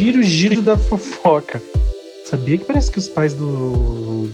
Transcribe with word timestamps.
Giro, 0.00 0.22
giro 0.22 0.62
da 0.62 0.78
fofoca. 0.78 1.62
Sabia 2.24 2.56
que 2.56 2.64
parece 2.64 2.90
que 2.90 2.98
os 2.98 3.06
pais 3.06 3.34
do 3.34 4.30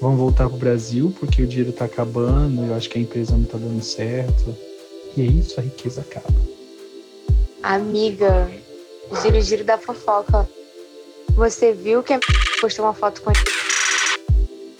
vão 0.00 0.16
voltar 0.16 0.48
pro 0.48 0.56
Brasil 0.56 1.12
porque 1.18 1.42
o 1.42 1.46
dinheiro 1.46 1.72
tá 1.72 1.86
acabando, 1.86 2.64
eu 2.64 2.72
acho 2.76 2.88
que 2.88 2.96
a 2.96 3.00
empresa 3.00 3.36
não 3.36 3.42
tá 3.42 3.58
dando 3.58 3.82
certo. 3.82 4.56
E 5.16 5.22
é 5.22 5.24
isso, 5.24 5.58
a 5.58 5.62
riqueza 5.64 6.02
acaba. 6.02 6.32
Amiga, 7.64 8.48
giro, 9.24 9.40
giro 9.40 9.64
da 9.64 9.76
fofoca. 9.76 10.48
Você 11.34 11.72
viu 11.72 12.00
que 12.04 12.12
a 12.12 12.20
postou 12.60 12.84
uma 12.84 12.94
foto 12.94 13.22
com 13.22 13.32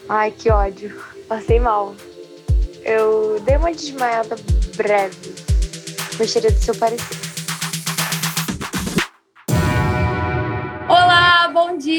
Ai, 0.08 0.30
que 0.30 0.52
ódio. 0.52 0.96
Passei 1.26 1.58
mal. 1.58 1.96
Eu 2.84 3.40
dei 3.40 3.56
uma 3.56 3.72
desmaiada 3.72 4.36
breve. 4.76 5.34
Gostaria 6.16 6.52
do 6.52 6.60
seu 6.60 6.76
parecer. 6.76 7.23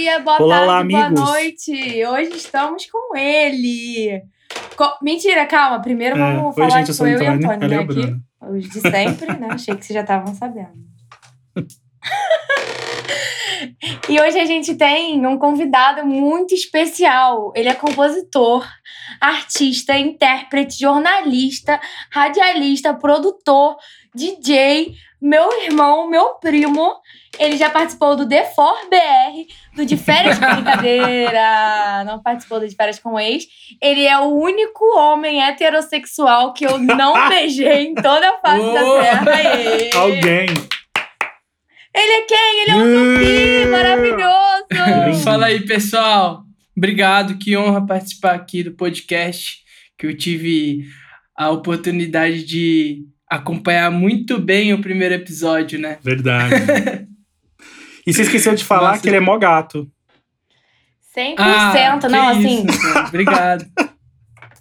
Dia, 0.05 0.19
boa 0.19 0.39
Olá, 0.39 0.67
tarde, 0.67 0.93
olá, 0.95 1.09
boa 1.09 1.25
noite. 1.25 2.05
Hoje 2.05 2.29
estamos 2.35 2.85
com 2.85 3.17
ele. 3.17 4.21
Co- 4.77 4.99
Mentira, 5.01 5.47
calma. 5.47 5.81
Primeiro 5.81 6.15
É, 6.15 6.35
vamos 6.35 6.55
Oi, 6.55 6.63
falar 6.63 6.85
gente, 6.85 6.89
eu 6.91 6.95
que 6.95 7.01
o 7.01 7.07
eu 7.07 7.23
e 7.23 7.27
Antônio. 7.27 7.67
Né, 7.67 7.77
aqui. 7.77 8.15
Os 8.51 8.69
de 8.69 8.81
sempre, 8.81 9.33
né? 9.39 9.47
Achei 9.49 9.75
que 9.75 9.83
vocês 9.83 9.95
já 9.95 10.01
estavam 10.01 10.33
sabendo. 10.35 10.73
E 14.07 14.19
hoje 14.19 14.37
a 14.39 14.45
gente 14.45 14.75
tem 14.75 15.25
um 15.25 15.39
convidado 15.39 16.05
muito 16.05 16.53
especial. 16.53 17.51
Ele 17.55 17.69
é 17.69 17.73
compositor, 17.73 18.63
artista, 19.19 19.97
intérprete, 19.97 20.77
jornalista, 20.79 21.79
radialista, 22.11 22.93
produtor, 22.93 23.75
DJ, 24.13 24.93
meu 25.25 25.51
irmão, 25.63 26.07
meu 26.07 26.35
primo. 26.35 26.95
Ele 27.39 27.57
já 27.57 27.67
participou 27.69 28.15
do 28.15 28.29
The 28.29 28.45
For 28.45 28.75
BR, 28.89 29.75
do 29.75 29.83
De 29.83 29.97
Férias 29.97 30.37
com 30.37 30.45
Brincadeira. 30.45 32.03
Não 32.05 32.21
participou 32.21 32.59
do 32.59 32.67
De 32.67 32.75
Férias 32.75 32.99
com 32.99 33.19
Ex. 33.19 33.45
Ele 33.81 34.05
é 34.05 34.17
o 34.19 34.27
único 34.27 34.85
homem 34.95 35.43
heterossexual 35.43 36.53
que 36.53 36.65
eu 36.65 36.77
não 36.77 37.13
beijei 37.27 37.87
em 37.87 37.95
toda 37.95 38.29
a 38.29 38.37
face 38.37 38.73
da! 38.73 39.01
Terra. 39.01 39.31
Aê! 39.31 39.89
Alguém. 39.95 40.45
Ele 41.93 42.11
é 42.11 42.21
quem? 42.21 42.61
Ele 42.61 42.71
é 42.71 42.75
um 42.75 43.15
tupi 43.15 43.65
maravilhoso! 43.71 45.23
Fala 45.23 45.47
aí, 45.47 45.65
pessoal. 45.65 46.43
Obrigado, 46.77 47.37
que 47.39 47.57
honra 47.57 47.85
participar 47.85 48.35
aqui 48.35 48.61
do 48.61 48.73
podcast, 48.73 49.63
que 49.97 50.05
eu 50.05 50.15
tive 50.15 50.85
a 51.35 51.49
oportunidade 51.49 52.45
de 52.45 53.05
acompanhar 53.29 53.91
muito 53.91 54.39
bem 54.39 54.73
o 54.73 54.81
primeiro 54.81 55.15
episódio, 55.15 55.79
né? 55.79 55.97
Verdade. 56.03 56.55
E 58.07 58.13
você 58.13 58.21
esqueceu 58.21 58.53
de 58.53 58.63
falar 58.63 58.89
Nossa. 58.89 59.01
que 59.01 59.09
ele 59.09 59.15
é 59.17 59.19
mó 59.19 59.35
gato. 59.35 59.89
100%, 61.17 61.35
Ah, 61.39 61.97
não, 62.07 62.39
isso, 62.39 62.47
assim. 62.47 62.65
cara. 62.93 63.07
Obrigado. 63.07 63.65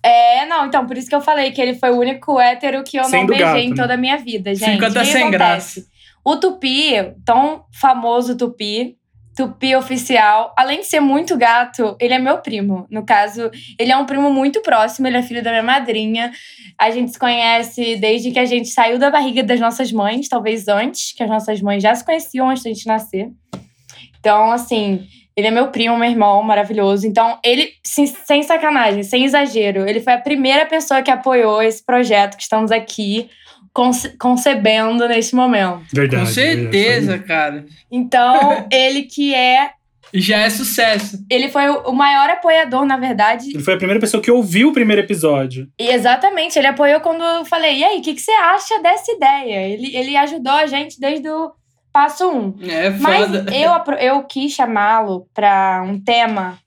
É, 0.06 0.44
não, 0.44 0.66
então, 0.66 0.86
por 0.86 0.98
isso 0.98 1.08
que 1.08 1.14
eu 1.14 1.20
falei 1.22 1.50
que 1.50 1.60
ele 1.62 1.74
foi 1.76 1.90
o 1.90 1.98
único 1.98 2.38
hétero 2.38 2.84
que 2.84 2.98
eu 2.98 3.04
não 3.04 3.08
Sendo 3.10 3.28
beijei 3.28 3.46
gato, 3.46 3.58
em 3.58 3.70
né? 3.70 3.74
toda 3.76 3.94
a 3.94 3.96
minha 3.96 4.18
vida, 4.18 4.54
gente. 4.54 4.72
Fica 4.72 4.86
O 4.86 4.90
até 4.90 5.04
sem 5.04 5.22
acontece? 5.28 5.86
O 6.22 6.36
Tupi, 6.36 6.92
tão 7.24 7.64
famoso 7.80 8.36
Tupi, 8.36 8.98
Tupi 9.36 9.74
oficial, 9.74 10.54
além 10.56 10.80
de 10.80 10.86
ser 10.86 11.00
muito 11.00 11.36
gato, 11.36 11.96
ele 12.00 12.14
é 12.14 12.18
meu 12.18 12.38
primo. 12.38 12.86
No 12.88 13.04
caso, 13.04 13.50
ele 13.78 13.90
é 13.90 13.96
um 13.96 14.06
primo 14.06 14.32
muito 14.32 14.60
próximo, 14.62 15.08
ele 15.08 15.16
é 15.16 15.22
filho 15.22 15.42
da 15.42 15.50
minha 15.50 15.62
madrinha. 15.62 16.32
A 16.78 16.90
gente 16.90 17.10
se 17.12 17.18
conhece 17.18 17.96
desde 17.96 18.30
que 18.30 18.38
a 18.38 18.44
gente 18.44 18.68
saiu 18.68 18.98
da 18.98 19.10
barriga 19.10 19.42
das 19.42 19.58
nossas 19.58 19.90
mães, 19.90 20.28
talvez 20.28 20.68
antes, 20.68 21.12
que 21.12 21.22
as 21.22 21.28
nossas 21.28 21.60
mães 21.60 21.82
já 21.82 21.94
se 21.94 22.04
conheciam 22.04 22.48
antes 22.48 22.62
da 22.62 22.70
gente 22.70 22.86
nascer. 22.86 23.30
Então, 24.20 24.52
assim, 24.52 25.06
ele 25.36 25.48
é 25.48 25.50
meu 25.50 25.68
primo, 25.68 25.96
meu 25.96 26.08
irmão, 26.08 26.42
maravilhoso. 26.42 27.06
Então, 27.06 27.38
ele, 27.44 27.72
sem, 27.82 28.42
sacanagem, 28.42 29.02
sem 29.02 29.24
exagero, 29.24 29.88
ele 29.88 30.00
foi 30.00 30.12
a 30.12 30.20
primeira 30.20 30.64
pessoa 30.64 31.02
que 31.02 31.10
apoiou 31.10 31.60
esse 31.60 31.84
projeto 31.84 32.36
que 32.36 32.42
estamos 32.42 32.70
aqui 32.70 33.28
conce- 33.74 34.16
concebendo 34.16 35.06
neste 35.08 35.34
momento. 35.34 35.82
Verdade. 35.92 36.24
Com 36.24 36.30
certeza, 36.32 37.18
cara. 37.18 37.66
Então, 37.90 38.66
ele 38.72 39.02
que 39.02 39.34
é. 39.34 39.72
E 40.12 40.20
já 40.20 40.38
é 40.38 40.48
sucesso. 40.50 41.18
Ele 41.28 41.48
foi 41.48 41.68
o 41.68 41.90
maior 41.92 42.30
apoiador, 42.30 42.84
na 42.84 42.96
verdade. 42.96 43.50
Ele 43.50 43.62
foi 43.64 43.74
a 43.74 43.76
primeira 43.76 43.98
pessoa 44.00 44.22
que 44.22 44.30
ouviu 44.30 44.68
o 44.68 44.72
primeiro 44.72 45.02
episódio. 45.02 45.68
E 45.78 45.88
exatamente, 45.88 46.56
ele 46.56 46.68
apoiou 46.68 47.00
quando 47.00 47.24
eu 47.24 47.44
falei: 47.44 47.78
e 47.78 47.84
aí, 47.84 47.98
o 47.98 48.02
que, 48.02 48.14
que 48.14 48.20
você 48.20 48.30
acha 48.30 48.80
dessa 48.80 49.10
ideia? 49.10 49.66
Ele, 49.68 49.96
ele 49.96 50.16
ajudou 50.16 50.52
a 50.52 50.66
gente 50.66 51.00
desde 51.00 51.28
o 51.28 51.50
passo 51.92 52.30
um. 52.30 52.54
É 52.62 52.90
Mas 52.90 53.26
foda. 53.26 53.52
eu, 53.56 53.72
apro- 53.72 53.96
eu 53.96 54.22
quis 54.22 54.52
chamá-lo 54.52 55.26
para 55.34 55.82
um 55.84 56.00
tema. 56.00 56.58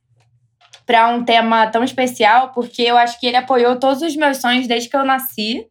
Para 0.85 1.09
um 1.09 1.23
tema 1.23 1.67
tão 1.67 1.83
especial, 1.83 2.51
porque 2.53 2.81
eu 2.81 2.97
acho 2.97 3.19
que 3.19 3.27
ele 3.27 3.35
apoiou 3.37 3.77
todos 3.77 4.01
os 4.01 4.15
meus 4.15 4.37
sonhos 4.37 4.67
desde 4.67 4.89
que 4.89 4.95
eu 4.97 5.05
nasci. 5.05 5.65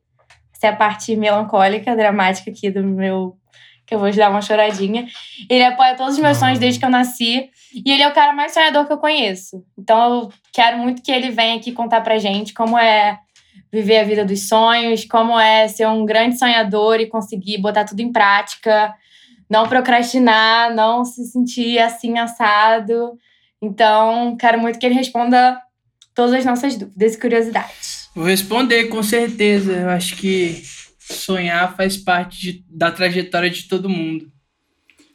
Essa 0.57 0.69
é 0.69 0.71
a 0.71 0.77
parte 0.77 1.15
melancólica, 1.17 1.95
dramática 1.95 2.51
aqui 2.51 2.71
do 2.71 2.83
meu. 2.83 3.37
Que 3.87 3.95
eu 3.95 4.01
vou 4.01 4.11
dar 4.11 4.31
uma 4.31 4.43
choradinha. 4.43 5.07
Ele 5.49 5.63
apoia 5.63 5.95
todos 5.95 6.15
os 6.15 6.21
meus 6.21 6.39
sonhos 6.39 6.59
desde 6.59 6.81
que 6.81 6.85
eu 6.85 6.91
nasci. 6.91 7.51
E 7.73 7.93
ele 7.93 8.03
é 8.03 8.09
o 8.09 8.15
cara 8.15 8.33
mais 8.33 8.53
sonhador 8.53 8.85
que 8.85 8.93
eu 8.93 8.99
conheço. 8.99 9.65
Então 9.79 10.23
eu 10.23 10.33
quero 10.53 10.79
muito 10.79 11.03
que 11.03 11.13
ele 11.13 11.31
venha 11.31 11.57
aqui 11.57 11.71
contar 11.71 12.01
pra 12.01 12.19
gente 12.19 12.53
como 12.53 12.77
é 12.77 13.19
viver 13.73 13.99
a 13.99 14.05
vida 14.05 14.25
dos 14.25 14.49
sonhos, 14.49 15.05
como 15.05 15.39
é 15.39 15.69
ser 15.69 15.87
um 15.87 16.05
grande 16.05 16.37
sonhador 16.37 16.99
e 16.99 17.07
conseguir 17.07 17.59
botar 17.59 17.85
tudo 17.85 18.01
em 18.01 18.11
prática 18.11 18.93
não 19.49 19.69
procrastinar, 19.69 20.75
não 20.75 21.05
se 21.05 21.25
sentir 21.25 21.79
assim 21.79 22.19
assado. 22.19 23.19
Então, 23.63 24.37
quero 24.37 24.61
muito 24.61 24.79
que 24.79 24.87
ele 24.87 24.95
responda 24.95 25.61
todas 26.15 26.35
as 26.35 26.45
nossas 26.45 26.77
dúvidas 26.77 27.15
e 27.15 27.21
curiosidades. 27.21 27.96
Vou 28.17 28.25
responder, 28.25 28.87
com 28.87 29.03
certeza. 29.03 29.73
Eu 29.75 29.91
acho 29.91 30.17
que 30.17 30.63
sonhar 30.99 31.77
faz 31.77 31.99
parte 31.99 32.41
de- 32.41 32.65
da 32.67 32.91
trajetória 32.91 33.51
de 33.51 33.65
todo 33.69 33.91
mundo. 33.91 34.33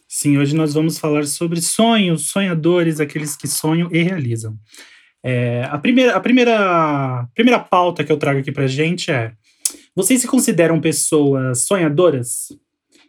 Sim, 0.07 0.37
hoje 0.37 0.55
nós 0.55 0.75
vamos 0.75 0.99
falar 0.99 1.25
sobre 1.25 1.59
sonhos, 1.61 2.27
sonhadores, 2.29 2.99
aqueles 2.99 3.35
que 3.35 3.47
sonham 3.47 3.89
e 3.91 4.03
realizam. 4.03 4.55
É, 5.23 5.63
a 5.71 5.79
primeira, 5.79 6.15
a 6.15 6.19
primeira, 6.19 7.27
primeira 7.33 7.59
pauta 7.59 8.03
que 8.03 8.11
eu 8.11 8.17
trago 8.17 8.39
aqui 8.39 8.51
pra 8.51 8.67
gente 8.67 9.09
é: 9.09 9.33
vocês 9.95 10.21
se 10.21 10.27
consideram 10.27 10.79
pessoas 10.79 11.63
sonhadoras? 11.65 12.49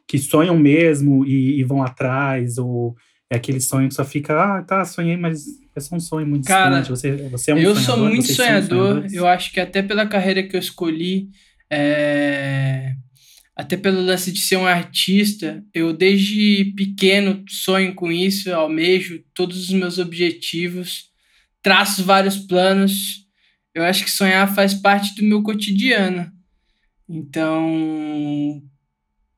Que 0.08 0.16
sonham 0.18 0.58
mesmo 0.58 1.22
e, 1.26 1.60
e 1.60 1.64
vão 1.64 1.82
atrás? 1.82 2.56
Ou 2.56 2.94
é 3.30 3.36
aquele 3.36 3.60
sonho 3.60 3.88
que 3.88 3.94
só 3.94 4.04
fica, 4.06 4.58
ah, 4.58 4.62
tá, 4.62 4.84
sonhei, 4.86 5.18
mas 5.18 5.44
é 5.74 5.80
só 5.80 5.96
um 5.96 6.00
sonho 6.00 6.26
muito 6.26 6.46
Cara, 6.46 6.80
distante. 6.80 6.90
Você, 6.90 7.28
você 7.28 7.50
é 7.50 7.54
um 7.54 7.58
eu 7.58 7.74
sonhador? 7.74 7.84
sou 7.84 8.04
muito 8.08 8.26
são 8.26 8.36
sonhador. 8.36 9.06
Eu 9.12 9.26
acho 9.26 9.52
que 9.52 9.60
até 9.60 9.82
pela 9.82 10.06
carreira 10.06 10.42
que 10.42 10.54
eu 10.54 10.60
escolhi, 10.60 11.28
é, 11.70 12.94
até 13.56 13.76
pelo 13.76 14.00
lance 14.02 14.30
de 14.32 14.40
ser 14.40 14.56
um 14.56 14.66
artista, 14.66 15.64
eu 15.72 15.92
desde 15.92 16.72
pequeno 16.76 17.44
sonho 17.48 17.94
com 17.94 18.10
isso, 18.10 18.52
almejo 18.52 19.22
todos 19.34 19.64
os 19.64 19.70
meus 19.70 19.98
objetivos, 19.98 21.10
traço 21.62 22.04
vários 22.04 22.36
planos. 22.36 23.26
Eu 23.74 23.84
acho 23.84 24.04
que 24.04 24.10
sonhar 24.10 24.54
faz 24.54 24.74
parte 24.74 25.14
do 25.14 25.24
meu 25.24 25.42
cotidiano. 25.42 26.30
Então, 27.08 28.62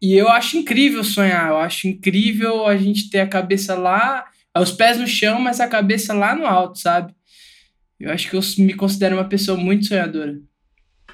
e 0.01 0.13
eu 0.15 0.29
acho 0.29 0.57
incrível 0.59 1.03
sonhar. 1.03 1.49
Eu 1.51 1.57
acho 1.57 1.89
incrível 1.89 2.67
a 2.67 2.77
gente 2.77 3.09
ter 3.11 3.21
a 3.21 3.27
cabeça 3.27 3.75
lá, 3.75 4.25
os 4.63 4.73
pés 4.73 4.99
no 4.99 5.07
chão, 5.07 5.41
mas 5.41 5.61
a 5.61 5.69
cabeça 5.69 6.13
lá 6.15 6.35
no 6.37 6.47
alto, 6.47 6.79
sabe? 6.79 7.13
Eu 7.99 8.11
acho 8.13 8.29
que 8.29 8.37
eu 8.37 8.41
me 8.59 8.75
considero 8.75 9.17
uma 9.17 9.29
pessoa 9.29 9.57
muito 9.59 9.87
sonhadora. 9.87 10.39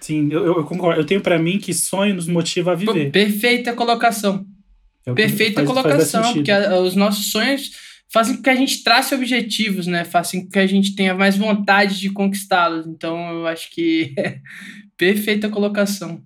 Sim, 0.00 0.28
eu, 0.32 0.44
eu 0.46 0.64
concordo. 0.64 1.00
Eu 1.00 1.06
tenho 1.06 1.20
pra 1.20 1.38
mim 1.38 1.58
que 1.58 1.72
sonho 1.74 2.14
nos 2.14 2.26
motiva 2.26 2.72
a 2.72 2.76
Pô, 2.76 2.92
viver. 2.92 3.10
perfeita 3.10 3.72
colocação. 3.74 4.46
É 5.06 5.12
Perfeita 5.14 5.62
faz- 5.62 5.68
faz 5.68 5.82
colocação, 5.82 6.22
sentido. 6.22 6.36
porque 6.38 6.50
a- 6.52 6.78
os 6.80 6.94
nossos 6.96 7.30
sonhos 7.30 7.70
fazem 8.12 8.36
com 8.36 8.42
que 8.42 8.50
a 8.50 8.54
gente 8.54 8.82
trace 8.82 9.14
objetivos, 9.14 9.86
né? 9.86 10.04
Fazem 10.04 10.42
com 10.44 10.50
que 10.50 10.58
a 10.58 10.66
gente 10.66 10.94
tenha 10.94 11.14
mais 11.14 11.36
vontade 11.36 11.98
de 12.00 12.10
conquistá-los. 12.10 12.86
Então, 12.86 13.16
eu 13.30 13.46
acho 13.46 13.70
que 13.70 14.14
perfeita 14.96 15.48
colocação. 15.48 16.22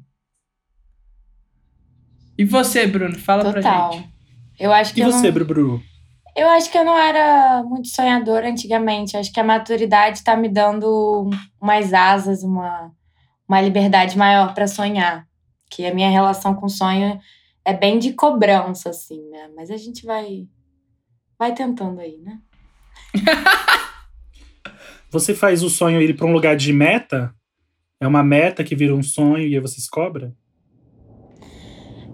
E 2.37 2.45
você, 2.45 2.87
Bruno? 2.87 3.17
Fala 3.19 3.43
pra 3.53 3.63
Total. 3.63 3.93
gente. 3.93 4.09
Eu 4.59 4.73
acho 4.73 4.95
que 4.95 5.01
E 5.01 5.03
eu 5.05 5.11
você, 5.13 5.27
não, 5.27 5.33
Brubru? 5.35 5.83
Eu 6.37 6.49
acho 6.49 6.71
que 6.71 6.77
eu 6.77 6.85
não 6.85 6.99
era 6.99 7.63
muito 7.63 7.89
sonhadora 7.89 8.49
antigamente. 8.49 9.17
Acho 9.17 9.33
que 9.33 9.39
a 9.39 9.45
maturidade 9.45 10.25
tá 10.25 10.37
me 10.37 10.49
dando 10.49 11.31
umas 11.61 11.93
asas, 11.95 12.43
uma, 12.43 12.93
uma 13.49 13.61
liberdade 13.61 14.19
maior 14.19 14.53
para 14.53 14.67
sonhar. 14.67 15.27
Que 15.71 15.87
a 15.87 15.95
minha 15.95 16.11
relação 16.11 16.55
com 16.55 16.69
sonho 16.69 17.21
é 17.65 17.73
bem 17.73 17.99
de 17.99 18.13
cobrança, 18.13 18.91
assim, 18.91 19.23
né? 19.31 19.49
Mas 19.57 19.71
a 19.71 19.77
gente 19.77 20.05
vai, 20.05 20.49
vai 21.39 21.55
tentando 21.55 22.01
aí, 22.01 22.19
né? 22.19 22.39
Você 25.11 25.33
faz 25.33 25.63
o 25.63 25.71
sonho 25.71 26.03
ir 26.03 26.17
pra 26.17 26.27
um 26.27 26.33
lugar 26.33 26.57
de 26.57 26.73
meta? 26.73 27.33
É 28.01 28.07
uma 28.07 28.25
meta 28.25 28.65
que 28.65 28.75
vira 28.75 28.93
um 28.93 29.03
sonho 29.03 29.47
e 29.47 29.55
aí 29.55 29.61
você 29.61 29.81
se 29.81 29.89
cobra? 29.89 30.35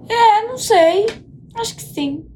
Eu 0.09 0.49
não 0.49 0.59
sei. 0.59 1.07
Acho 1.57 1.75
que 1.75 1.83
sim. 1.83 2.30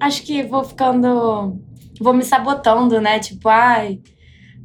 Acho 0.00 0.22
que 0.22 0.42
vou 0.42 0.64
ficando. 0.64 1.58
Vou 2.00 2.12
me 2.12 2.24
sabotando, 2.24 3.00
né? 3.00 3.18
Tipo, 3.20 3.48
ai, 3.48 4.00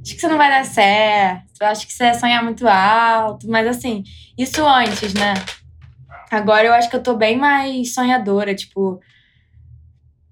acho 0.01 0.15
que 0.15 0.19
você 0.19 0.27
não 0.27 0.37
vai 0.37 0.49
dar 0.49 0.65
certo, 0.65 1.61
acho 1.61 1.85
que 1.85 1.93
você 1.93 2.05
é 2.05 2.13
sonhar 2.13 2.43
muito 2.43 2.67
alto, 2.67 3.47
mas 3.47 3.67
assim, 3.67 4.03
isso 4.37 4.65
antes, 4.65 5.13
né? 5.13 5.33
Agora 6.31 6.65
eu 6.65 6.73
acho 6.73 6.89
que 6.89 6.95
eu 6.95 7.03
tô 7.03 7.15
bem 7.15 7.37
mais 7.37 7.93
sonhadora, 7.93 8.53
tipo. 8.55 8.99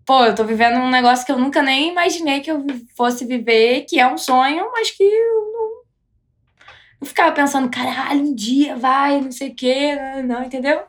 Pô, 0.06 0.24
eu 0.24 0.34
tô 0.34 0.44
vivendo 0.44 0.78
um 0.78 0.90
negócio 0.90 1.26
que 1.26 1.32
eu 1.32 1.40
nunca 1.40 1.62
nem 1.62 1.92
imaginei 1.92 2.40
que 2.40 2.50
eu 2.50 2.66
fosse 2.96 3.26
viver, 3.26 3.82
que 3.82 4.00
é 4.00 4.08
um 4.08 4.18
sonho, 4.18 4.70
mas 4.72 4.92
que 4.92 5.04
eu 5.04 5.52
não. 5.54 5.78
Não 7.02 7.08
ficava 7.08 7.32
pensando, 7.32 7.70
caralho, 7.70 8.22
um 8.22 8.34
dia 8.34 8.76
vai, 8.76 9.22
não 9.22 9.32
sei 9.32 9.50
o 9.50 9.56
quê, 9.56 9.96
não, 10.26 10.44
entendeu? 10.44 10.82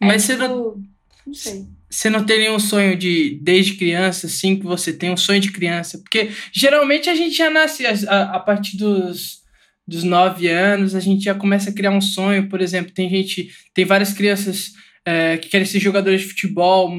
Mas 0.00 0.14
é, 0.14 0.18
você 0.18 0.32
tipo, 0.34 0.48
não. 0.48 0.82
Não 1.26 1.34
sei. 1.34 1.75
Você 1.88 2.10
não 2.10 2.24
tem 2.24 2.40
nenhum 2.40 2.58
sonho 2.58 2.96
de, 2.96 3.38
desde 3.42 3.74
criança, 3.74 4.26
assim, 4.26 4.56
que 4.56 4.64
você 4.64 4.92
tem 4.92 5.10
um 5.10 5.16
sonho 5.16 5.40
de 5.40 5.52
criança? 5.52 5.98
Porque 5.98 6.30
geralmente 6.52 7.08
a 7.08 7.14
gente 7.14 7.36
já 7.36 7.48
nasce 7.48 7.86
a, 7.86 8.22
a, 8.34 8.40
partir 8.40 8.76
dos, 8.76 9.38
dos 9.86 10.02
nove 10.02 10.48
anos, 10.48 10.94
a 10.94 11.00
gente 11.00 11.24
já 11.24 11.34
começa 11.34 11.70
a 11.70 11.72
criar 11.72 11.92
um 11.92 12.00
sonho. 12.00 12.48
Por 12.48 12.60
exemplo, 12.60 12.92
tem 12.92 13.08
gente, 13.08 13.50
tem 13.72 13.84
várias 13.84 14.12
crianças 14.12 14.72
é, 15.04 15.36
que 15.36 15.48
querem 15.48 15.66
ser 15.66 15.78
jogadores 15.78 16.22
de 16.22 16.26
futebol, 16.26 16.92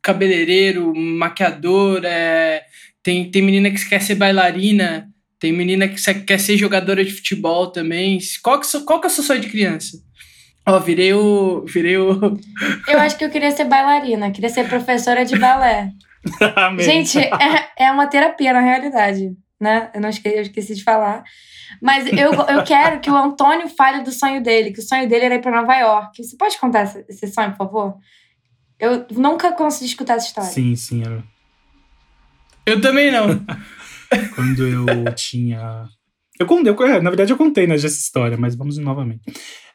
cabeleireiro, 0.00 0.94
maquiador, 0.94 2.04
é, 2.04 2.62
tem, 3.02 3.28
tem 3.30 3.42
menina 3.42 3.70
que 3.70 3.88
quer 3.88 4.00
ser 4.00 4.14
bailarina, 4.14 5.08
tem 5.40 5.52
menina 5.52 5.88
que 5.88 6.14
quer 6.24 6.38
ser 6.38 6.56
jogadora 6.56 7.04
de 7.04 7.12
futebol 7.12 7.72
também. 7.72 8.18
Qual 8.42 8.60
que, 8.60 8.80
qual 8.84 9.00
que 9.00 9.06
é 9.06 9.10
o 9.10 9.12
seu 9.12 9.24
sonho 9.24 9.40
de 9.40 9.48
criança? 9.48 9.98
Ó, 10.68 10.76
oh, 10.76 10.80
virei 10.80 11.14
o. 11.14 11.64
Virei 11.66 11.96
o. 11.96 12.38
Eu 12.86 13.00
acho 13.00 13.16
que 13.16 13.24
eu 13.24 13.30
queria 13.30 13.50
ser 13.50 13.64
bailarina, 13.64 14.30
queria 14.30 14.50
ser 14.50 14.68
professora 14.68 15.24
de 15.24 15.38
balé. 15.38 15.92
Gente, 16.78 17.18
é, 17.18 17.86
é 17.86 17.90
uma 17.90 18.06
terapia 18.06 18.52
na 18.52 18.60
realidade, 18.60 19.32
né? 19.58 19.90
Eu 19.94 20.00
não 20.02 20.10
esqueci, 20.10 20.36
eu 20.36 20.42
esqueci 20.42 20.74
de 20.74 20.84
falar. 20.84 21.24
Mas 21.80 22.06
eu, 22.06 22.32
eu 22.32 22.62
quero 22.64 23.00
que 23.00 23.10
o 23.10 23.16
Antônio 23.16 23.66
fale 23.68 24.02
do 24.02 24.12
sonho 24.12 24.42
dele, 24.42 24.72
que 24.72 24.80
o 24.80 24.86
sonho 24.86 25.08
dele 25.08 25.24
era 25.24 25.34
ir 25.36 25.40
pra 25.40 25.50
Nova 25.50 25.74
York. 25.74 26.22
Você 26.22 26.36
pode 26.36 26.58
contar 26.58 26.84
esse, 26.84 27.04
esse 27.08 27.26
sonho, 27.28 27.50
por 27.52 27.58
favor? 27.58 27.94
Eu 28.78 29.06
nunca 29.12 29.52
consegui 29.52 29.86
escutar 29.86 30.14
essa 30.14 30.26
história. 30.26 30.50
Sim, 30.50 30.76
sim. 30.76 31.02
Eu, 31.02 31.22
eu 32.66 32.80
também 32.80 33.10
não. 33.10 33.28
Quando 34.36 34.66
eu 34.66 35.14
tinha. 35.14 35.86
Eu 36.38 36.46
eu, 36.46 37.02
na 37.02 37.10
verdade, 37.10 37.32
eu 37.32 37.38
contei 37.38 37.66
né, 37.66 37.74
essa 37.74 37.86
história, 37.86 38.36
mas 38.36 38.54
vamos 38.54 38.76
novamente. 38.78 39.22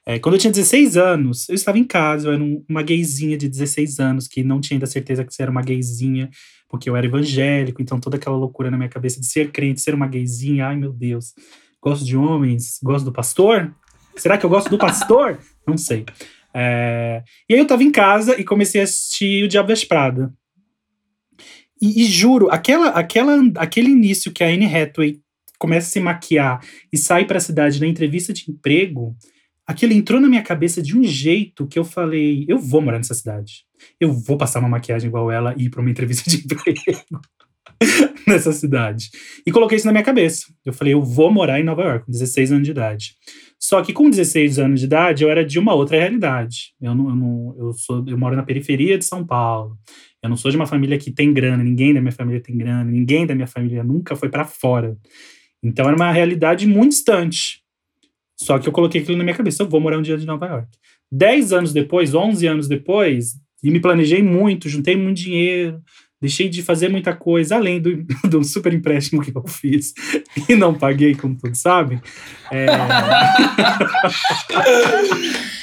É, 0.06 0.20
quando 0.20 0.36
eu 0.36 0.40
tinha 0.40 0.52
16 0.52 0.98
anos, 0.98 1.48
eu 1.48 1.56
estava 1.56 1.80
em 1.80 1.84
casa, 1.84 2.28
eu 2.28 2.34
era 2.34 2.44
uma 2.70 2.84
gayzinha 2.84 3.38
de 3.38 3.48
16 3.48 4.00
anos, 4.00 4.28
que 4.28 4.44
não 4.44 4.60
tinha 4.60 4.76
ainda 4.76 4.86
certeza 4.86 5.24
que 5.24 5.34
você 5.34 5.44
era 5.44 5.52
uma 5.52 5.62
gayzinha, 5.62 6.30
porque 6.68 6.90
eu 6.90 6.96
era 6.96 7.06
evangélico, 7.06 7.82
então 7.82 8.00
toda 8.00 8.18
aquela 8.18 8.36
loucura 8.36 8.70
na 8.70 8.78
minha 8.78 8.90
cabeça 8.90 9.20
de 9.20 9.28
ser 9.28 9.52
crente, 9.52 9.80
ser 9.80 9.94
uma 9.94 10.08
gayzinha, 10.08 10.68
ai 10.68 10.76
meu 10.76 10.92
Deus, 10.92 11.34
gosto 11.82 12.04
de 12.04 12.18
homens, 12.18 12.80
gosto 12.84 13.06
do 13.06 13.14
pastor? 13.14 13.74
Será 14.16 14.38
que 14.38 14.46
eu 14.46 14.50
gosto 14.50 14.70
do 14.70 14.78
pastor? 14.78 15.40
não 15.66 15.78
sei. 15.78 16.06
É, 16.54 17.24
e 17.50 17.54
aí 17.54 17.60
eu 17.60 17.64
estava 17.64 17.84
em 17.84 17.92
casa 17.92 18.40
e 18.40 18.44
comecei 18.44 18.82
a 18.82 18.84
assistir 18.84 19.46
O 19.46 19.48
Diabo 19.48 19.70
Veste 19.70 19.88
Prada. 19.88 20.34
E, 21.82 22.04
e, 22.04 22.06
juro, 22.06 22.50
aquela, 22.50 22.90
aquela, 22.90 23.42
aquele 23.56 23.90
início 23.90 24.32
que 24.32 24.44
a 24.44 24.48
Anne 24.48 24.66
Hathaway 24.66 25.20
começa 25.58 25.88
a 25.88 25.92
se 25.92 26.00
maquiar 26.00 26.64
e 26.92 26.98
sai 26.98 27.26
para 27.26 27.38
a 27.38 27.42
cidade 27.42 27.80
na 27.80 27.88
entrevista 27.88 28.32
de 28.32 28.50
emprego, 28.50 29.16
aquilo 29.65 29.94
entrou 29.94 30.19
na 30.19 30.27
minha 30.27 30.44
cabeça 30.44 30.81
de 30.81 30.98
um 30.98 31.04
jeito 31.04 31.68
que 31.68 31.77
eu 31.77 31.83
falei: 31.83 32.45
eu 32.48 32.57
vou 32.57 32.81
morar 32.81 32.98
nessa 32.98 33.13
cidade. 33.13 33.63
Eu 34.00 34.13
vou 34.13 34.38
passar 34.38 34.60
uma 34.60 34.69
maquiagem 34.69 35.07
igual 35.07 35.31
ela 35.31 35.54
e 35.57 35.65
ir 35.65 35.69
para 35.69 35.81
uma 35.81 35.89
entrevista 35.89 36.30
de 36.30 36.38
emprego 36.44 36.80
nessa 38.27 38.51
cidade. 38.51 39.10
E 39.45 39.51
coloquei 39.51 39.77
isso 39.77 39.86
na 39.86 39.92
minha 39.92 40.04
cabeça. 40.04 40.45
Eu 40.65 40.74
falei: 40.74 40.94
eu 40.94 41.01
vou 41.01 41.31
morar 41.31 41.60
em 41.60 41.63
Nova 41.63 41.83
York, 41.83 42.06
com 42.06 42.12
16 42.12 42.51
anos 42.51 42.65
de 42.65 42.71
idade. 42.71 43.15
Só 43.60 43.81
que 43.81 43.94
com 43.94 44.10
16 44.10 44.60
anos 44.60 44.81
de 44.81 44.86
idade 44.86 45.24
eu 45.24 45.30
era 45.30 45.45
de 45.45 45.57
uma 45.57 45.74
outra 45.74 45.98
realidade. 45.98 46.74
Eu 46.81 46.94
não, 46.94 47.10
eu 47.10 47.15
não 47.15 47.56
eu 47.57 47.74
sou 47.74 48.04
eu 48.07 48.18
moro 48.18 48.36
na 48.36 48.44
periferia 48.44 48.98
de 48.98 49.06
São 49.06 49.25
Paulo. 49.25 49.77
Eu 50.21 50.30
não 50.30 50.38
sou 50.38 50.51
de 50.51 50.57
uma 50.57 50.65
família 50.65 50.98
que 50.98 51.12
tem 51.12 51.33
grana, 51.33 51.63
ninguém 51.63 51.94
da 51.94 52.01
minha 52.01 52.12
família 52.12 52.42
tem 52.42 52.57
grana, 52.57 52.89
ninguém 52.89 53.25
da 53.25 53.36
minha 53.36 53.48
família 53.48 53.83
nunca 53.83 54.15
foi 54.15 54.30
para 54.30 54.45
fora. 54.45 54.98
Então 55.62 55.86
era 55.86 55.95
uma 55.95 56.12
realidade 56.12 56.68
muito 56.68 56.92
distante. 56.92 57.62
Só 58.36 58.60
que 58.60 58.68
eu 58.68 58.74
coloquei 58.74 59.02
aquilo 59.02 59.18
na 59.18 59.24
minha 59.24 59.36
cabeça, 59.36 59.64
eu 59.64 59.70
vou 59.70 59.80
morar 59.80 59.98
um 59.98 60.02
dia 60.02 60.16
em 60.16 60.26
Nova 60.26 60.48
York. 60.48 60.68
Dez 61.12 61.54
anos 61.54 61.72
depois, 61.72 62.14
onze 62.14 62.48
anos 62.48 62.68
depois, 62.68 63.36
e 63.64 63.70
me 63.72 63.80
planejei 63.80 64.22
muito, 64.22 64.68
juntei 64.68 64.96
muito 64.96 65.18
dinheiro, 65.18 65.82
deixei 66.24 66.48
de 66.48 66.64
fazer 66.64 66.88
muita 66.88 67.14
coisa, 67.14 67.58
além 67.58 67.82
do, 67.82 68.04
do 68.28 68.44
super 68.44 68.74
empréstimo 68.74 69.22
que 69.22 69.32
eu 69.36 69.46
fiz 69.48 69.94
e 70.48 70.56
não 70.56 70.74
paguei, 70.74 71.14
como 71.14 71.38
todos 71.38 71.60
sabem. 71.60 72.02
É... 72.50 72.66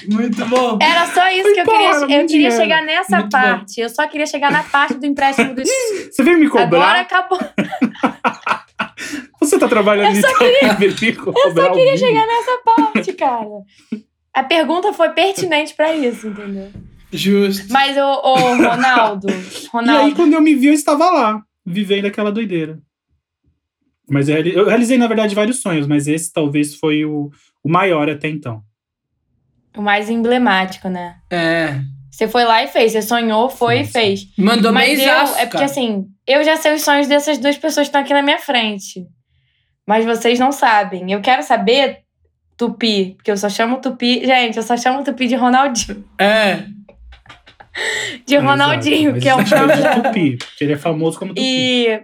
muito 0.09 0.45
bom. 0.47 0.79
Era 0.81 1.07
só 1.07 1.31
isso 1.31 1.43
Foi 1.43 1.55
que 1.55 1.61
eu 1.61 1.65
queria. 1.65 1.91
Eu 1.91 2.07
queria 2.07 2.27
dinheiro. 2.27 2.57
chegar 2.57 2.83
nessa 2.85 3.19
muito 3.19 3.31
parte. 3.31 3.77
Bom. 3.77 3.83
Eu 3.83 3.89
só 3.89 4.07
queria 4.07 4.27
chegar 4.27 4.53
na 4.53 4.63
parte 4.63 4.95
do 4.95 5.07
empréstimo 5.07 5.55
do. 5.55 5.63
Você 5.65 6.23
veio 6.23 6.39
me 6.39 6.49
cobrar? 6.49 6.67
Agora 6.67 7.01
acabou. 7.01 7.41
Você 9.41 9.59
tá 9.59 9.67
trabalhando 9.67 10.15
eu 10.15 10.21
só 10.21 10.39
queria, 10.39 10.77
Eu 11.27 11.55
só 11.55 11.73
queria 11.73 11.97
chegar 11.97 12.27
nessa 12.27 12.59
parte, 12.93 13.13
cara. 13.13 13.49
A 14.33 14.43
pergunta 14.43 14.93
foi 14.93 15.11
pertinente 15.11 15.75
para 15.75 15.95
isso, 15.95 16.29
entendeu? 16.29 16.71
Justo. 17.13 17.73
Mas 17.73 17.97
o, 17.97 18.01
o 18.01 18.35
Ronaldo, 18.57 19.27
Ronaldo. 19.73 20.03
E 20.07 20.11
aí, 20.11 20.15
quando 20.15 20.35
eu 20.35 20.41
me 20.41 20.55
vi, 20.55 20.69
eu 20.69 20.73
estava 20.73 21.11
lá, 21.11 21.43
vivendo 21.67 22.07
aquela 22.07 22.31
doideira. 22.31 22.79
Mas 24.09 24.29
eu, 24.29 24.45
eu 24.45 24.67
realizei, 24.67 24.99
na 24.99 25.07
verdade, 25.07 25.35
vários 25.35 25.61
sonhos, 25.61 25.87
mas 25.87 26.09
esse 26.09 26.33
talvez 26.33 26.75
foi 26.75 27.05
o, 27.05 27.31
o 27.63 27.69
maior 27.69 28.09
até 28.09 28.29
então. 28.29 28.63
O 29.77 29.83
mais 29.83 30.11
emblemático, 30.11 30.89
né? 30.89 31.17
É. 31.31 31.81
Você 32.11 32.27
foi 32.27 32.45
lá 32.45 32.63
e 32.63 32.67
fez, 32.67 32.93
você 32.93 33.03
sonhou, 33.03 33.49
foi 33.49 33.77
sim, 33.77 33.83
e 33.83 33.87
fez. 33.87 34.27
Mandou 34.37 34.73
Mas 34.73 34.99
bem 34.99 35.07
eu, 35.07 35.37
É 35.37 35.47
porque 35.47 35.65
assim, 35.65 36.07
eu 36.27 36.43
já 36.45 36.57
sei 36.57 36.75
os 36.75 36.83
sonhos 36.83 37.07
dessas 37.07 37.39
duas 37.39 37.57
pessoas 37.57 37.87
que 37.87 37.91
estão 37.91 38.01
aqui 38.01 38.13
na 38.13 38.23
minha 38.23 38.39
frente. 38.39 39.07
Mas 39.87 40.05
vocês 40.05 40.39
não 40.39 40.53
sabem. 40.53 41.11
Eu 41.11 41.21
quero 41.21 41.43
saber 41.43 42.01
Tupi, 42.61 43.15
porque 43.17 43.31
eu 43.31 43.39
só 43.39 43.49
chamo 43.49 43.81
Tupi. 43.81 44.27
Gente, 44.27 44.59
eu 44.59 44.63
só 44.63 44.77
chamo 44.77 45.03
Tupi 45.03 45.27
de 45.27 45.35
Ronaldinho. 45.35 46.05
É. 46.19 46.65
De 48.27 48.37
Ronaldinho, 48.37 49.19
que 49.19 49.27
é 49.27 49.35
um 49.35 49.43
de 49.43 49.51
Tupi, 49.51 50.37
porque 50.37 50.65
ele 50.65 50.75
é 50.75 50.77
famoso 50.77 51.19
como 51.19 51.31
Tupi. 51.31 51.41
E 51.43 52.03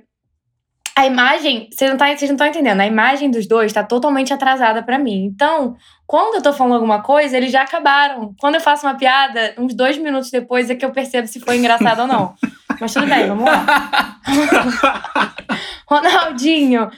a 0.96 1.04
imagem, 1.04 1.68
vocês 1.70 1.90
não, 1.90 1.98
tá, 1.98 2.10
estão 2.10 2.46
entendendo, 2.46 2.80
a 2.80 2.86
imagem 2.86 3.30
dos 3.30 3.46
dois 3.46 3.66
está 3.66 3.84
totalmente 3.84 4.32
atrasada 4.32 4.82
para 4.82 4.98
mim. 4.98 5.26
Então, 5.26 5.76
quando 6.06 6.36
eu 6.36 6.42
tô 6.42 6.54
falando 6.54 6.76
alguma 6.76 7.02
coisa, 7.02 7.36
eles 7.36 7.52
já 7.52 7.60
acabaram. 7.60 8.34
Quando 8.40 8.54
eu 8.54 8.60
faço 8.62 8.86
uma 8.86 8.94
piada, 8.94 9.52
uns 9.58 9.75
dois 9.75 9.98
minutos 9.98 10.30
depois 10.30 10.70
é 10.70 10.75
que 10.75 10.86
eu 10.86 10.90
percebo 10.90 11.28
se 11.28 11.38
foi 11.38 11.58
engraçado 11.58 12.00
ou 12.00 12.06
não. 12.06 12.34
Mas 12.80 12.94
tudo 12.94 13.06
bem, 13.06 13.26
vamos 13.26 13.44
lá. 13.44 14.18
Ronaldinho, 15.86 16.90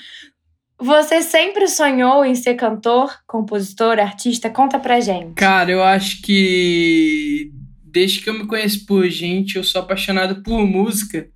você 0.81 1.23
sempre 1.23 1.67
sonhou 1.67 2.25
em 2.25 2.35
ser 2.35 2.55
cantor, 2.55 3.19
compositor, 3.27 3.99
artista? 3.99 4.49
Conta 4.49 4.79
pra 4.79 5.01
gente. 5.01 5.35
Cara, 5.35 5.71
eu 5.71 5.83
acho 5.83 6.23
que 6.23 7.51
desde 7.83 8.21
que 8.21 8.31
eu 8.31 8.35
me 8.35 8.47
conheço 8.47 8.87
por 8.87 9.09
gente, 9.09 9.57
eu 9.57 9.65
sou 9.65 9.81
apaixonado 9.81 10.43
por 10.43 10.65
música. 10.67 11.29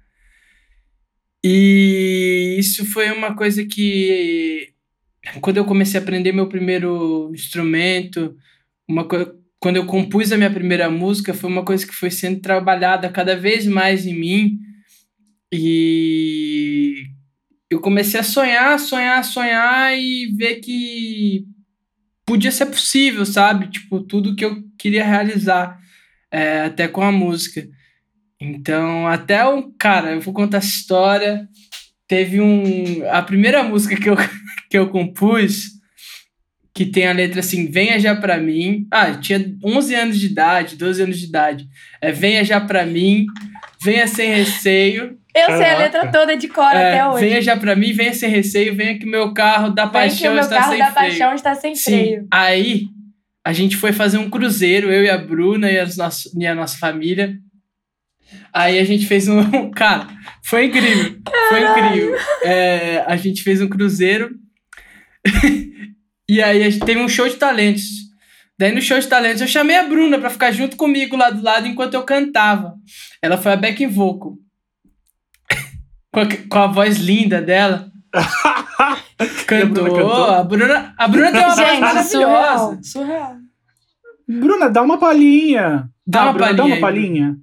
E 1.44 2.56
isso 2.58 2.86
foi 2.86 3.10
uma 3.10 3.34
coisa 3.34 3.64
que, 3.64 4.72
quando 5.40 5.56
eu 5.56 5.64
comecei 5.64 5.98
a 5.98 6.02
aprender 6.02 6.32
meu 6.32 6.48
primeiro 6.48 7.30
instrumento, 7.34 8.36
uma 8.88 9.06
quando 9.58 9.76
eu 9.76 9.86
compus 9.86 10.32
a 10.32 10.36
minha 10.36 10.50
primeira 10.50 10.90
música, 10.90 11.32
foi 11.32 11.48
uma 11.48 11.64
coisa 11.64 11.86
que 11.86 11.94
foi 11.94 12.10
sendo 12.10 12.40
trabalhada 12.40 13.08
cada 13.08 13.36
vez 13.36 13.66
mais 13.66 14.06
em 14.06 14.14
mim. 14.14 14.58
E 15.52 17.06
eu 17.72 17.80
comecei 17.80 18.20
a 18.20 18.24
sonhar, 18.24 18.78
sonhar, 18.78 19.24
sonhar 19.24 19.98
e 19.98 20.32
ver 20.36 20.56
que 20.56 21.46
podia 22.26 22.50
ser 22.50 22.66
possível, 22.66 23.24
sabe? 23.24 23.68
Tipo, 23.68 24.00
tudo 24.00 24.36
que 24.36 24.44
eu 24.44 24.62
queria 24.78 25.04
realizar, 25.04 25.78
é, 26.30 26.62
até 26.62 26.86
com 26.86 27.02
a 27.02 27.10
música. 27.10 27.66
Então, 28.40 29.06
até 29.06 29.46
um. 29.46 29.72
Cara, 29.78 30.12
eu 30.12 30.20
vou 30.20 30.34
contar 30.34 30.58
essa 30.58 30.68
história. 30.68 31.48
Teve 32.06 32.40
um. 32.40 33.08
A 33.10 33.22
primeira 33.22 33.62
música 33.62 33.96
que 33.96 34.10
eu, 34.10 34.16
que 34.68 34.76
eu 34.78 34.90
compus, 34.90 35.70
que 36.74 36.84
tem 36.84 37.06
a 37.06 37.12
letra 37.12 37.40
assim: 37.40 37.70
Venha 37.70 37.98
já 37.98 38.14
pra 38.14 38.38
mim. 38.38 38.86
Ah, 38.90 39.10
eu 39.10 39.20
tinha 39.20 39.54
11 39.64 39.94
anos 39.94 40.18
de 40.18 40.26
idade, 40.26 40.76
12 40.76 41.02
anos 41.02 41.18
de 41.18 41.26
idade. 41.26 41.68
É 42.00 42.12
Venha 42.12 42.44
já 42.44 42.60
pra 42.60 42.84
mim, 42.84 43.26
venha 43.82 44.06
sem 44.06 44.30
receio. 44.30 45.18
Eu 45.34 45.46
Caraca. 45.46 45.64
sei 45.64 45.74
a 45.74 45.78
letra 45.78 46.12
toda 46.12 46.36
de 46.36 46.48
cor 46.48 46.64
é, 46.72 46.92
até 46.92 47.08
hoje. 47.08 47.24
Venha 47.24 47.40
já 47.40 47.56
pra 47.56 47.74
mim, 47.74 47.92
venha 47.92 48.12
sem 48.12 48.28
receio, 48.28 48.74
venha 48.74 48.98
que 48.98 49.06
meu 49.06 49.32
carro 49.32 49.70
da 49.70 49.84
Vem 49.84 49.92
paixão 49.92 50.18
que 50.18 50.34
meu 50.34 50.40
está 50.40 50.56
carro 50.56 50.70
sem 50.70 50.78
da 50.78 50.92
freio. 50.92 51.08
paixão 51.08 51.34
está 51.34 51.54
sem 51.54 51.74
Sim. 51.74 51.82
freio. 51.84 52.26
Aí, 52.30 52.84
a 53.44 53.52
gente 53.52 53.76
foi 53.76 53.92
fazer 53.92 54.18
um 54.18 54.28
cruzeiro, 54.28 54.92
eu 54.92 55.04
e 55.04 55.10
a 55.10 55.16
Bruna 55.16 55.70
e, 55.70 55.78
as 55.78 55.96
nosso, 55.96 56.30
e 56.38 56.46
a 56.46 56.54
nossa 56.54 56.76
família 56.76 57.38
Aí 58.52 58.78
a 58.78 58.84
gente 58.84 59.06
fez 59.06 59.28
um. 59.28 59.70
Cara, 59.72 60.06
foi 60.44 60.66
incrível. 60.66 61.18
Foi 61.48 61.64
incrível. 61.64 62.16
É, 62.44 63.04
a 63.06 63.16
gente 63.16 63.42
fez 63.42 63.60
um 63.60 63.68
cruzeiro. 63.68 64.30
e 66.28 66.42
aí 66.42 66.62
a 66.62 66.70
gente 66.70 66.84
teve 66.84 67.00
um 67.00 67.08
show 67.08 67.28
de 67.28 67.36
talentos. 67.36 67.84
Daí 68.58 68.72
no 68.72 68.82
show 68.82 68.98
de 68.98 69.08
talentos 69.08 69.40
eu 69.40 69.48
chamei 69.48 69.76
a 69.76 69.84
Bruna 69.84 70.18
pra 70.18 70.30
ficar 70.30 70.52
junto 70.52 70.76
comigo 70.76 71.16
lá 71.16 71.30
do 71.30 71.42
lado 71.42 71.66
enquanto 71.66 71.94
eu 71.94 72.02
cantava. 72.02 72.74
Ela 73.22 73.36
foi 73.36 73.52
a 73.52 73.56
back 73.56 73.84
vocal. 73.86 74.36
Com, 76.12 76.20
a, 76.20 76.26
com 76.48 76.58
a 76.58 76.66
voz 76.66 76.98
linda 76.98 77.40
dela. 77.42 77.90
cantou. 79.46 79.84
cantou? 79.84 80.24
A 80.30 80.42
Bruna, 80.44 80.94
a 80.96 81.08
Bruna 81.08 81.30
tem 81.32 81.40
uma 81.40 81.54
voz 81.54 81.68
Gente, 81.68 81.80
maravilhosa. 81.80 82.08
surreal. 82.12 82.78
Surreal. 82.82 83.36
Bruna, 84.28 84.68
dá 84.70 84.82
uma 84.82 84.98
palhinha. 84.98 85.88
Dá 86.06 86.20
Ah, 86.22 86.24
uma 86.24 86.32
Bruna, 86.34 86.46
Dá 86.52 86.56
palhinha 86.56 86.66
uma 86.66 86.74
aí, 86.74 86.80
palhinha. 86.80 87.36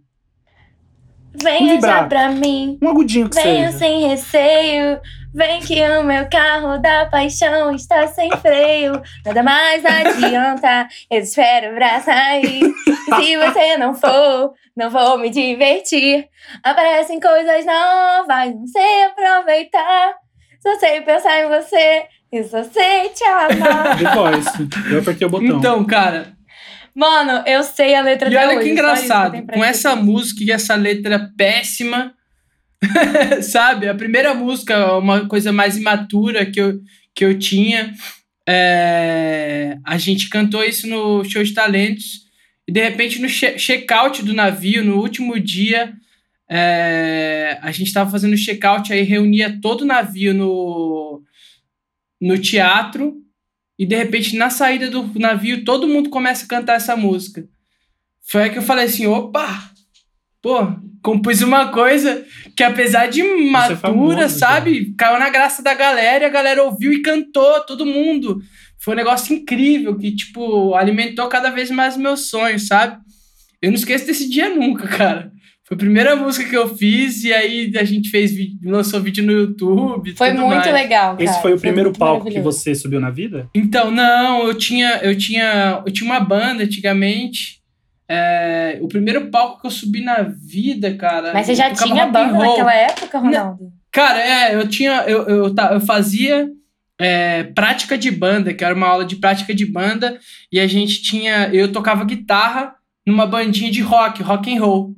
Venha 1.41 1.67
já 1.67 1.75
vibrato. 1.75 2.09
pra 2.09 2.29
mim. 2.31 2.77
Um 2.81 2.89
agudinho 2.89 3.29
que 3.29 3.35
Venha 3.41 3.67
seja. 3.71 3.77
sem 3.77 4.07
receio, 4.07 4.99
vem 5.33 5.59
que 5.61 5.81
o 5.81 6.03
meu 6.03 6.27
carro 6.29 6.77
da 6.77 7.05
paixão 7.05 7.73
está 7.73 8.07
sem 8.07 8.29
freio. 8.37 9.01
Nada 9.25 9.43
mais 9.43 9.83
adianta, 9.85 10.87
eu 11.09 11.19
espero 11.19 11.75
pra 11.75 11.99
sair. 11.99 12.61
E 12.63 13.15
se 13.15 13.37
você 13.37 13.77
não 13.77 13.93
for, 13.93 14.53
não 14.75 14.89
vou 14.89 15.17
me 15.17 15.29
divertir. 15.29 16.27
Aparecem 16.63 17.19
coisas 17.19 17.65
novas, 17.65 18.55
não 18.55 18.67
sei 18.67 19.03
aproveitar. 19.03 20.13
Só 20.61 20.77
sei 20.77 21.01
pensar 21.01 21.39
em 21.39 21.47
você 21.47 22.05
e 22.31 22.43
só 22.43 22.63
sei 22.63 23.09
te 23.09 23.23
amar. 23.23 23.97
Voice. 24.13 24.69
Eu 24.91 24.99
apertei 24.99 25.27
o 25.27 25.29
botão. 25.29 25.57
Então, 25.57 25.85
cara, 25.85 26.39
Mano, 26.95 27.43
eu 27.45 27.63
sei 27.63 27.95
a 27.95 28.01
letra 28.01 28.29
E 28.29 28.35
até 28.35 28.47
olha 28.47 28.57
hoje, 28.57 28.67
que 28.67 28.73
engraçado, 28.73 29.45
com 29.53 29.63
essa 29.63 29.95
música 29.95 30.43
e 30.43 30.51
essa 30.51 30.75
letra 30.75 31.31
péssima, 31.37 32.13
sabe? 33.43 33.87
A 33.87 33.95
primeira 33.95 34.33
música, 34.33 34.97
uma 34.97 35.27
coisa 35.27 35.51
mais 35.51 35.77
imatura 35.77 36.45
que 36.45 36.59
eu, 36.59 36.81
que 37.13 37.25
eu 37.25 37.37
tinha, 37.37 37.93
é, 38.47 39.77
a 39.83 39.97
gente 39.97 40.29
cantou 40.29 40.63
isso 40.63 40.87
no 40.87 41.23
show 41.23 41.43
de 41.43 41.53
talentos, 41.53 42.27
e 42.67 42.71
de 42.71 42.81
repente 42.81 43.19
no 43.21 43.27
che- 43.27 43.57
check-out 43.57 44.23
do 44.23 44.33
navio, 44.33 44.83
no 44.83 44.99
último 44.99 45.39
dia, 45.39 45.93
é, 46.49 47.57
a 47.61 47.71
gente 47.71 47.87
estava 47.87 48.09
fazendo 48.09 48.37
check-out, 48.37 48.91
aí 48.91 49.03
reunia 49.03 49.59
todo 49.61 49.81
o 49.81 49.85
navio 49.85 50.33
no, 50.33 51.21
no 52.19 52.37
teatro, 52.37 53.17
e 53.77 53.85
de 53.85 53.95
repente, 53.95 54.35
na 54.35 54.49
saída 54.49 54.89
do 54.89 55.17
navio, 55.17 55.63
todo 55.63 55.87
mundo 55.87 56.09
começa 56.09 56.43
a 56.43 56.47
cantar 56.47 56.75
essa 56.75 56.97
música. 56.97 57.47
Foi 58.21 58.43
aí 58.43 58.49
que 58.49 58.57
eu 58.57 58.61
falei 58.61 58.85
assim: 58.85 59.07
opa! 59.07 59.71
Pô, 60.41 60.67
compus 61.01 61.41
uma 61.41 61.67
coisa 61.67 62.25
que, 62.55 62.63
apesar 62.63 63.07
de 63.07 63.21
matura, 63.51 63.77
famoso, 63.77 64.39
sabe? 64.39 64.93
Caiu 64.97 65.19
na 65.19 65.29
graça 65.29 65.61
da 65.61 65.73
galera 65.73 66.23
e 66.23 66.27
a 66.27 66.31
galera 66.31 66.63
ouviu 66.63 66.93
e 66.93 67.01
cantou, 67.01 67.59
todo 67.61 67.85
mundo. 67.85 68.39
Foi 68.79 68.93
um 68.93 68.97
negócio 68.97 69.35
incrível 69.35 69.97
que, 69.97 70.15
tipo, 70.15 70.73
alimentou 70.75 71.27
cada 71.27 71.49
vez 71.49 71.69
mais 71.69 71.97
meus 71.97 72.29
sonhos, 72.29 72.67
sabe? 72.67 72.97
Eu 73.61 73.71
não 73.71 73.75
esqueço 73.75 74.05
desse 74.05 74.29
dia 74.29 74.49
nunca, 74.49 74.87
cara. 74.97 75.31
Foi 75.65 75.75
a 75.75 75.77
primeira 75.77 76.15
música 76.15 76.49
que 76.49 76.57
eu 76.57 76.75
fiz 76.75 77.23
e 77.23 77.31
aí 77.31 77.71
a 77.77 77.83
gente 77.83 78.09
fez 78.09 78.31
vídeo, 78.31 78.57
lançou 78.63 78.99
vídeo 78.99 79.23
no 79.23 79.31
YouTube. 79.31 80.15
Foi 80.15 80.31
tudo 80.31 80.47
muito 80.47 80.61
mais. 80.61 80.73
legal, 80.73 81.11
cara. 81.11 81.23
Esse 81.23 81.39
foi 81.41 81.53
o 81.53 81.59
primeiro 81.59 81.89
muito 81.89 81.99
palco 81.99 82.27
que 82.27 82.39
você 82.39 82.73
subiu 82.73 82.99
na 82.99 83.11
vida? 83.11 83.47
Então, 83.53 83.91
não, 83.91 84.47
eu 84.47 84.55
tinha, 84.55 84.97
eu 85.03 85.15
tinha, 85.15 85.83
eu 85.85 85.93
tinha 85.93 86.09
uma 86.09 86.19
banda 86.19 86.63
antigamente. 86.63 87.58
É, 88.11 88.79
o 88.81 88.87
primeiro 88.87 89.29
palco 89.29 89.61
que 89.61 89.67
eu 89.67 89.71
subi 89.71 90.01
na 90.01 90.23
vida, 90.23 90.95
cara. 90.95 91.31
Mas 91.31 91.45
você 91.45 91.53
já 91.53 91.71
tinha 91.71 92.07
banda 92.07 92.31
naquela 92.31 92.73
época, 92.73 93.19
Ronaldo? 93.19 93.71
Cara, 93.91 94.19
é, 94.19 94.55
eu 94.55 94.67
tinha, 94.67 95.03
eu, 95.07 95.27
eu, 95.27 95.55
eu 95.55 95.79
fazia 95.81 96.49
é, 96.99 97.43
prática 97.43 97.95
de 97.95 98.09
banda, 98.09 98.53
que 98.53 98.63
era 98.63 98.73
uma 98.73 98.87
aula 98.87 99.05
de 99.05 99.15
prática 99.15 99.53
de 99.53 99.65
banda, 99.65 100.19
e 100.51 100.59
a 100.59 100.65
gente 100.65 101.03
tinha, 101.03 101.49
eu 101.53 101.71
tocava 101.71 102.03
guitarra 102.03 102.75
numa 103.05 103.27
bandinha 103.27 103.71
de 103.71 103.81
rock, 103.81 104.23
rock 104.23 104.55
and 104.55 104.59
roll. 104.59 104.95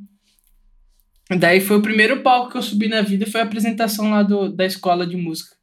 Daí 1.37 1.59
foi 1.61 1.77
o 1.77 1.81
primeiro 1.81 2.21
palco 2.21 2.51
que 2.51 2.57
eu 2.57 2.63
subi 2.63 2.87
na 2.87 3.01
vida, 3.01 3.25
foi 3.25 3.41
a 3.41 3.43
apresentação 3.43 4.09
lá 4.09 4.23
do, 4.23 4.49
da 4.49 4.65
escola 4.65 5.05
de 5.05 5.17
música. 5.17 5.55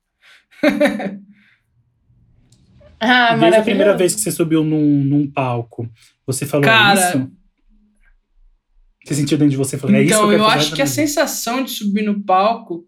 Ah, 3.01 3.37
Desde 3.37 3.59
a 3.59 3.63
primeira 3.63 3.97
vez 3.97 4.13
que 4.13 4.21
você 4.21 4.33
subiu 4.33 4.65
num, 4.65 5.05
num 5.05 5.31
palco, 5.31 5.89
você 6.27 6.45
falou 6.45 6.65
Cara, 6.65 7.11
isso? 7.11 7.31
Você 9.09 9.15
sentiu 9.15 9.39
dentro 9.39 9.53
de 9.53 9.57
você 9.57 9.79
falando, 9.79 9.97
é 9.97 10.03
isso 10.03 10.09
que 10.09 10.15
Então, 10.15 10.33
eu 10.33 10.45
acho 10.45 10.75
que 10.75 10.83
a 10.83 10.85
minha 10.85 10.87
vida"? 10.87 11.07
sensação 11.07 11.65
de 11.65 11.71
subir 11.71 12.03
no 12.03 12.23
palco 12.23 12.85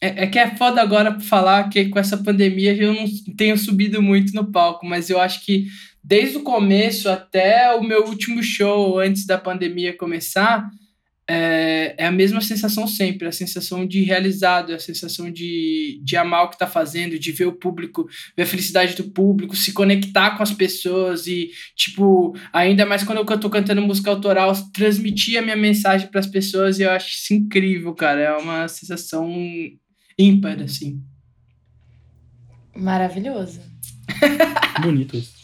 é, 0.00 0.24
é 0.24 0.26
que 0.26 0.38
é 0.38 0.56
foda 0.56 0.80
agora 0.80 1.20
falar 1.20 1.68
que 1.68 1.86
com 1.86 1.98
essa 1.98 2.16
pandemia 2.16 2.74
eu 2.74 2.94
não 2.94 3.04
tenho 3.36 3.58
subido 3.58 4.00
muito 4.00 4.32
no 4.32 4.50
palco, 4.50 4.86
mas 4.86 5.10
eu 5.10 5.20
acho 5.20 5.44
que 5.44 5.66
desde 6.02 6.38
o 6.38 6.42
começo 6.42 7.10
até 7.10 7.74
o 7.74 7.82
meu 7.82 8.06
último 8.06 8.42
show 8.42 8.98
antes 8.98 9.26
da 9.26 9.36
pandemia 9.36 9.96
começar, 9.96 10.66
é, 11.30 11.94
é 11.98 12.06
a 12.06 12.10
mesma 12.10 12.40
sensação 12.40 12.86
sempre, 12.86 13.28
a 13.28 13.32
sensação 13.32 13.86
de 13.86 14.02
realizado, 14.02 14.72
a 14.72 14.78
sensação 14.78 15.30
de, 15.30 16.00
de 16.02 16.16
amar 16.16 16.44
o 16.44 16.48
que 16.48 16.58
tá 16.58 16.66
fazendo, 16.66 17.18
de 17.18 17.30
ver 17.32 17.44
o 17.46 17.52
público, 17.52 18.08
ver 18.34 18.44
a 18.44 18.46
felicidade 18.46 18.94
do 18.96 19.10
público, 19.10 19.54
se 19.54 19.72
conectar 19.72 20.36
com 20.36 20.42
as 20.42 20.52
pessoas 20.52 21.26
e, 21.26 21.50
tipo, 21.76 22.34
ainda 22.50 22.86
mais 22.86 23.04
quando 23.04 23.18
eu 23.18 23.38
tô 23.38 23.50
cantando 23.50 23.82
música 23.82 24.10
autoral, 24.10 24.52
transmitir 24.72 25.38
a 25.38 25.42
minha 25.42 25.56
mensagem 25.56 26.08
para 26.08 26.20
as 26.20 26.26
pessoas 26.26 26.78
e 26.78 26.82
eu 26.82 26.90
acho 26.90 27.08
isso 27.08 27.34
incrível, 27.34 27.94
cara. 27.94 28.20
É 28.20 28.36
uma 28.38 28.66
sensação 28.66 29.30
ímpar, 30.18 30.62
assim. 30.62 31.02
Maravilhoso. 32.74 33.60
Bonito 34.80 35.16
isso. 35.16 35.36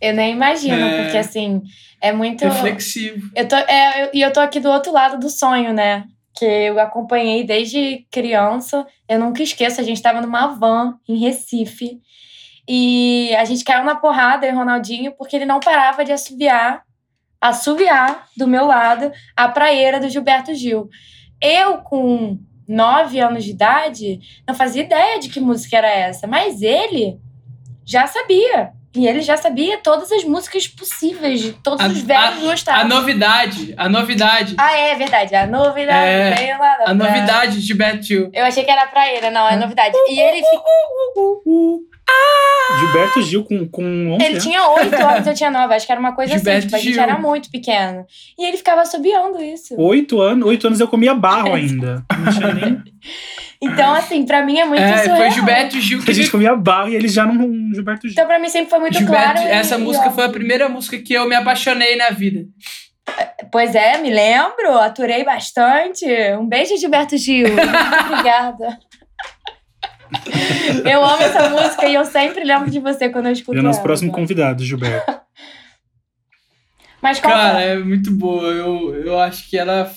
Eu 0.00 0.14
nem 0.14 0.32
imagino, 0.32 0.74
É. 0.74 1.02
porque 1.02 1.18
assim, 1.18 1.60
é 2.00 2.12
muito. 2.12 2.44
Reflexivo. 2.44 3.30
Eu 3.34 3.46
tô, 3.48 3.56
é, 3.56 4.04
eu- 4.04 4.10
e 4.14 4.20
eu 4.20 4.32
tô 4.32 4.40
aqui 4.40 4.60
do 4.60 4.68
outro 4.70 4.92
lado 4.92 5.18
do 5.18 5.28
sonho, 5.30 5.72
né? 5.72 6.04
Que 6.36 6.44
eu 6.44 6.78
acompanhei 6.78 7.44
desde 7.44 8.06
criança. 8.10 8.86
Eu 9.08 9.18
nunca 9.18 9.42
esqueço, 9.42 9.80
a 9.80 9.84
gente 9.84 10.00
tava 10.02 10.20
numa 10.20 10.46
van 10.48 10.94
em 11.08 11.18
Recife. 11.18 11.98
E 12.68 13.34
a 13.36 13.44
gente 13.44 13.64
caiu 13.64 13.84
na 13.84 13.94
porrada, 13.96 14.46
eu 14.46 14.52
e 14.52 14.56
Ronaldinho, 14.56 15.12
porque 15.16 15.34
ele 15.34 15.46
não 15.46 15.58
parava 15.58 16.04
de 16.04 16.12
assoviar, 16.12 16.82
assoviar 17.40 18.26
do 18.36 18.46
meu 18.46 18.66
lado 18.66 19.10
a 19.36 19.48
praieira 19.48 19.98
do 19.98 20.08
Gilberto 20.08 20.54
Gil. 20.54 20.88
Eu, 21.40 21.78
com 21.78 22.38
nove 22.68 23.18
anos 23.20 23.44
de 23.44 23.52
idade, 23.52 24.20
não 24.46 24.54
fazia 24.54 24.82
ideia 24.82 25.18
de 25.18 25.28
que 25.30 25.40
música 25.40 25.78
era 25.78 25.88
essa, 25.90 26.26
mas 26.26 26.60
ele 26.60 27.18
já 27.86 28.06
sabia. 28.06 28.72
E 28.94 29.06
ele 29.06 29.20
já 29.20 29.36
sabia 29.36 29.78
todas 29.78 30.10
as 30.10 30.24
músicas 30.24 30.66
possíveis, 30.66 31.40
de 31.40 31.52
todos 31.52 31.84
A- 31.84 31.88
os 31.88 32.00
velhos 32.02 32.38
A 32.42 32.46
gostavam. 32.50 32.88
novidade, 32.88 33.74
a 33.76 33.88
novidade, 33.88 34.54
Ah, 34.58 34.72
é 34.76 34.94
verdade. 34.94 35.34
A 35.36 35.46
novidade 35.46 36.08
É, 36.10 36.30
veio 36.34 36.58
lá 36.58 36.78
a 36.86 36.94
novidade 36.94 37.64
de 37.64 37.74
Beto 37.74 38.02
Gil. 38.02 38.30
Eu 38.32 38.44
achei 38.46 38.64
que 38.64 38.70
era 38.70 38.86
pra 38.86 39.06
ele, 39.12 39.28
não, 39.30 39.46
é 39.48 39.56
novidade. 39.56 39.94
E 40.08 40.18
ele, 40.20 40.38
fi- 40.42 40.58
Gilberto 42.80 43.22
Gil 43.22 43.44
com, 43.44 43.66
com 43.68 43.82
11 44.12 44.24
ele 44.24 44.32
anos. 44.34 44.44
tinha 44.44 44.68
oito 44.68 44.94
anos, 44.94 45.26
eu 45.26 45.34
tinha 45.34 45.50
nove. 45.50 45.74
Acho 45.74 45.86
que 45.86 45.92
era 45.92 46.00
uma 46.00 46.12
coisa 46.14 46.34
Gilberto 46.34 46.58
assim, 46.58 46.66
tipo, 46.66 46.76
a 46.76 46.78
gente 46.80 46.92
Gil. 46.94 47.02
era 47.02 47.18
muito 47.18 47.50
pequeno. 47.50 48.04
E 48.38 48.44
ele 48.46 48.56
ficava 48.58 48.82
assobiando 48.82 49.42
isso. 49.42 49.74
Oito 49.78 50.20
anos, 50.20 50.46
oito 50.46 50.66
anos 50.66 50.78
eu 50.78 50.86
comia 50.88 51.14
barro 51.14 51.54
ainda. 51.54 52.04
Não 52.18 52.32
tinha 52.32 52.52
nem. 52.54 52.82
Então, 53.60 53.94
assim, 53.94 54.24
pra 54.24 54.44
mim 54.44 54.58
é 54.58 54.64
muito 54.66 54.82
É, 54.82 54.98
surreal. 54.98 55.16
foi 55.16 55.30
Gilberto 55.30 55.80
Gil 55.80 56.02
que 56.02 56.10
A 56.10 56.14
gente 56.14 56.30
comia 56.30 56.54
barro 56.54 56.90
e 56.90 56.94
ele 56.96 57.08
já 57.08 57.24
não. 57.24 57.48
Gilberto 57.74 58.02
Gil. 58.06 58.12
Então, 58.12 58.26
pra 58.26 58.38
mim 58.38 58.48
sempre 58.50 58.68
foi 58.70 58.78
muito 58.80 58.98
Gilberto, 58.98 59.32
claro. 59.40 59.48
essa 59.48 59.76
e 59.76 59.78
música 59.78 60.10
foi 60.10 60.24
a 60.24 60.28
primeira 60.28 60.68
música 60.68 60.98
que 60.98 61.14
eu 61.14 61.26
me 61.26 61.34
apaixonei 61.34 61.96
na 61.96 62.10
vida. 62.10 62.44
Pois 63.50 63.74
é, 63.74 63.96
me 63.98 64.10
lembro, 64.10 64.74
aturei 64.78 65.24
bastante. 65.24 66.04
Um 66.38 66.46
beijo, 66.46 66.76
Gilberto 66.76 67.16
Gil. 67.16 67.48
Muito 67.48 67.62
Obrigada. 68.12 68.78
Eu 70.90 71.04
amo 71.04 71.22
essa 71.22 71.48
música 71.50 71.86
e 71.86 71.94
eu 71.94 72.04
sempre 72.04 72.44
lembro 72.44 72.70
de 72.70 72.78
você 72.80 73.08
quando 73.10 73.26
eu 73.26 73.32
escuto 73.32 73.52
Ele 73.52 73.60
é 73.60 73.62
nosso 73.62 73.78
ela. 73.78 73.86
próximo 73.86 74.12
convidado, 74.12 74.64
Gilberto. 74.64 75.12
Mas 77.02 77.20
Cara, 77.20 77.60
é 77.60 77.78
muito 77.78 78.10
boa. 78.12 78.44
Eu, 78.52 78.94
eu 78.94 79.20
acho 79.20 79.48
que 79.48 79.56
ela 79.56 79.90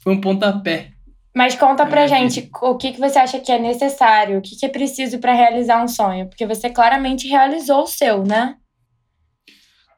foi 0.00 0.12
um 0.14 0.20
pontapé. 0.20 0.90
mas 1.34 1.54
conta 1.56 1.84
pra 1.84 2.02
É, 2.02 2.08
gente 2.08 2.48
o 2.62 2.76
que, 2.76 2.92
que 2.92 3.00
você 3.00 3.18
acha 3.18 3.40
que 3.40 3.50
é 3.50 3.58
necessário, 3.58 4.38
o 4.38 4.42
que, 4.42 4.54
que 4.56 4.64
é 4.66 4.68
preciso 4.68 5.18
pra 5.18 5.34
realizar 5.34 5.82
um 5.82 5.88
sonho. 5.88 6.28
Porque 6.28 6.46
você 6.46 6.70
claramente 6.70 7.26
realizou 7.26 7.82
o 7.82 7.86
seu, 7.88 8.22
né? 8.24 8.54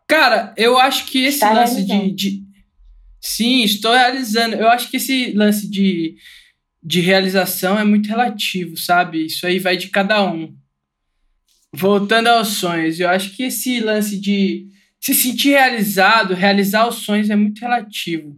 Cara, 0.09 0.55
eu 0.57 0.79
acho 0.79 1.07
que 1.07 1.25
esse 1.25 1.37
Está 1.37 1.53
lance 1.53 1.85
de, 1.85 2.11
de. 2.12 2.43
Sim, 3.21 3.62
estou 3.62 3.93
realizando. 3.93 4.55
Eu 4.57 4.69
acho 4.69 4.91
que 4.91 4.97
esse 4.99 5.33
lance 5.33 5.69
de, 5.71 6.14
de 6.85 7.00
realização 7.00 7.79
é 7.79 7.85
muito 7.85 8.09
relativo, 8.09 8.76
sabe? 8.76 9.25
Isso 9.25 9.47
aí 9.47 9.59
vai 9.59 9.76
de 9.76 9.88
cada 9.88 10.23
um. 10.23 10.55
Voltando 11.73 12.29
aos 12.29 12.49
sonhos, 12.49 13.00
eu 13.00 13.09
acho 13.09 13.35
que 13.35 13.45
esse 13.45 13.81
lance 13.81 14.21
de 14.21 14.69
se 15.00 15.14
sentir 15.14 15.50
realizado, 15.50 16.35
realizar 16.35 16.87
os 16.87 16.97
sonhos 16.97 17.31
é 17.31 17.37
muito 17.37 17.61
relativo. 17.61 18.37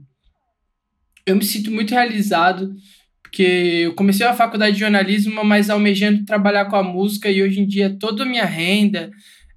eu 1.27 1.35
me 1.35 1.45
sinto 1.45 1.73
muito 1.73 1.91
realizado, 1.91 2.73
porque 3.21 3.43
eu 3.43 3.95
comecei 3.95 4.25
a 4.25 4.33
faculdade 4.33 4.75
de 4.75 4.81
jornalismo, 4.81 5.45
mas 5.45 5.69
almejando 5.69 6.25
trabalhar 6.25 6.67
com 6.67 6.77
a 6.77 6.85
música, 6.85 7.29
e 7.29 7.43
hoje 7.43 7.61
em 7.61 7.67
dia 7.67 7.97
toda 7.99 8.23
a 8.23 8.27
minha 8.27 8.45
renda, 8.45 9.11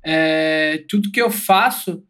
é, 0.04 0.84
tudo 0.90 1.12
que 1.12 1.22
eu 1.22 1.30
faço 1.30 2.04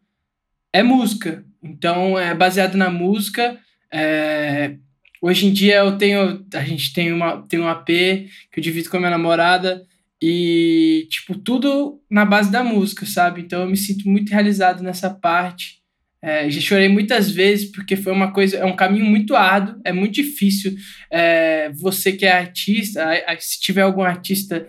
é 0.72 0.82
música. 0.82 1.44
Então, 1.62 2.18
é 2.18 2.34
baseado 2.34 2.76
na 2.76 2.90
música. 2.90 3.58
É, 3.92 4.76
hoje 5.20 5.46
em 5.46 5.52
dia 5.52 5.76
eu 5.76 5.98
tenho. 5.98 6.44
A 6.54 6.64
gente 6.64 6.92
tem, 6.92 7.12
uma, 7.12 7.42
tem 7.46 7.60
um 7.60 7.68
AP 7.68 7.86
que 7.86 8.58
eu 8.58 8.62
divido 8.62 8.88
com 8.88 8.96
a 8.96 9.00
minha 9.00 9.10
namorada. 9.10 9.86
E, 10.22 11.06
tipo, 11.08 11.34
tudo 11.38 11.98
na 12.10 12.26
base 12.26 12.52
da 12.52 12.62
música, 12.62 13.06
sabe? 13.06 13.40
Então 13.40 13.62
eu 13.62 13.68
me 13.68 13.76
sinto 13.76 14.08
muito 14.08 14.30
realizado 14.30 14.82
nessa 14.82 15.08
parte. 15.08 15.80
É, 16.22 16.50
já 16.50 16.60
chorei 16.60 16.88
muitas 16.88 17.30
vezes 17.30 17.70
porque 17.72 17.96
foi 17.96 18.12
uma 18.12 18.30
coisa, 18.30 18.58
é 18.58 18.64
um 18.66 18.76
caminho 18.76 19.06
muito 19.06 19.34
árduo, 19.34 19.80
é 19.82 19.92
muito 19.92 20.14
difícil. 20.14 20.74
É, 21.10 21.70
você 21.72 22.12
que 22.12 22.26
é 22.26 22.32
artista, 22.32 23.08
se 23.38 23.58
tiver 23.58 23.80
algum 23.80 24.02
artista 24.02 24.66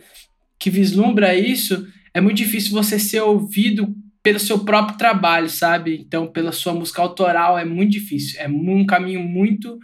que 0.58 0.70
vislumbra 0.70 1.36
isso, 1.36 1.86
é 2.14 2.22
muito 2.22 2.38
difícil 2.38 2.72
você 2.72 2.98
ser 2.98 3.20
ouvido 3.22 3.94
pelo 4.24 4.40
seu 4.40 4.60
próprio 4.60 4.98
trabalho, 4.98 5.50
sabe? 5.50 5.98
Então, 6.00 6.28
pela 6.28 6.52
sua 6.52 6.74
música 6.74 7.02
autoral 7.02 7.58
é 7.58 7.66
muito 7.66 7.92
difícil, 7.92 8.40
é 8.40 8.48
um 8.48 8.86
caminho 8.86 9.22
muito, 9.22 9.80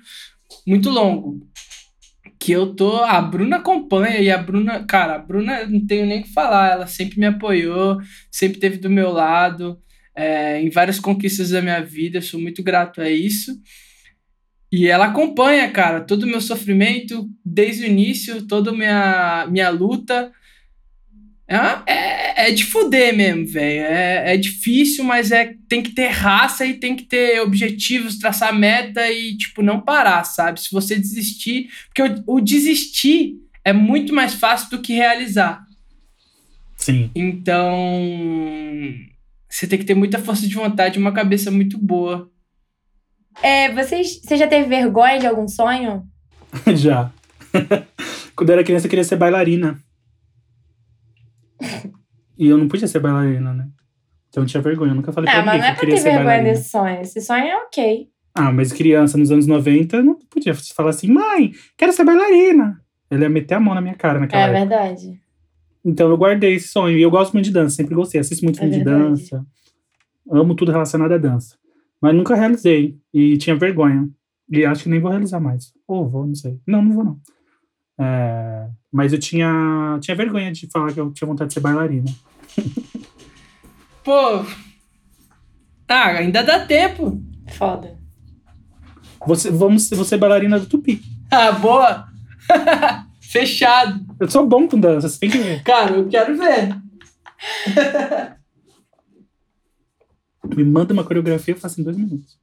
muito 0.66 0.90
longo. 0.90 1.40
Que 2.40 2.52
eu 2.52 2.76
tô. 2.76 2.98
A 3.04 3.22
Bruna 3.22 3.58
acompanha 3.58 4.20
e 4.20 4.30
a 4.30 4.38
Bruna, 4.38 4.86
cara, 4.86 5.16
a 5.16 5.20
Bruna 5.20 5.66
não 5.66 5.86
tenho 5.86 6.06
nem 6.06 6.22
o 6.22 6.24
que 6.24 6.34
falar, 6.34 6.72
ela 6.72 6.88
sempre 6.88 7.20
me 7.20 7.26
apoiou, 7.26 7.98
sempre 8.32 8.58
esteve 8.58 8.78
do 8.78 8.90
meu 8.90 9.12
lado 9.12 9.80
é, 10.18 10.60
em 10.60 10.70
várias 10.72 11.00
conquistas 11.00 11.52
da 11.52 11.62
minha 11.62 11.80
vida, 11.80 12.22
sou 12.22 12.42
muito 12.42 12.64
grato 12.64 13.00
a 13.00 13.10
isso. 13.10 13.56
E 14.72 14.88
ela 14.88 15.06
acompanha, 15.06 15.72
cara, 15.72 16.02
todo 16.02 16.24
o 16.24 16.28
meu 16.28 16.42
sofrimento 16.42 17.30
desde 17.46 17.84
o 17.84 17.88
início, 17.88 18.46
toda 18.48 18.72
a 18.72 18.74
minha, 18.74 19.48
minha 19.50 19.70
luta. 19.70 20.32
É, 21.48 21.92
é, 21.92 22.50
é 22.50 22.52
de 22.52 22.66
fuder 22.66 23.16
mesmo, 23.16 23.48
velho. 23.48 23.86
É, 23.86 24.34
é 24.34 24.38
difícil, 24.38 25.04
mas 25.04 25.32
é 25.32 25.54
tem 25.70 25.82
que 25.82 25.92
ter 25.92 26.08
raça 26.08 26.66
e 26.66 26.74
tem 26.74 26.96
que 26.96 27.04
ter 27.04 27.40
objetivos, 27.42 28.20
traçar 28.20 28.54
meta 28.54 29.10
e, 29.10 29.38
tipo, 29.38 29.62
não 29.62 29.80
parar, 29.80 30.26
sabe? 30.26 30.60
Se 30.60 30.70
você 30.72 30.96
desistir. 30.96 31.70
Porque 31.88 32.02
o, 32.02 32.36
o 32.36 32.42
desistir 32.42 33.38
é 33.64 33.72
muito 33.72 34.14
mais 34.14 34.34
fácil 34.34 34.70
do 34.70 34.82
que 34.82 34.94
realizar. 34.94 35.66
Sim. 36.76 37.10
Então. 37.16 37.82
Você 39.50 39.66
tem 39.66 39.80
que 39.80 39.86
ter 39.86 39.96
muita 39.96 40.20
força 40.20 40.46
de 40.46 40.54
vontade 40.54 41.00
e 41.00 41.02
uma 41.02 41.14
cabeça 41.14 41.50
muito 41.50 41.78
boa. 41.78 42.30
É, 43.42 43.72
vocês, 43.72 44.22
você 44.22 44.36
já 44.36 44.48
teve 44.48 44.68
vergonha 44.68 45.20
de 45.20 45.28
algum 45.28 45.48
sonho? 45.48 46.04
já. 46.76 47.12
Quando 48.36 48.50
eu 48.50 48.54
era 48.54 48.64
criança, 48.64 48.86
eu 48.86 48.90
queria 48.90 49.06
ser 49.06 49.16
bailarina. 49.16 49.82
E 52.38 52.48
eu 52.48 52.58
não 52.58 52.68
podia 52.68 52.88
ser 52.88 53.00
bailarina, 53.00 53.54
né? 53.54 53.68
Então 54.30 54.44
eu 54.44 54.48
tinha 54.48 54.62
vergonha. 54.62 54.92
Eu 54.92 54.96
nunca 54.96 55.12
falei 55.12 55.30
ah, 55.30 55.42
pra 55.42 55.54
ninguém 55.54 55.62
que 55.62 55.76
eu 55.76 55.80
queria 55.80 55.98
ser 55.98 56.04
bailarina. 56.04 56.26
bailarina. 56.30 56.54
desse 56.56 56.70
sonho. 56.70 57.02
Esse 57.02 57.22
sonho 57.22 57.44
é 57.46 57.56
ok. 57.58 58.10
Ah, 58.36 58.52
mas 58.52 58.72
criança 58.72 59.18
nos 59.18 59.32
anos 59.32 59.48
90 59.48 60.04
não 60.04 60.16
podia 60.30 60.54
falar 60.54 60.92
assim, 60.92 61.12
mãe, 61.12 61.52
quero 61.76 61.92
ser 61.92 62.04
bailarina. 62.04 62.80
Ele 63.10 63.24
ia 63.24 63.30
meter 63.30 63.56
a 63.56 63.60
mão 63.60 63.74
na 63.74 63.82
minha 63.82 63.96
cara 63.96 64.20
naquela 64.20 64.44
É 64.44 64.46
época. 64.46 64.60
verdade. 64.60 65.20
Então 65.84 66.10
eu 66.10 66.18
guardei 66.18 66.54
esse 66.56 66.68
sonho. 66.68 66.98
E 66.98 67.02
eu 67.02 67.10
gosto 67.10 67.34
muito 67.34 67.46
de 67.46 67.52
dança, 67.54 67.76
sempre 67.76 67.96
gostei. 67.96 68.20
Assisto 68.22 68.44
muito 68.46 68.58
É 68.58 68.62
filme 68.62 68.78
de 68.78 68.84
dança. 68.84 69.44
Amo 70.30 70.54
tudo 70.56 70.72
relacionado 70.72 71.14
à 71.14 71.18
dança. 71.18 71.56
Mas 72.02 72.14
nunca 72.14 72.36
realizei. 72.36 72.98
E 73.14 73.38
tinha 73.38 73.56
vergonha. 73.56 74.08
E 74.52 74.64
acho 74.66 74.84
que 74.84 74.90
nem 74.90 75.00
vou 75.00 75.10
realizar 75.10 75.40
mais. 75.40 75.74
Ou 75.88 76.08
vou, 76.08 76.28
não 76.28 76.36
sei. 76.36 76.60
Não, 76.68 76.82
não 76.84 76.92
vou 76.92 77.04
não. 77.04 77.20
É, 78.00 78.68
mas 78.92 79.14
eu 79.14 79.20
tinha, 79.20 79.98
tinha 80.02 80.16
vergonha 80.16 80.52
de 80.52 80.68
falar 80.68 80.94
que 80.94 81.00
eu 81.00 81.12
tinha 81.12 81.28
vontade 81.28 81.50
de 81.50 81.54
ser 81.54 81.60
bailarina. 81.60 82.10
Pô. 84.04 84.46
Ah, 85.88 86.08
ainda 86.18 86.44
dá 86.44 86.66
tempo. 86.66 87.22
Foda. 87.58 87.98
Você, 89.26 89.52
vamos, 89.52 89.90
você 89.90 90.16
é 90.16 90.18
bailarina 90.18 90.60
do 90.60 90.66
Tupi. 90.66 91.02
Ah, 91.32 91.52
boa. 91.52 92.08
Fechado. 93.22 94.06
Eu 94.20 94.30
sou 94.30 94.48
bom 94.48 94.68
com 94.68 94.80
dança, 94.80 95.10
você 95.10 95.20
tem 95.20 95.30
que 95.30 95.38
ver. 95.38 95.64
Cara, 95.64 95.96
eu 95.96 96.08
quero 96.08 96.38
ver. 96.38 96.76
Me 100.56 100.64
manda 100.64 100.94
uma 100.94 101.04
coreografia, 101.04 101.54
eu 101.54 101.60
faço 101.60 101.82
em 101.82 101.84
dois 101.84 101.98
minutos. 101.98 102.40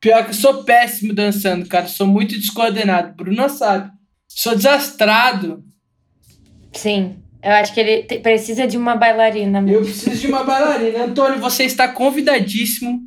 Pior 0.00 0.24
que 0.24 0.30
eu 0.30 0.34
sou 0.34 0.64
péssimo 0.64 1.14
dançando, 1.14 1.66
cara. 1.68 1.86
Sou 1.86 2.06
muito 2.06 2.34
descoordenado. 2.36 3.14
Bruno 3.14 3.48
sabe. 3.48 3.92
Sou 4.32 4.54
desastrado. 4.54 5.62
Sim. 6.72 7.16
Eu 7.42 7.52
acho 7.52 7.72
que 7.74 7.80
ele 7.80 8.02
te- 8.04 8.18
precisa 8.20 8.66
de 8.66 8.76
uma 8.76 8.94
bailarina. 8.96 9.60
Eu 9.70 9.82
preciso 9.82 10.20
de 10.20 10.26
uma 10.28 10.44
bailarina. 10.44 11.04
Antônio, 11.04 11.38
você 11.40 11.64
está 11.64 11.88
convidadíssimo. 11.88 13.00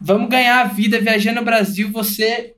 Vamos 0.00 0.28
ganhar 0.28 0.60
a 0.60 0.64
vida 0.68 1.00
viajando 1.00 1.40
no 1.40 1.44
Brasil. 1.44 1.90
Você 1.92 2.54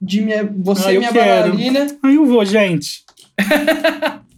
de 0.00 0.20
minha, 0.20 0.44
você 0.44 0.88
Ah, 0.88 0.98
minha 0.98 1.12
quero. 1.12 1.50
bailarina. 1.52 1.86
Aí 2.04 2.14
eu 2.16 2.26
vou, 2.26 2.44
gente. 2.44 3.04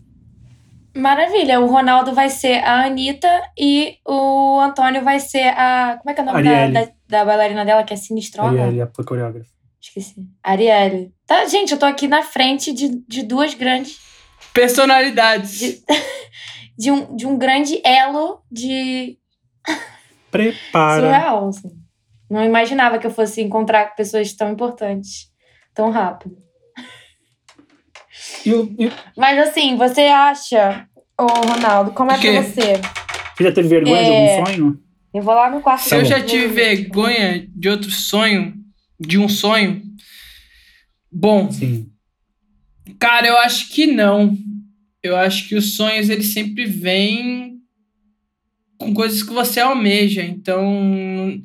Maravilha. 0.94 1.60
O 1.60 1.66
Ronaldo 1.66 2.12
vai 2.14 2.28
ser 2.28 2.62
a 2.64 2.84
Anitta 2.84 3.28
e 3.58 3.96
o 4.06 4.58
Antônio 4.60 5.02
vai 5.02 5.20
ser 5.20 5.48
a. 5.56 5.96
Como 5.98 6.10
é 6.10 6.14
que 6.14 6.20
é 6.20 6.22
o 6.22 6.26
nome 6.26 6.42
da, 6.42 6.66
da, 6.68 6.88
da 7.08 7.24
bailarina 7.24 7.64
dela, 7.64 7.84
que 7.84 7.94
é 7.94 7.96
sinistrona? 7.96 8.50
Arielle, 8.50 8.82
a 8.82 8.86
coreógrafa. 8.86 9.48
Esqueci. 9.80 10.26
Arielle. 10.42 11.12
Tá, 11.30 11.44
gente, 11.46 11.70
eu 11.70 11.78
tô 11.78 11.86
aqui 11.86 12.08
na 12.08 12.24
frente 12.24 12.72
de, 12.72 12.88
de 13.06 13.22
duas 13.22 13.54
grandes. 13.54 14.00
Personalidades. 14.52 15.60
De, 15.60 15.80
de, 16.76 16.90
um, 16.90 17.14
de 17.14 17.24
um 17.24 17.38
grande 17.38 17.80
elo 17.84 18.40
de 18.50 19.16
Prepara. 20.28 21.00
surreal. 21.02 21.48
Assim. 21.50 21.70
Não 22.28 22.44
imaginava 22.44 22.98
que 22.98 23.06
eu 23.06 23.12
fosse 23.12 23.40
encontrar 23.42 23.94
pessoas 23.94 24.32
tão 24.32 24.50
importantes 24.50 25.30
tão 25.72 25.92
rápido. 25.92 26.36
E 28.44 28.52
o- 28.52 28.74
e- 28.76 28.90
Mas 29.16 29.38
assim, 29.38 29.76
você 29.76 30.06
acha, 30.06 30.84
ô 31.16 31.26
Ronaldo, 31.26 31.92
como 31.92 32.10
é 32.10 32.18
quê? 32.18 32.32
pra 32.32 32.42
você? 32.42 32.72
Você 33.36 33.44
já 33.44 33.52
teve 33.52 33.68
vergonha 33.68 33.96
É. 34.00 34.02
de 34.04 34.10
algum 34.40 34.46
sonho? 34.46 34.80
Eu 35.14 35.22
vou 35.22 35.34
lá 35.34 35.48
no 35.48 35.60
quarto. 35.60 35.82
Se 35.82 35.94
eu 35.94 36.04
já 36.04 36.20
tive 36.20 36.48
vergonha 36.48 37.46
de 37.54 37.68
outro 37.68 37.88
sonho, 37.88 38.54
de 38.98 39.16
um 39.16 39.28
sonho, 39.28 39.80
bom, 41.10 41.50
Sim. 41.50 41.90
cara, 42.98 43.26
eu 43.26 43.36
acho 43.38 43.68
que 43.70 43.86
não. 43.86 44.36
Eu 45.02 45.16
acho 45.16 45.48
que 45.48 45.54
os 45.54 45.74
sonhos 45.76 46.10
eles 46.10 46.32
sempre 46.32 46.66
vêm 46.66 47.58
com 48.78 48.92
coisas 48.94 49.22
que 49.22 49.32
você 49.32 49.60
almeja. 49.60 50.22
Então, 50.22 51.42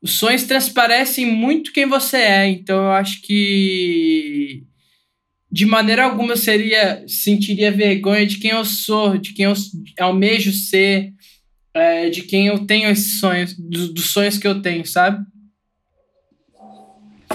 os 0.00 0.12
sonhos 0.12 0.44
transparecem 0.44 1.26
muito 1.26 1.72
quem 1.72 1.86
você 1.86 2.16
é. 2.18 2.48
Então, 2.48 2.76
eu 2.76 2.90
acho 2.92 3.22
que 3.22 4.64
de 5.50 5.66
maneira 5.66 6.04
alguma 6.04 6.32
eu 6.32 6.36
seria 6.36 7.04
sentiria 7.06 7.70
vergonha 7.70 8.26
de 8.26 8.38
quem 8.38 8.52
eu 8.52 8.64
sou, 8.64 9.18
de 9.18 9.34
quem 9.34 9.44
eu 9.44 9.52
almejo 10.00 10.52
ser, 10.52 11.12
é, 11.74 12.08
de 12.08 12.22
quem 12.22 12.46
eu 12.46 12.66
tenho 12.66 12.88
esses 12.88 13.20
sonhos, 13.20 13.54
do- 13.56 13.92
dos 13.92 14.06
sonhos 14.12 14.38
que 14.38 14.46
eu 14.46 14.62
tenho, 14.62 14.86
sabe? 14.86 15.24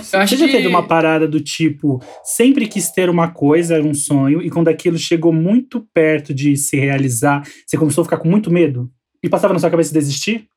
Você 0.03 0.37
já 0.37 0.45
que 0.45 0.51
teve 0.51 0.67
uma 0.67 0.87
parada 0.87 1.27
do 1.27 1.39
tipo, 1.39 2.01
sempre 2.23 2.67
quis 2.67 2.91
ter 2.91 3.09
uma 3.09 3.29
coisa, 3.29 3.75
era 3.75 3.83
um 3.83 3.93
sonho, 3.93 4.41
e 4.41 4.49
quando 4.49 4.67
aquilo 4.67 4.97
chegou 4.97 5.33
muito 5.33 5.85
perto 5.93 6.33
de 6.33 6.55
se 6.55 6.77
realizar, 6.77 7.43
você 7.65 7.77
começou 7.77 8.01
a 8.01 8.05
ficar 8.05 8.17
com 8.17 8.29
muito 8.29 8.51
medo? 8.51 8.91
E 9.23 9.29
passava 9.29 9.53
na 9.53 9.59
sua 9.59 9.69
cabeça 9.69 9.93
desistir? 9.93 10.47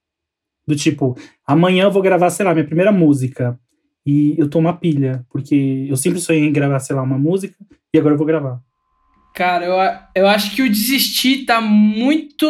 Do 0.66 0.76
tipo, 0.76 1.16
amanhã 1.46 1.85
eu 1.85 1.90
vou 1.90 2.03
gravar, 2.03 2.31
sei 2.31 2.44
lá, 2.44 2.53
minha 2.53 2.66
primeira 2.66 2.92
música. 2.92 3.59
E 4.07 4.35
eu 4.38 4.48
tô 4.48 4.59
uma 4.59 4.76
pilha, 4.76 5.24
porque 5.31 5.87
eu 5.88 5.96
sempre 5.96 6.20
sonhei 6.20 6.44
em 6.44 6.53
gravar, 6.53 6.79
sei 6.79 6.96
lá, 6.96 7.03
uma 7.03 7.18
música, 7.18 7.55
e 7.92 7.98
agora 7.98 8.14
eu 8.14 8.18
vou 8.18 8.26
gravar. 8.26 8.61
Cara, 9.35 9.64
eu, 9.64 10.22
eu 10.22 10.29
acho 10.29 10.55
que 10.55 10.62
o 10.62 10.68
desistir 10.68 11.44
tá 11.44 11.61
muito 11.61 12.46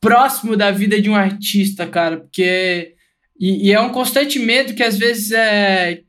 próximo 0.00 0.56
da 0.56 0.70
vida 0.70 1.00
de 1.00 1.08
um 1.08 1.14
artista, 1.14 1.86
cara, 1.86 2.18
porque. 2.18 2.94
E, 3.42 3.66
e 3.66 3.72
é 3.72 3.80
um 3.80 3.88
constante 3.88 4.38
medo 4.38 4.72
que 4.72 4.84
às 4.84 4.96
vezes 4.96 5.32
é. 5.32 6.02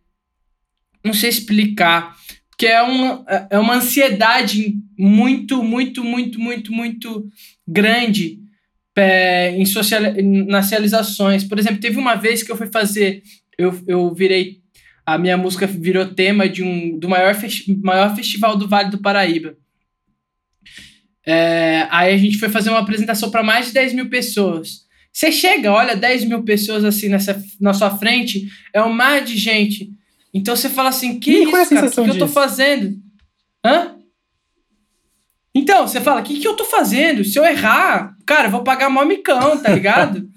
Não 1.04 1.14
sei 1.14 1.32
explicar. 1.32 2.16
Porque 2.48 2.68
é 2.68 2.84
uma, 2.84 3.26
é 3.50 3.58
uma 3.58 3.74
ansiedade 3.78 4.76
muito, 4.96 5.64
muito, 5.64 6.04
muito, 6.04 6.40
muito, 6.40 6.72
muito 6.72 7.28
grande 7.68 8.40
é, 8.96 9.50
em 9.58 9.66
social, 9.66 10.00
nas 10.48 10.70
realizações. 10.70 11.44
Por 11.44 11.58
exemplo, 11.58 11.80
teve 11.80 11.98
uma 11.98 12.14
vez 12.14 12.44
que 12.44 12.52
eu 12.52 12.56
fui 12.56 12.68
fazer. 12.72 13.24
Eu, 13.58 13.84
eu 13.88 14.14
virei 14.14 14.62
a 15.04 15.18
minha 15.18 15.36
música 15.36 15.66
virou 15.66 16.14
tema 16.14 16.48
de 16.48 16.64
um, 16.64 16.98
do 16.98 17.10
maior, 17.10 17.34
festi 17.34 17.76
maior 17.84 18.16
festival 18.16 18.56
do 18.56 18.70
Vale 18.70 18.92
do 18.92 19.00
Paraíba. 19.00 19.58
É, 21.26 21.88
aí 21.90 22.14
a 22.14 22.18
gente 22.18 22.38
foi 22.38 22.50
fazer 22.50 22.70
uma 22.70 22.80
apresentação 22.80 23.32
para 23.32 23.44
mais 23.44 23.68
de 23.68 23.74
10 23.74 23.94
mil 23.94 24.10
pessoas. 24.10 24.83
Você 25.14 25.32
chega, 25.32 25.72
olha 25.72 25.96
10 25.96 26.26
mil 26.26 26.44
pessoas 26.44 26.84
assim 26.84 27.08
nessa, 27.08 27.40
na 27.62 27.72
sua 27.74 27.92
frente, 27.98 28.48
é 28.74 28.82
um 28.82 28.92
mar 28.92 29.22
de 29.22 29.38
gente. 29.38 29.92
Então 30.34 30.56
você 30.56 30.68
fala 30.68 30.90
assim, 30.90 31.20
que 31.20 31.32
E 31.32 31.36
é 31.36 31.44
isso, 31.44 31.70
cara? 31.76 31.88
O 31.88 31.92
que, 31.92 32.04
que 32.04 32.10
eu 32.10 32.18
tô 32.18 32.28
fazendo? 32.28 32.96
Hã? 33.64 33.96
Então, 35.56 35.88
você 35.88 36.02
fala, 36.02 36.22
o 36.22 36.24
que, 36.24 36.40
que 36.40 36.48
eu 36.48 36.56
tô 36.56 36.66
fazendo? 36.66 37.24
Se 37.24 37.38
eu 37.38 37.46
errar, 37.46 38.16
cara, 38.26 38.48
eu 38.48 38.52
vou 38.52 38.64
pagar 38.64 38.90
mó 38.90 39.06
micão, 39.06 39.58
tá 39.62 39.70
ligado? 39.70 40.28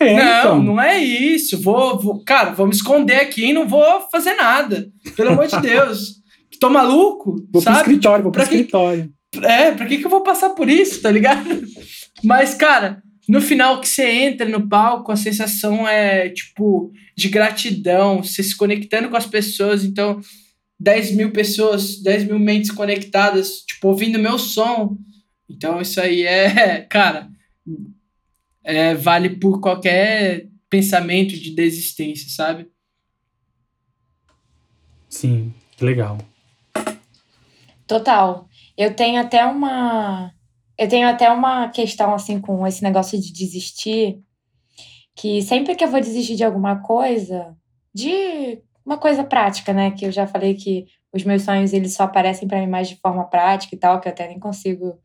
É, 0.00 0.16
não, 0.16 0.38
então. 0.40 0.62
não 0.64 0.80
é 0.82 0.98
isso. 0.98 1.62
Vou, 1.62 1.96
vou, 1.96 2.24
cara, 2.24 2.50
vou 2.50 2.66
me 2.66 2.72
esconder 2.72 3.20
aqui 3.20 3.44
e 3.44 3.52
não 3.52 3.68
vou 3.68 4.00
fazer 4.10 4.34
nada. 4.34 4.90
Pelo 5.16 5.30
amor 5.30 5.46
de 5.46 5.60
Deus. 5.60 6.14
Tô 6.58 6.68
maluco, 6.68 7.36
Vou 7.36 7.46
pro 7.52 7.60
sabe? 7.60 7.76
escritório, 7.78 8.22
vou 8.24 8.32
pro 8.32 8.40
pra 8.42 8.48
que- 8.50 8.56
escritório. 8.56 9.12
É, 9.42 9.70
pra 9.70 9.86
que, 9.86 9.98
que 9.98 10.04
eu 10.04 10.10
vou 10.10 10.24
passar 10.24 10.50
por 10.50 10.68
isso, 10.68 11.00
tá 11.00 11.08
ligado? 11.08 11.48
Mas, 12.24 12.52
cara, 12.52 13.00
no 13.32 13.40
final 13.40 13.80
que 13.80 13.88
você 13.88 14.06
entra 14.06 14.46
no 14.46 14.68
palco, 14.68 15.10
a 15.10 15.16
sensação 15.16 15.88
é, 15.88 16.28
tipo, 16.28 16.92
de 17.16 17.30
gratidão, 17.30 18.22
você 18.22 18.42
se 18.42 18.54
conectando 18.54 19.08
com 19.08 19.16
as 19.16 19.24
pessoas. 19.24 19.86
Então, 19.86 20.20
10 20.78 21.12
mil 21.12 21.32
pessoas, 21.32 22.02
10 22.02 22.24
mil 22.24 22.38
mentes 22.38 22.70
conectadas, 22.70 23.62
tipo, 23.62 23.88
ouvindo 23.88 24.18
meu 24.18 24.38
som. 24.38 24.98
Então, 25.48 25.80
isso 25.80 25.98
aí 25.98 26.24
é, 26.24 26.82
cara, 26.90 27.30
é, 28.62 28.94
vale 28.94 29.30
por 29.30 29.62
qualquer 29.62 30.46
pensamento 30.68 31.34
de 31.34 31.54
desistência, 31.54 32.28
sabe? 32.28 32.68
Sim, 35.08 35.54
que 35.78 35.86
legal. 35.86 36.18
Total. 37.86 38.46
Eu 38.76 38.92
tenho 38.92 39.18
até 39.18 39.42
uma. 39.46 40.34
Eu 40.78 40.88
tenho 40.88 41.08
até 41.08 41.30
uma 41.30 41.68
questão, 41.68 42.14
assim, 42.14 42.40
com 42.40 42.66
esse 42.66 42.82
negócio 42.82 43.20
de 43.20 43.32
desistir. 43.32 44.20
Que 45.14 45.42
sempre 45.42 45.74
que 45.74 45.84
eu 45.84 45.90
vou 45.90 46.00
desistir 46.00 46.36
de 46.36 46.44
alguma 46.44 46.80
coisa, 46.82 47.54
de 47.94 48.62
uma 48.84 48.96
coisa 48.96 49.22
prática, 49.22 49.72
né? 49.72 49.90
Que 49.90 50.06
eu 50.06 50.12
já 50.12 50.26
falei 50.26 50.54
que 50.54 50.86
os 51.12 51.24
meus 51.24 51.42
sonhos, 51.42 51.72
eles 51.72 51.94
só 51.94 52.04
aparecem 52.04 52.48
pra 52.48 52.58
mim 52.58 52.66
mais 52.66 52.88
de 52.88 52.96
forma 52.96 53.24
prática 53.24 53.74
e 53.74 53.78
tal, 53.78 54.00
que 54.00 54.08
eu 54.08 54.12
até 54.12 54.26
nem 54.26 54.38
consigo 54.38 54.98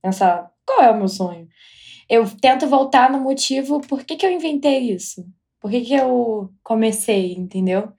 pensar 0.00 0.50
qual 0.64 0.82
é 0.82 0.90
o 0.90 0.96
meu 0.96 1.08
sonho. 1.08 1.48
Eu 2.08 2.28
tento 2.40 2.66
voltar 2.68 3.10
no 3.10 3.20
motivo 3.20 3.80
por 3.80 4.04
que, 4.04 4.16
que 4.16 4.24
eu 4.24 4.30
inventei 4.30 4.92
isso? 4.92 5.24
Por 5.60 5.70
que, 5.70 5.82
que 5.82 5.94
eu 5.94 6.50
comecei, 6.62 7.34
entendeu? 7.34 7.92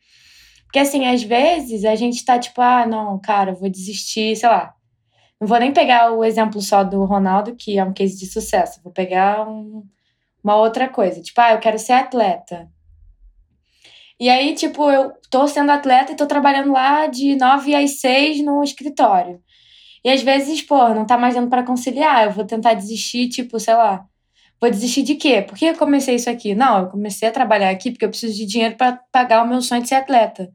Porque, 0.64 0.80
assim, 0.80 1.06
às 1.06 1.22
vezes 1.22 1.84
a 1.84 1.96
gente 1.96 2.24
tá 2.24 2.40
tipo, 2.40 2.62
ah, 2.62 2.86
não, 2.86 3.20
cara, 3.20 3.54
vou 3.54 3.70
desistir, 3.70 4.36
sei 4.38 4.48
lá. 4.48 4.74
Não 5.42 5.48
vou 5.48 5.60
nem 5.60 5.74
pegar 5.74 6.12
o 6.14 6.24
exemplo 6.24 6.62
só 6.62 6.84
do 6.84 7.04
Ronaldo, 7.04 7.56
que 7.56 7.80
é 7.80 7.84
um 7.84 7.92
case 7.92 8.16
de 8.16 8.28
sucesso. 8.28 8.80
Vou 8.84 8.94
pegar 8.94 9.50
um- 9.50 9.84
uma 10.44 10.56
outra 10.56 10.88
coisa. 10.88 11.20
Tipo, 11.20 11.42
ah, 11.42 11.54
eu 11.54 11.60
quero 11.60 11.80
ser 11.80 11.94
atleta. 11.94 12.70
E 14.20 14.30
aí, 14.30 14.54
tipo, 14.54 14.90
eu 14.92 15.12
tô 15.32 15.48
sendo 15.48 15.72
atleta 15.72 16.12
e 16.12 16.16
tô 16.16 16.28
trabalhando 16.28 16.72
lá 16.72 17.08
de 17.08 17.36
9 17.38 17.74
às 17.74 18.00
6 18.00 18.44
no 18.44 18.64
escritório. 18.64 19.42
E 20.04 20.10
às 20.12 20.22
vezes, 20.22 20.62
pô, 20.62 20.90
não 20.90 21.06
tá 21.06 21.18
mais 21.18 21.36
dando 21.36 21.50
pra 21.50 21.64
conciliar. 21.64 22.26
Eu 22.26 22.32
vou 22.32 22.46
tentar 22.46 22.74
desistir, 22.76 23.30
tipo, 23.30 23.60
sei 23.60 23.76
lá. 23.76 24.06
Vou 24.62 24.70
desistir 24.70 25.04
de 25.04 25.16
quê? 25.16 25.42
Por 25.42 25.58
que 25.58 25.66
eu 25.66 25.76
comecei 25.78 26.16
isso 26.16 26.30
aqui? 26.30 26.56
Não, 26.56 26.82
eu 26.82 26.90
comecei 26.90 27.30
a 27.30 27.32
trabalhar 27.32 27.70
aqui 27.72 27.92
porque 27.92 28.06
eu 28.06 28.10
preciso 28.10 28.36
de 28.38 28.46
dinheiro 28.46 28.76
pra 28.78 29.00
pagar 29.12 29.44
o 29.44 29.48
meu 29.48 29.62
sonho 29.62 29.82
de 29.82 29.90
ser 29.90 29.96
atleta. 29.96 30.52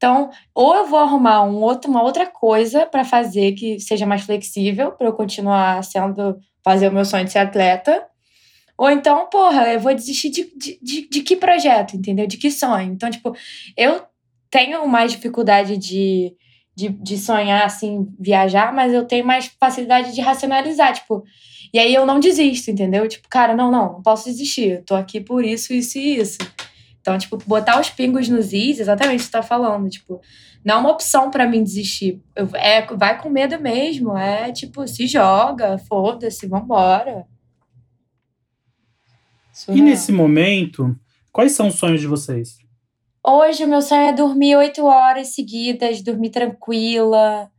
Então, 0.00 0.30
ou 0.54 0.74
eu 0.74 0.86
vou 0.86 0.98
arrumar 0.98 1.42
um 1.42 1.56
outro, 1.56 1.90
uma 1.90 2.02
outra 2.02 2.24
coisa 2.24 2.86
pra 2.86 3.04
fazer 3.04 3.52
que 3.52 3.78
seja 3.78 4.06
mais 4.06 4.22
flexível, 4.22 4.92
pra 4.92 5.06
eu 5.06 5.12
continuar 5.12 5.84
sendo, 5.84 6.38
fazer 6.64 6.88
o 6.88 6.92
meu 6.92 7.04
sonho 7.04 7.26
de 7.26 7.32
ser 7.32 7.40
atleta. 7.40 8.06
Ou 8.78 8.90
então, 8.90 9.28
porra, 9.28 9.70
eu 9.74 9.78
vou 9.78 9.92
desistir 9.92 10.30
de, 10.30 10.50
de, 10.56 10.78
de, 10.80 11.06
de 11.06 11.20
que 11.20 11.36
projeto, 11.36 11.98
entendeu? 11.98 12.26
De 12.26 12.38
que 12.38 12.50
sonho. 12.50 12.94
Então, 12.94 13.10
tipo, 13.10 13.36
eu 13.76 14.02
tenho 14.50 14.88
mais 14.88 15.12
dificuldade 15.12 15.76
de, 15.76 16.34
de, 16.74 16.88
de 16.88 17.18
sonhar, 17.18 17.66
assim, 17.66 18.08
viajar, 18.18 18.72
mas 18.72 18.94
eu 18.94 19.04
tenho 19.04 19.26
mais 19.26 19.54
facilidade 19.60 20.14
de 20.14 20.22
racionalizar, 20.22 20.94
tipo. 20.94 21.22
E 21.74 21.78
aí 21.78 21.94
eu 21.94 22.06
não 22.06 22.18
desisto, 22.18 22.70
entendeu? 22.70 23.06
Tipo, 23.06 23.28
cara, 23.28 23.54
não, 23.54 23.70
não, 23.70 23.92
não 23.92 24.02
posso 24.02 24.24
desistir. 24.24 24.70
Eu 24.78 24.82
tô 24.82 24.94
aqui 24.94 25.20
por 25.20 25.44
isso, 25.44 25.74
isso 25.74 25.98
e 25.98 26.16
isso. 26.16 26.38
Então, 27.00 27.16
tipo, 27.16 27.38
botar 27.46 27.80
os 27.80 27.90
pingos 27.90 28.28
nos 28.28 28.52
is, 28.52 28.78
exatamente 28.78 29.16
o 29.16 29.18
que 29.18 29.24
você 29.24 29.30
tá 29.30 29.42
falando. 29.42 29.88
Tipo, 29.88 30.20
não 30.64 30.74
é 30.74 30.78
uma 30.78 30.90
opção 30.90 31.30
pra 31.30 31.46
mim 31.46 31.62
desistir. 31.62 32.22
Eu, 32.36 32.48
é, 32.54 32.86
vai 32.94 33.20
com 33.20 33.30
medo 33.30 33.58
mesmo. 33.60 34.16
É 34.16 34.52
tipo, 34.52 34.86
se 34.86 35.06
joga, 35.06 35.78
foda-se, 35.78 36.46
vambora. 36.46 37.26
E 39.52 39.56
Surreal. 39.56 39.84
nesse 39.86 40.12
momento, 40.12 40.94
quais 41.32 41.52
são 41.52 41.68
os 41.68 41.74
sonhos 41.74 42.00
de 42.00 42.06
vocês? 42.06 42.58
Hoje 43.26 43.64
o 43.64 43.68
meu 43.68 43.82
sonho 43.82 44.08
é 44.08 44.12
dormir 44.12 44.56
oito 44.56 44.84
horas 44.84 45.34
seguidas, 45.34 46.02
dormir 46.02 46.30
tranquila, 46.30 47.50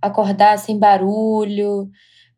acordar 0.00 0.58
sem 0.58 0.78
barulho, 0.78 1.90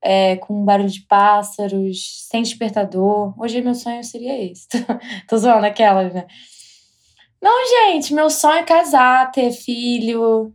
é, 0.02 0.36
com 0.36 0.64
barulho 0.64 0.88
de 0.88 1.02
pássaros, 1.06 2.26
sem 2.28 2.42
despertador. 2.42 3.32
Hoje 3.40 3.62
meu 3.62 3.74
sonho 3.74 4.02
seria 4.02 4.42
esse. 4.44 4.66
Tô 5.28 5.38
zoando 5.38 5.66
aquelas, 5.66 6.12
né? 6.12 6.26
Não, 7.40 7.68
gente, 7.68 8.12
meu 8.12 8.28
sonho 8.28 8.58
é 8.58 8.62
casar, 8.64 9.30
ter 9.30 9.50
filho, 9.52 10.52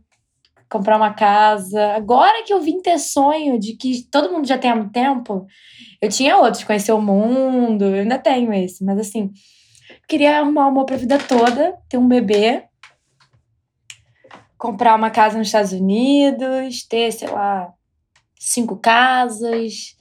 comprar 0.70 0.96
uma 0.96 1.12
casa. 1.14 1.94
Agora 1.94 2.44
que 2.44 2.52
eu 2.52 2.60
vim 2.60 2.80
ter 2.80 2.98
sonho 2.98 3.58
de 3.58 3.74
que 3.74 4.04
todo 4.10 4.30
mundo 4.30 4.46
já 4.46 4.58
tem 4.58 4.70
há 4.70 4.88
tempo, 4.88 5.46
eu 6.00 6.08
tinha 6.08 6.36
outros, 6.36 6.64
conhecer 6.64 6.92
o 6.92 7.00
mundo, 7.00 7.84
eu 7.84 8.02
ainda 8.02 8.18
tenho 8.18 8.52
esse, 8.52 8.84
mas 8.84 8.98
assim, 8.98 9.30
queria 10.08 10.38
arrumar 10.38 10.66
um 10.66 10.68
amor 10.68 10.84
pra 10.84 10.96
vida 10.96 11.18
toda, 11.18 11.76
ter 11.88 11.98
um 11.98 12.08
bebê, 12.08 12.64
comprar 14.56 14.94
uma 14.94 15.10
casa 15.10 15.38
nos 15.38 15.48
Estados 15.48 15.72
Unidos, 15.72 16.86
ter, 16.86 17.12
sei 17.12 17.28
lá, 17.28 17.72
cinco 18.38 18.76
casas, 18.76 19.96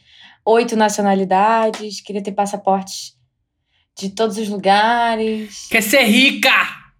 oito 0.45 0.75
nacionalidades, 0.75 2.01
queria 2.01 2.23
ter 2.23 2.31
passaportes 2.31 3.17
de 3.97 4.09
todos 4.09 4.37
os 4.37 4.47
lugares. 4.47 5.67
Quer 5.69 5.81
ser 5.81 6.03
rica! 6.03 6.51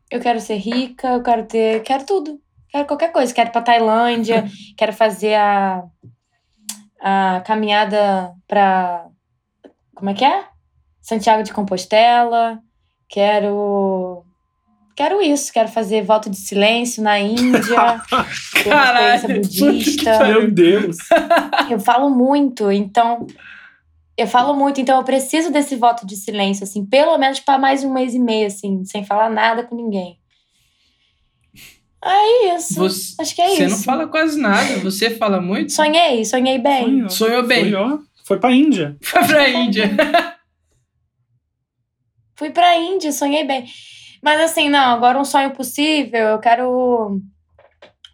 Eu 0.09 0.19
quero 0.19 0.39
ser 0.39 0.55
rica, 0.55 1.07
eu 1.09 1.21
quero 1.21 1.45
ter. 1.45 1.83
Quero 1.83 2.05
tudo. 2.05 2.39
Quero 2.69 2.85
qualquer 2.85 3.11
coisa. 3.11 3.33
Quero 3.33 3.49
ir 3.49 3.51
pra 3.51 3.61
Tailândia, 3.61 4.45
quero 4.77 4.93
fazer 4.93 5.35
a, 5.35 5.83
a 6.99 7.41
caminhada 7.45 8.33
pra. 8.47 9.05
Como 9.95 10.09
é 10.09 10.13
que 10.13 10.25
é? 10.25 10.45
Santiago 11.01 11.43
de 11.43 11.53
Compostela. 11.53 12.59
Quero. 13.09 14.25
Quero 14.97 15.21
isso. 15.21 15.53
Quero 15.53 15.67
fazer 15.69 16.01
voto 16.01 16.27
de 16.27 16.37
silêncio 16.37 17.03
na 17.03 17.19
Índia. 17.19 18.01
Caralho, 18.65 19.27
budista. 19.41 20.25
Meu 20.25 20.49
Deus! 20.49 20.97
Eu 21.69 21.79
falo 21.79 22.09
muito, 22.09 22.71
então. 22.71 23.27
Eu 24.17 24.25
falo 24.25 24.55
muito, 24.55 24.81
então 24.81 24.97
eu 24.97 25.03
preciso 25.03 25.51
desse 25.51 25.75
voto 25.75 26.03
de 26.07 26.15
silêncio, 26.15 26.63
assim, 26.63 26.83
pelo 26.83 27.15
menos 27.19 27.39
para 27.39 27.59
mais 27.59 27.83
um 27.83 27.93
mês 27.93 28.15
e 28.15 28.19
meio, 28.19 28.47
assim, 28.47 28.83
sem 28.83 29.05
falar 29.05 29.29
nada 29.29 29.61
com 29.61 29.75
ninguém. 29.75 30.17
É 32.03 32.55
isso. 32.55 32.79
Você, 32.79 33.15
Acho 33.21 33.35
que 33.35 33.41
é 33.43 33.49
você 33.49 33.65
isso. 33.65 33.75
não 33.77 33.83
fala 33.83 34.07
quase 34.07 34.39
nada, 34.39 34.79
você 34.79 35.11
fala 35.11 35.39
muito. 35.39 35.71
Sonhei, 35.71 36.25
sonhei 36.25 36.57
bem. 36.57 36.85
Sonhou. 36.85 37.09
Sonhou 37.11 37.43
bem. 37.43 37.65
Sonhou. 37.65 37.99
Foi 38.25 38.39
pra 38.39 38.51
Índia. 38.51 38.97
Foi 39.03 39.23
pra 39.27 39.47
Índia. 39.49 39.89
Fui 42.35 42.49
pra 42.49 42.75
Índia, 42.75 43.11
sonhei 43.11 43.43
bem. 43.43 43.67
Mas 44.21 44.41
assim, 44.41 44.69
não, 44.69 44.95
agora 44.95 45.19
um 45.19 45.25
sonho 45.25 45.51
possível, 45.51 46.19
eu 46.19 46.39
quero 46.39 47.21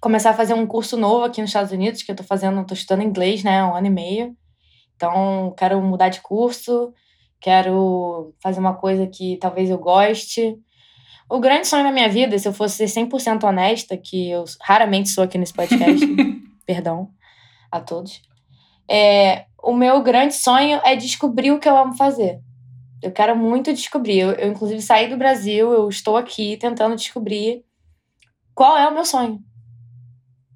começar 0.01 0.31
a 0.31 0.33
fazer 0.33 0.53
um 0.53 0.67
curso 0.67 0.97
novo 0.97 1.23
aqui 1.23 1.39
nos 1.39 1.49
Estados 1.49 1.71
Unidos, 1.71 2.03
que 2.03 2.11
eu 2.11 2.15
tô 2.15 2.23
fazendo, 2.23 2.65
tô 2.65 2.73
estudando 2.73 3.03
inglês, 3.03 3.43
né, 3.43 3.61
há 3.61 3.67
um 3.67 3.75
ano 3.75 3.87
e 3.87 3.89
meio. 3.89 4.35
Então, 4.95 5.53
quero 5.57 5.81
mudar 5.81 6.09
de 6.09 6.21
curso, 6.21 6.93
quero 7.39 8.33
fazer 8.41 8.59
uma 8.59 8.73
coisa 8.73 9.07
que 9.07 9.37
talvez 9.37 9.69
eu 9.69 9.77
goste. 9.77 10.57
O 11.29 11.39
grande 11.39 11.67
sonho 11.67 11.83
da 11.83 11.91
minha 11.91 12.09
vida, 12.09 12.37
se 12.37 12.47
eu 12.47 12.53
fosse 12.53 12.87
ser 12.87 13.01
100% 13.05 13.43
honesta, 13.43 13.97
que 13.97 14.29
eu 14.29 14.43
raramente 14.61 15.09
sou 15.09 15.23
aqui 15.23 15.37
nesse 15.37 15.53
podcast, 15.53 16.05
perdão 16.65 17.09
a 17.71 17.79
todos, 17.79 18.21
é, 18.89 19.45
o 19.63 19.73
meu 19.73 20.01
grande 20.01 20.33
sonho 20.33 20.79
é 20.83 20.95
descobrir 20.95 21.51
o 21.51 21.59
que 21.59 21.67
eu 21.67 21.77
amo 21.77 21.95
fazer. 21.95 22.39
Eu 23.03 23.11
quero 23.11 23.35
muito 23.35 23.73
descobrir. 23.73 24.19
Eu, 24.19 24.31
eu, 24.31 24.51
inclusive, 24.51 24.81
saí 24.81 25.09
do 25.09 25.17
Brasil, 25.17 25.71
eu 25.71 25.89
estou 25.89 26.15
aqui 26.15 26.57
tentando 26.57 26.95
descobrir 26.95 27.63
qual 28.55 28.77
é 28.77 28.87
o 28.87 28.93
meu 28.93 29.05
sonho. 29.05 29.39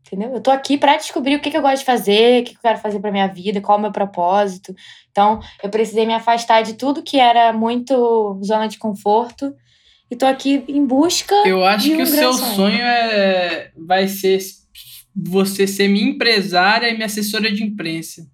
Entendeu? 0.05 0.33
Eu 0.33 0.41
tô 0.41 0.49
aqui 0.49 0.77
para 0.77 0.95
descobrir 0.95 1.35
o 1.35 1.41
que, 1.41 1.51
que 1.51 1.57
eu 1.57 1.61
gosto 1.61 1.79
de 1.79 1.85
fazer, 1.85 2.41
o 2.41 2.45
que, 2.45 2.51
que 2.51 2.57
eu 2.57 2.61
quero 2.61 2.79
fazer 2.79 2.99
pra 2.99 3.11
minha 3.11 3.27
vida, 3.27 3.59
qual 3.59 3.77
é 3.77 3.79
o 3.79 3.81
meu 3.81 3.91
propósito. 3.91 4.73
Então, 5.11 5.41
eu 5.61 5.69
precisei 5.69 6.05
me 6.05 6.13
afastar 6.13 6.61
de 6.61 6.75
tudo 6.75 7.03
que 7.03 7.19
era 7.19 7.51
muito 7.51 8.39
zona 8.41 8.67
de 8.67 8.77
conforto. 8.77 9.53
E 10.09 10.15
tô 10.15 10.25
aqui 10.25 10.63
em 10.69 10.85
busca. 10.85 11.35
Eu 11.45 11.65
acho 11.65 11.89
de 11.89 11.95
que 11.95 12.01
um 12.01 12.03
o 12.03 12.07
seu 12.07 12.31
sonho. 12.31 12.55
sonho 12.55 12.81
é 12.81 13.71
vai 13.75 14.07
ser 14.07 14.39
você 15.13 15.67
ser 15.67 15.89
minha 15.89 16.11
empresária 16.11 16.89
e 16.89 16.93
minha 16.93 17.07
assessora 17.07 17.51
de 17.51 17.63
imprensa. 17.63 18.25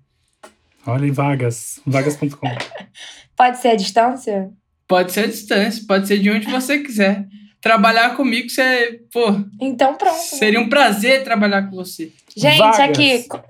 Olha 0.86 1.06
em 1.06 1.12
vagas, 1.12 1.82
vagas.com. 1.86 2.47
Pode 3.36 3.58
ser 3.60 3.69
à 3.69 3.76
distância? 3.76 4.50
Pode 4.88 5.12
ser 5.12 5.22
à 5.22 5.28
distância, 5.28 5.84
pode 5.88 6.08
ser 6.08 6.19
de 6.19 6.30
onde 6.30 6.48
você 6.50 6.80
quiser. 6.80 7.26
Trabalhar 7.62 8.15
comigo, 8.15 8.50
você, 8.50 9.00
pô, 9.12 9.28
Então 9.62 9.96
pronto. 9.96 10.17
seria 10.19 10.60
um 10.60 10.67
prazer 10.67 11.24
trabalhar 11.24 11.63
com 11.69 11.76
você. 11.78 12.12
Gente, 12.36 12.58
Vagas. 12.58 12.80
aqui, 12.82 13.24
co- 13.24 13.41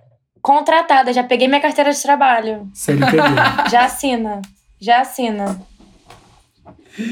contratada, 0.42 1.12
já 1.12 1.24
peguei 1.24 1.48
minha 1.48 1.60
carteira 1.60 1.92
de 1.92 2.02
trabalho. 2.02 2.70
CLTV. 2.74 3.18
Já 3.72 3.86
assina. 3.86 4.42
Já 4.80 5.02
assina. 5.02 5.60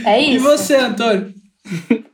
É 0.05 0.19
isso. 0.19 0.35
E 0.35 0.37
você, 0.37 0.75
Antônio? 0.75 1.33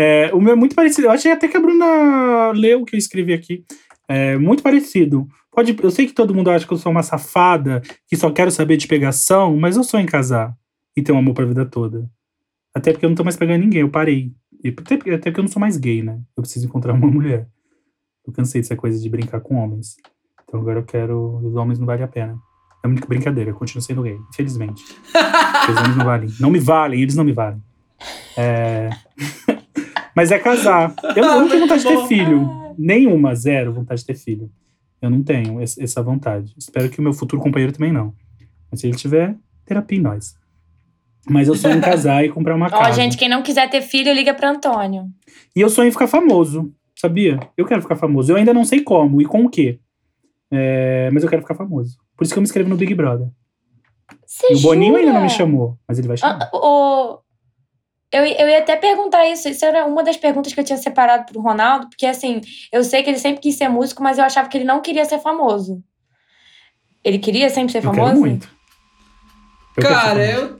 É, 0.00 0.30
o 0.32 0.40
meu 0.40 0.52
é 0.52 0.56
muito 0.56 0.76
parecido. 0.76 1.08
Eu 1.08 1.10
achei 1.10 1.32
até 1.32 1.48
que 1.48 1.56
a 1.56 1.60
Bruna 1.60 2.52
leu 2.52 2.82
o 2.82 2.84
que 2.84 2.94
eu 2.94 2.98
escrevi 2.98 3.32
aqui. 3.32 3.64
É 4.08 4.36
muito 4.38 4.62
parecido. 4.62 5.26
Pode, 5.58 5.76
eu 5.82 5.90
sei 5.90 6.06
que 6.06 6.12
todo 6.12 6.32
mundo 6.32 6.52
acha 6.52 6.64
que 6.64 6.72
eu 6.72 6.76
sou 6.78 6.92
uma 6.92 7.02
safada, 7.02 7.82
que 8.06 8.14
só 8.16 8.30
quero 8.30 8.48
saber 8.48 8.76
de 8.76 8.86
pegação, 8.86 9.56
mas 9.56 9.76
eu 9.76 9.82
sonho 9.82 10.04
em 10.04 10.06
casar 10.06 10.54
e 10.96 11.02
ter 11.02 11.10
um 11.10 11.18
amor 11.18 11.34
pra 11.34 11.44
vida 11.44 11.66
toda. 11.66 12.08
Até 12.72 12.92
porque 12.92 13.04
eu 13.04 13.08
não 13.10 13.16
tô 13.16 13.24
mais 13.24 13.36
pegando 13.36 13.62
ninguém, 13.62 13.80
eu 13.80 13.90
parei. 13.90 14.32
E 14.62 14.68
até, 14.68 14.96
porque- 14.96 15.10
até 15.10 15.30
porque 15.32 15.40
eu 15.40 15.42
não 15.42 15.50
sou 15.50 15.58
mais 15.58 15.76
gay, 15.76 16.00
né? 16.00 16.20
Eu 16.36 16.42
preciso 16.44 16.64
encontrar 16.64 16.92
uma 16.92 17.06
mulher. 17.10 17.48
Eu 18.24 18.32
cansei 18.32 18.60
dessa 18.60 18.76
coisa 18.76 19.02
de 19.02 19.10
brincar 19.10 19.40
com 19.40 19.56
homens. 19.56 19.96
Então 20.44 20.60
agora 20.60 20.78
eu 20.78 20.84
quero. 20.84 21.40
Os 21.44 21.56
homens 21.56 21.80
não 21.80 21.86
valem 21.86 22.04
a 22.04 22.08
pena. 22.08 22.38
É 22.84 22.86
a 22.86 22.88
única 22.88 23.08
brincadeira, 23.08 23.50
eu 23.50 23.54
continuo 23.56 23.82
sendo 23.82 24.02
gay, 24.04 24.16
infelizmente. 24.32 24.84
Os 25.68 25.76
homens 25.76 25.96
não 25.96 26.04
valem. 26.04 26.28
Não 26.38 26.50
me 26.50 26.60
valem, 26.60 27.02
eles 27.02 27.16
não 27.16 27.24
me 27.24 27.32
valem. 27.32 27.60
É... 28.36 28.90
Mas 30.14 30.30
é 30.30 30.38
casar. 30.38 30.94
Eu, 31.16 31.24
eu 31.24 31.40
não 31.40 31.48
tenho 31.48 31.62
vontade 31.62 31.82
de 31.82 31.88
ter 31.88 32.06
filho. 32.06 32.48
Nenhuma, 32.78 33.34
zero 33.34 33.72
vontade 33.72 34.02
de 34.02 34.06
ter 34.06 34.14
filho. 34.14 34.48
Eu 35.00 35.10
não 35.10 35.22
tenho 35.22 35.60
essa 35.60 36.02
vontade. 36.02 36.52
Espero 36.58 36.88
que 36.90 36.98
o 36.98 37.02
meu 37.02 37.12
futuro 37.12 37.40
companheiro 37.42 37.72
também 37.72 37.92
não. 37.92 38.12
Mas 38.70 38.80
se 38.80 38.86
ele 38.88 38.96
tiver, 38.96 39.36
terapia 39.64 39.98
em 39.98 40.02
nós. 40.02 40.36
Mas 41.28 41.46
eu 41.48 41.54
sonho 41.54 41.76
em 41.76 41.80
casar 41.82 42.24
e 42.24 42.28
comprar 42.30 42.54
uma 42.56 42.66
Ó, 42.66 42.70
casa. 42.70 42.92
gente, 43.00 43.16
quem 43.16 43.28
não 43.28 43.42
quiser 43.42 43.68
ter 43.70 43.82
filho, 43.82 44.12
liga 44.12 44.34
pra 44.34 44.50
Antônio. 44.50 45.06
E 45.54 45.60
eu 45.60 45.68
sonho 45.68 45.88
em 45.88 45.92
ficar 45.92 46.06
famoso, 46.08 46.72
sabia? 46.96 47.38
Eu 47.56 47.64
quero 47.66 47.82
ficar 47.82 47.96
famoso. 47.96 48.32
Eu 48.32 48.36
ainda 48.36 48.52
não 48.54 48.64
sei 48.64 48.82
como 48.82 49.20
e 49.20 49.24
com 49.24 49.44
o 49.44 49.48
quê. 49.50 49.78
É, 50.50 51.10
mas 51.12 51.22
eu 51.22 51.28
quero 51.28 51.42
ficar 51.42 51.54
famoso. 51.54 51.98
Por 52.16 52.24
isso 52.24 52.32
que 52.32 52.38
eu 52.38 52.42
me 52.42 52.46
inscrevo 52.46 52.68
no 52.70 52.76
Big 52.76 52.94
Brother. 52.94 53.28
Você 54.26 54.52
E 54.52 54.56
o 54.56 54.60
Boninho 54.62 54.96
ainda 54.96 55.12
não 55.12 55.20
me 55.22 55.28
jura? 55.28 55.38
chamou, 55.38 55.78
mas 55.86 55.98
ele 55.98 56.08
vai 56.08 56.16
chamar. 56.16 56.48
Ah, 56.52 56.56
o- 56.56 57.18
Eu, 58.12 58.24
eu 58.24 58.48
ia 58.48 58.58
até 58.58 58.76
perguntar 58.76 59.28
isso. 59.28 59.48
Isso 59.48 59.64
era 59.64 59.86
uma 59.86 60.02
das 60.02 60.16
perguntas 60.16 60.52
que 60.52 60.60
eu 60.60 60.64
tinha 60.64 60.78
separado 60.78 61.26
pro 61.26 61.40
Ronaldo, 61.40 61.88
porque 61.88 62.06
assim, 62.06 62.40
eu 62.72 62.82
sei 62.82 63.02
que 63.02 63.10
ele 63.10 63.18
sempre 63.18 63.40
quis 63.40 63.56
ser 63.56 63.68
músico, 63.68 64.02
mas 64.02 64.18
eu 64.18 64.24
achava 64.24 64.48
que 64.48 64.56
ele 64.56 64.64
não 64.64 64.80
queria 64.80 65.04
ser 65.04 65.18
famoso. 65.20 65.82
Ele 67.04 67.18
queria 67.18 67.48
sempre 67.50 67.72
ser 67.72 67.78
eu 67.78 67.82
famoso? 67.82 68.06
quero 68.08 68.20
muito. 68.20 68.48
Eu 69.76 69.82
quero 69.82 69.94
Cara, 69.94 70.26
famoso. 70.26 70.46
eu. 70.54 70.58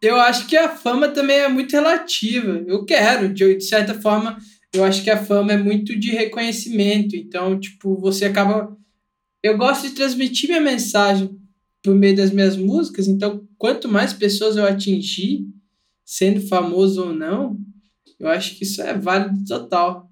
Eu 0.00 0.16
acho 0.20 0.46
que 0.46 0.56
a 0.56 0.68
fama 0.68 1.08
também 1.08 1.38
é 1.38 1.48
muito 1.48 1.72
relativa. 1.72 2.62
Eu 2.66 2.84
quero, 2.84 3.32
de, 3.34 3.56
de 3.56 3.64
certa 3.64 3.94
forma, 3.94 4.38
eu 4.72 4.84
acho 4.84 5.02
que 5.02 5.10
a 5.10 5.22
fama 5.22 5.52
é 5.52 5.56
muito 5.56 5.98
de 5.98 6.12
reconhecimento. 6.12 7.16
Então, 7.16 7.58
tipo, 7.58 7.96
você 8.00 8.26
acaba. 8.26 8.76
Eu 9.42 9.58
gosto 9.58 9.88
de 9.88 9.94
transmitir 9.94 10.48
minha 10.48 10.60
mensagem 10.60 11.30
por 11.82 11.94
meio 11.94 12.16
das 12.16 12.30
minhas 12.30 12.56
músicas. 12.56 13.08
Então, 13.08 13.44
quanto 13.56 13.88
mais 13.88 14.12
pessoas 14.12 14.56
eu 14.56 14.64
atingir, 14.66 15.44
sendo 16.10 16.40
famoso 16.48 17.08
ou 17.08 17.12
não, 17.12 17.54
eu 18.18 18.28
acho 18.30 18.56
que 18.56 18.64
isso 18.64 18.80
é 18.80 18.94
válido 18.94 19.44
total. 19.46 20.08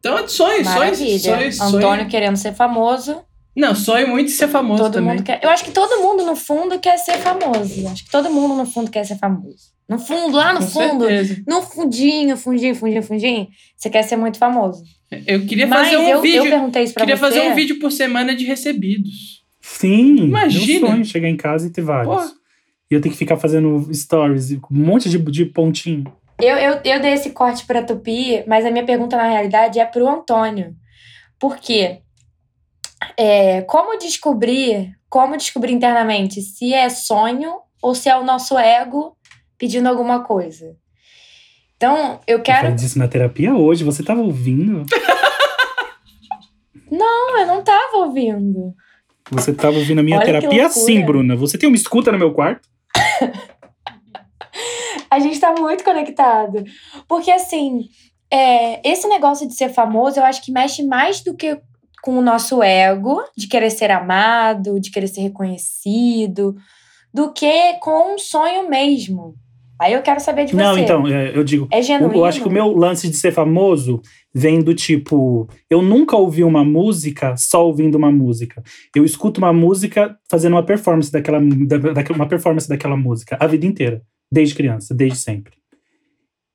Então, 0.00 0.18
é 0.18 0.26
sonho, 0.26 0.64
sonho, 0.64 0.64
Maravilha. 0.64 1.18
sonho, 1.18 1.52
sonho. 1.52 1.76
Antônio 1.76 2.08
querendo 2.08 2.36
ser 2.36 2.52
famoso. 2.54 3.20
Não, 3.56 3.74
sonho 3.76 4.08
muito 4.08 4.26
de 4.26 4.32
ser 4.32 4.48
famoso 4.48 4.82
todo 4.82 4.94
também. 4.94 5.14
mundo 5.14 5.22
quer. 5.24 5.40
Eu 5.42 5.50
acho 5.50 5.64
que 5.64 5.70
todo 5.70 6.02
mundo, 6.02 6.24
no 6.26 6.34
fundo, 6.34 6.78
quer 6.80 6.96
ser 6.98 7.18
famoso. 7.18 7.80
Eu 7.80 7.88
acho 7.88 8.04
que 8.04 8.10
todo 8.10 8.28
mundo, 8.30 8.54
no 8.56 8.66
fundo, 8.66 8.90
quer 8.90 9.04
ser 9.04 9.16
famoso. 9.16 9.72
No 9.88 9.98
fundo, 9.98 10.36
lá 10.36 10.52
no 10.52 10.60
Com 10.60 10.66
fundo, 10.66 11.06
certeza. 11.06 11.42
no 11.46 11.62
fundinho, 11.62 12.36
fundinho, 12.36 12.74
fundinho, 12.74 13.02
fundinho, 13.02 13.48
você 13.76 13.88
quer 13.88 14.02
ser 14.02 14.16
muito 14.16 14.38
famoso. 14.38 14.82
Eu 15.26 15.46
queria 15.46 15.66
Mas 15.66 15.86
fazer 15.86 15.96
um 15.98 16.08
eu, 16.08 16.20
vídeo. 16.20 16.44
eu 16.44 16.50
perguntei 16.50 16.82
isso 16.82 16.94
pra 16.94 17.02
queria 17.04 17.16
você. 17.16 17.20
fazer 17.20 17.40
um 17.50 17.54
vídeo 17.54 17.78
por 17.78 17.90
semana 17.92 18.34
de 18.36 18.44
recebidos. 18.44 19.44
Sim, 19.60 20.16
Imagina. 20.16 20.80
meu 20.80 20.88
sonho 20.90 21.00
é 21.00 21.04
chegar 21.04 21.28
em 21.28 21.36
casa 21.36 21.66
e 21.68 21.70
ter 21.70 21.82
vários. 21.82 22.14
Pô. 22.32 22.38
E 22.90 22.94
eu 22.94 23.00
tenho 23.00 23.12
que 23.12 23.18
ficar 23.18 23.36
fazendo 23.36 23.92
stories, 23.92 24.52
um 24.52 24.60
monte 24.70 25.10
de, 25.10 25.18
de 25.18 25.44
pontinho. 25.44 26.10
Eu, 26.40 26.56
eu, 26.56 26.80
eu 26.84 27.00
dei 27.00 27.12
esse 27.12 27.30
corte 27.30 27.66
pra 27.66 27.82
Tupi, 27.82 28.44
mas 28.46 28.64
a 28.64 28.70
minha 28.70 28.84
pergunta, 28.84 29.16
na 29.16 29.28
realidade, 29.28 29.78
é 29.78 29.84
pro 29.84 30.08
Antônio. 30.08 30.74
Por 31.38 31.56
quê? 31.58 32.00
É, 33.16 33.62
como 33.62 33.98
descobrir, 33.98 34.96
como 35.08 35.36
descobrir 35.36 35.72
internamente 35.72 36.40
se 36.40 36.72
é 36.72 36.88
sonho 36.88 37.58
ou 37.82 37.94
se 37.94 38.08
é 38.08 38.16
o 38.16 38.24
nosso 38.24 38.56
ego 38.58 39.16
pedindo 39.58 39.88
alguma 39.88 40.24
coisa? 40.24 40.76
Então, 41.76 42.20
eu 42.26 42.38
Eu 42.38 42.42
quero. 42.42 42.60
falei 42.62 42.74
disso 42.74 42.98
na 42.98 43.06
terapia 43.06 43.54
hoje, 43.54 43.84
você 43.84 44.02
tava 44.02 44.20
ouvindo? 44.20 44.84
Não, 46.90 47.38
eu 47.38 47.46
não 47.46 47.62
tava 47.62 47.98
ouvindo. 47.98 48.74
Você 49.30 49.52
tava 49.52 49.76
ouvindo 49.76 49.98
a 49.98 50.02
minha 50.02 50.16
Olha 50.16 50.24
terapia 50.24 50.70
sim, 50.70 51.04
Bruna. 51.04 51.36
Você 51.36 51.58
tem 51.58 51.68
uma 51.68 51.76
escuta 51.76 52.10
no 52.10 52.16
meu 52.18 52.32
quarto? 52.32 52.66
A 55.10 55.18
gente 55.18 55.40
tá 55.40 55.54
muito 55.58 55.84
conectado. 55.84 56.64
Porque, 57.06 57.30
assim, 57.30 57.88
é, 58.30 58.86
esse 58.88 59.08
negócio 59.08 59.46
de 59.46 59.54
ser 59.54 59.70
famoso, 59.70 60.18
eu 60.18 60.24
acho 60.24 60.42
que 60.42 60.52
mexe 60.52 60.82
mais 60.82 61.22
do 61.22 61.34
que 61.34 61.60
com 62.02 62.18
o 62.18 62.22
nosso 62.22 62.62
ego, 62.62 63.22
de 63.36 63.48
querer 63.48 63.70
ser 63.70 63.90
amado, 63.90 64.78
de 64.80 64.90
querer 64.90 65.08
ser 65.08 65.22
reconhecido, 65.22 66.54
do 67.12 67.32
que 67.32 67.74
com 67.80 68.14
um 68.14 68.18
sonho 68.18 68.68
mesmo. 68.68 69.34
Aí 69.80 69.92
eu 69.92 70.02
quero 70.02 70.20
saber 70.20 70.44
de 70.44 70.52
você. 70.52 70.62
Não, 70.62 70.76
então, 70.76 71.06
é, 71.06 71.36
eu 71.36 71.44
digo. 71.44 71.68
É 71.70 71.78
Eu, 71.78 71.82
genuíno? 71.82 72.14
eu 72.14 72.24
acho 72.24 72.40
que 72.40 72.48
o 72.48 72.50
meu 72.50 72.76
lance 72.76 73.08
de 73.08 73.16
ser 73.16 73.32
famoso 73.32 74.02
vem 74.34 74.60
do 74.60 74.74
tipo, 74.74 75.48
eu 75.70 75.80
nunca 75.80 76.16
ouvi 76.16 76.44
uma 76.44 76.64
música 76.64 77.36
só 77.36 77.66
ouvindo 77.66 77.96
uma 77.96 78.10
música. 78.10 78.62
Eu 78.94 79.04
escuto 79.04 79.38
uma 79.40 79.52
música 79.52 80.16
fazendo 80.30 80.52
uma 80.52 80.62
performance 80.62 81.10
daquela, 81.10 81.40
da, 81.40 82.14
uma 82.14 82.26
performance 82.26 82.68
daquela 82.68 82.96
música 82.96 83.36
a 83.40 83.46
vida 83.46 83.66
inteira, 83.66 84.02
desde 84.30 84.54
criança, 84.54 84.94
desde 84.94 85.18
sempre. 85.18 85.54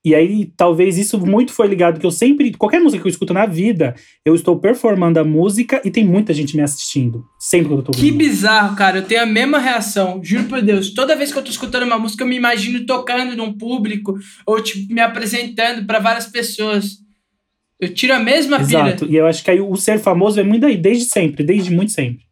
E 0.05 0.13
aí, 0.13 0.51
talvez 0.57 0.97
isso 0.97 1.17
muito 1.17 1.53
foi 1.53 1.65
ligado 1.65 1.97
que 1.97 2.05
eu 2.05 2.11
sempre, 2.11 2.51
qualquer 2.51 2.81
música 2.81 3.01
que 3.01 3.07
eu 3.07 3.11
escuto 3.11 3.33
na 3.33 3.45
vida, 3.45 3.95
eu 4.25 4.35
estou 4.35 4.59
performando 4.59 5.17
a 5.17 5.23
música 5.23 5.81
e 5.85 5.89
tem 5.89 6.03
muita 6.03 6.33
gente 6.33 6.57
me 6.57 6.61
assistindo, 6.61 7.23
sempre 7.39 7.69
quando 7.69 7.79
eu 7.79 7.85
tô 7.85 7.91
Que 7.93 7.99
ouvindo. 7.99 8.17
bizarro, 8.17 8.75
cara. 8.75 8.97
Eu 8.97 9.03
tenho 9.03 9.21
a 9.21 9.25
mesma 9.25 9.59
reação. 9.59 10.19
Juro 10.21 10.43
por 10.45 10.61
Deus. 10.61 10.93
Toda 10.93 11.15
vez 11.15 11.31
que 11.31 11.37
eu 11.39 11.43
tô 11.43 11.49
escutando 11.49 11.83
uma 11.83 11.97
música, 11.97 12.23
eu 12.23 12.27
me 12.27 12.35
imagino 12.35 12.85
tocando 12.85 13.33
num 13.37 13.53
público 13.53 14.13
ou, 14.45 14.61
tipo, 14.61 14.93
me 14.93 14.99
apresentando 14.99 15.85
pra 15.87 15.99
várias 15.99 16.25
pessoas. 16.25 16.97
Eu 17.79 17.93
tiro 17.93 18.13
a 18.13 18.19
mesma 18.19 18.59
Exato. 18.59 19.05
pira. 19.05 19.11
E 19.11 19.15
eu 19.15 19.25
acho 19.25 19.41
que 19.41 19.51
aí 19.51 19.61
o 19.61 19.75
ser 19.77 19.99
famoso 19.99 20.37
é 20.39 20.43
muito 20.43 20.61
daí, 20.63 20.75
desde 20.75 21.05
sempre, 21.05 21.45
desde 21.45 21.71
muito 21.71 21.93
sempre. 21.93 22.23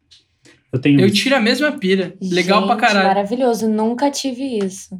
Eu 0.70 0.78
tenho. 0.78 1.00
Eu 1.00 1.06
isso. 1.06 1.16
tiro 1.16 1.36
a 1.36 1.40
mesma 1.40 1.72
pira. 1.72 2.14
Legal 2.20 2.62
pra 2.66 2.74
Gente, 2.74 2.80
caralho. 2.86 3.08
Maravilhoso. 3.08 3.68
Nunca 3.68 4.10
tive 4.10 4.58
isso. 4.58 4.94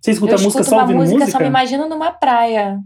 Você 0.00 0.12
escuta 0.12 0.32
eu 0.32 0.38
a 0.38 0.40
música 0.40 0.60
escuto 0.62 0.68
só 0.70 0.76
uma 0.76 0.82
ouvindo 0.82 0.96
música, 0.98 1.18
música? 1.18 1.32
só 1.32 1.38
me 1.42 1.46
imagino 1.48 1.88
numa 1.88 2.10
praia. 2.12 2.78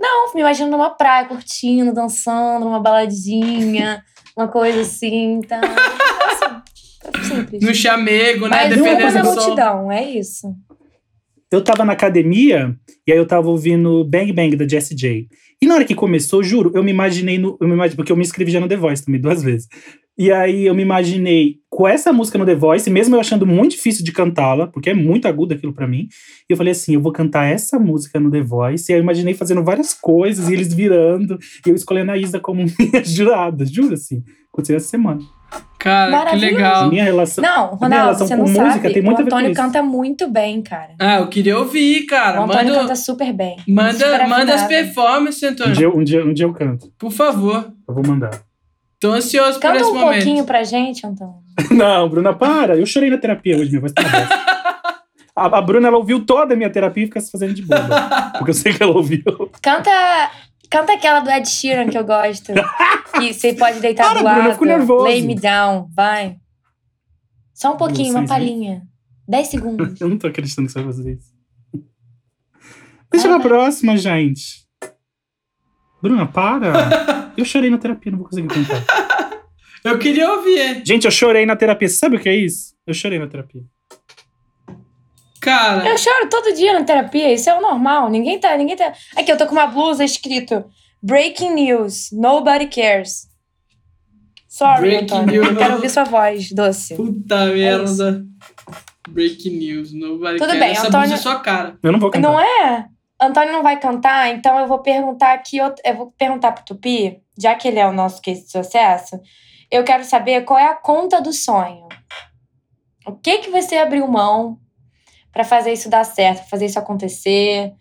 Não, 0.00 0.34
me 0.34 0.40
imagino 0.40 0.70
numa 0.70 0.90
praia, 0.90 1.26
curtindo, 1.26 1.92
dançando, 1.92 2.64
numa 2.64 2.80
baladinha, 2.80 4.02
uma 4.36 4.48
coisa 4.48 4.80
assim, 4.82 5.40
tá? 5.46 5.60
É 5.60 7.08
é 7.08 7.22
simples. 7.24 7.62
No 7.62 7.74
chamego, 7.74 8.46
né? 8.48 8.56
Mas 8.68 8.76
uma 8.76 8.84
Dependendo 8.84 9.14
na 9.14 9.22
do 9.22 9.26
som. 9.28 9.34
multidão, 9.40 9.92
é 9.92 10.10
isso. 10.10 10.54
Eu 11.50 11.62
tava 11.62 11.84
na 11.84 11.92
academia 11.92 12.74
e 13.06 13.12
aí 13.12 13.18
eu 13.18 13.26
tava 13.26 13.48
ouvindo 13.48 14.04
Bang 14.04 14.32
Bang 14.32 14.56
da 14.56 14.66
Jessie 14.66 14.96
J. 14.96 15.28
E 15.60 15.66
na 15.66 15.74
hora 15.74 15.84
que 15.84 15.94
começou, 15.94 16.42
juro, 16.42 16.72
eu 16.74 16.82
me 16.82 16.90
imaginei 16.90 17.38
no. 17.38 17.56
Eu 17.60 17.68
me 17.68 17.74
imag- 17.74 17.94
porque 17.94 18.10
eu 18.10 18.16
me 18.16 18.22
inscrevi 18.22 18.50
já 18.50 18.58
no 18.60 18.68
The 18.68 18.76
Voice 18.76 19.04
também 19.04 19.20
duas 19.20 19.42
vezes. 19.42 19.68
E 20.16 20.32
aí 20.32 20.64
eu 20.66 20.74
me 20.74 20.82
imaginei 20.82 21.56
com 21.74 21.88
essa 21.88 22.12
música 22.12 22.36
no 22.36 22.44
The 22.44 22.54
Voice, 22.54 22.90
mesmo 22.90 23.16
eu 23.16 23.20
achando 23.20 23.46
muito 23.46 23.70
difícil 23.72 24.04
de 24.04 24.12
cantá-la, 24.12 24.66
porque 24.66 24.90
é 24.90 24.94
muito 24.94 25.26
agudo 25.26 25.54
aquilo 25.54 25.72
pra 25.72 25.88
mim. 25.88 26.06
E 26.48 26.52
eu 26.52 26.56
falei 26.56 26.72
assim: 26.72 26.92
eu 26.94 27.00
vou 27.00 27.10
cantar 27.12 27.46
essa 27.46 27.78
música 27.78 28.20
no 28.20 28.30
The 28.30 28.42
Voice. 28.42 28.90
E 28.90 28.94
aí 28.94 28.98
eu 29.00 29.02
imaginei 29.02 29.32
fazendo 29.32 29.64
várias 29.64 29.94
coisas 29.94 30.50
e 30.50 30.52
eles 30.52 30.72
virando. 30.74 31.38
E 31.66 31.70
eu 31.70 31.74
escolhendo 31.74 32.12
a 32.12 32.18
Isa 32.18 32.38
como 32.38 32.62
minha 32.78 33.02
jurada, 33.02 33.64
juro 33.64 33.94
assim. 33.94 34.22
Aconteceu 34.52 34.76
essa 34.76 34.88
semana. 34.88 35.20
Cara, 35.78 36.30
que 36.30 36.36
legal. 36.36 36.88
minha 36.90 37.04
relação. 37.04 37.42
Não, 37.42 37.66
minha 37.68 37.76
Ronaldo, 37.76 38.04
relação 38.04 38.26
você 38.26 38.36
com 38.36 38.42
não 38.42 38.48
música 38.48 38.82
sabe. 38.82 38.92
tem 38.94 39.02
muito 39.02 39.18
o 39.18 39.20
a 39.20 39.24
ver 39.24 39.30
com 39.30 39.36
Antônio 39.36 39.52
isso. 39.52 39.60
canta 39.62 39.82
muito 39.82 40.28
bem, 40.30 40.60
cara. 40.62 40.90
Ah, 40.98 41.20
eu 41.20 41.28
queria 41.28 41.58
ouvir, 41.58 42.04
cara. 42.04 42.38
o 42.40 42.44
Antônio 42.44 42.66
Manda, 42.68 42.80
canta 42.82 42.96
super 42.96 43.32
bem. 43.32 43.56
manda, 43.66 43.92
super 43.94 44.28
manda 44.28 44.54
as 44.54 44.66
performances, 44.66 45.42
Um 45.42 45.46
Antônio. 45.48 45.74
dia, 45.74 45.90
um, 45.90 46.04
dia, 46.04 46.24
um 46.24 46.32
dia 46.34 46.44
eu 46.46 46.52
canto. 46.52 46.92
Por 46.98 47.10
favor. 47.10 47.72
Eu 47.88 47.94
vou 47.94 48.06
mandar. 48.06 48.42
Tô 49.00 49.10
ansioso 49.10 49.54
por 49.54 49.62
Canta 49.62 49.78
esse 49.80 49.90
um 49.90 49.94
momento. 49.94 50.14
pouquinho 50.22 50.44
pra 50.44 50.62
gente, 50.64 51.04
Antônio. 51.06 51.41
Não, 51.70 52.08
Bruna, 52.08 52.32
para. 52.34 52.76
Eu 52.76 52.86
chorei 52.86 53.10
na 53.10 53.18
terapia 53.18 53.56
hoje, 53.56 53.70
minha 53.70 53.80
voz 53.80 53.92
tá. 53.92 54.02
A, 55.34 55.58
a 55.58 55.62
Bruna, 55.62 55.88
ela 55.88 55.96
ouviu 55.96 56.24
toda 56.24 56.54
a 56.54 56.56
minha 56.56 56.70
terapia 56.70 57.04
e 57.04 57.06
fica 57.06 57.20
se 57.20 57.30
fazendo 57.30 57.54
de 57.54 57.62
boba. 57.62 58.32
porque 58.38 58.50
eu 58.50 58.54
sei 58.54 58.72
que 58.72 58.82
ela 58.82 58.92
ouviu. 58.92 59.22
Canta, 59.62 59.90
Canta 60.72 60.94
aquela 60.94 61.20
do 61.20 61.30
Ed 61.30 61.46
Sheeran 61.46 61.90
que 61.90 61.98
eu 61.98 62.04
gosto. 62.04 62.50
que 63.18 63.34
você 63.34 63.52
pode 63.52 63.78
deitar 63.80 64.04
Para, 64.04 64.20
do 64.20 64.24
Bruna, 64.24 64.36
lado. 64.38 64.48
eu 64.48 64.52
fico 64.54 64.64
nervoso. 64.64 65.04
Lay 65.04 65.20
me 65.20 65.34
down, 65.34 65.88
vai. 65.94 66.36
Só 67.52 67.74
um 67.74 67.76
pouquinho, 67.76 68.12
uma 68.12 68.20
hein? 68.20 68.26
palhinha. 68.26 68.82
10 69.28 69.48
segundos. 69.48 70.00
Eu 70.00 70.08
não 70.08 70.16
tô 70.16 70.26
acreditando 70.26 70.66
que 70.66 70.72
você 70.72 70.82
vai 70.82 70.92
fazer 70.92 71.12
isso. 71.12 71.32
Deixa 73.10 73.28
pra 73.28 73.40
próxima, 73.40 73.96
gente. 73.96 74.66
Bruna, 76.02 76.26
para. 76.26 77.30
Eu 77.36 77.44
chorei 77.44 77.68
na 77.70 77.78
terapia, 77.78 78.10
não 78.10 78.18
vou 78.18 78.28
conseguir 78.28 78.48
cantar. 78.48 78.82
Eu 79.84 79.98
queria 79.98 80.30
ouvir. 80.32 80.82
Gente, 80.86 81.04
eu 81.04 81.10
chorei 81.10 81.44
na 81.44 81.56
terapia. 81.56 81.88
Você 81.88 81.96
sabe 81.96 82.16
o 82.16 82.20
que 82.20 82.28
é 82.28 82.34
isso? 82.36 82.74
Eu 82.86 82.94
chorei 82.94 83.18
na 83.18 83.26
terapia. 83.26 83.62
Cara, 85.40 85.88
Eu 85.88 85.98
choro 85.98 86.28
todo 86.28 86.54
dia 86.54 86.72
na 86.72 86.84
terapia, 86.84 87.32
isso 87.32 87.50
é 87.50 87.54
o 87.58 87.60
normal. 87.60 88.08
Ninguém 88.08 88.38
tá, 88.38 88.56
ninguém 88.56 88.76
tá. 88.76 88.92
Aqui, 89.16 89.32
eu 89.32 89.36
tô 89.36 89.44
com 89.46 89.52
uma 89.52 89.66
blusa 89.66 90.04
escrito 90.04 90.64
Breaking 91.02 91.52
News, 91.54 92.10
Nobody 92.12 92.68
Cares. 92.68 93.28
Sorry, 94.48 94.80
Breaking 94.82 95.04
Antônio. 95.16 95.42
news. 95.44 95.58
Quero 95.58 95.74
ouvir 95.74 95.90
sua 95.90 96.04
voz, 96.04 96.52
doce. 96.52 96.94
puta 96.94 97.46
merda. 97.46 98.24
Breaking 99.08 99.56
news. 99.56 99.92
Nobody 99.92 100.38
Tudo 100.38 100.52
quer. 100.52 100.60
bem, 100.60 100.70
Essa 100.70 100.86
Antônio- 100.86 101.08
blusa 101.08 101.14
é 101.14 101.22
sua 101.22 101.40
cara. 101.40 101.76
Eu 101.82 101.90
não 101.90 101.98
vou 101.98 102.10
cantar. 102.10 102.28
Não 102.30 102.38
é? 102.38 102.86
Antônio 103.20 103.52
não 103.52 103.62
vai 103.64 103.80
cantar, 103.80 104.28
então 104.34 104.58
eu 104.60 104.66
vou 104.68 104.78
perguntar 104.80 105.32
aqui, 105.32 105.56
eu, 105.56 105.72
eu 105.84 105.96
vou 105.96 106.12
perguntar 106.16 106.52
pro 106.52 106.64
Tupi, 106.64 107.18
já 107.38 107.54
que 107.54 107.66
ele 107.66 107.78
é 107.80 107.86
o 107.86 107.92
nosso 107.92 108.20
case 108.20 108.44
de 108.44 108.50
sucesso, 108.50 109.18
eu 109.72 109.82
quero 109.84 110.04
saber 110.04 110.42
qual 110.42 110.58
é 110.58 110.68
a 110.68 110.76
conta 110.76 111.18
do 111.18 111.32
sonho. 111.32 111.88
O 113.06 113.12
que 113.12 113.38
que 113.38 113.50
você 113.50 113.78
abriu 113.78 114.06
mão 114.06 114.58
pra 115.32 115.44
fazer 115.44 115.72
isso 115.72 115.88
dar 115.88 116.04
certo, 116.04 116.48
fazer 116.50 116.66
isso 116.66 116.78
acontecer? 116.78 117.72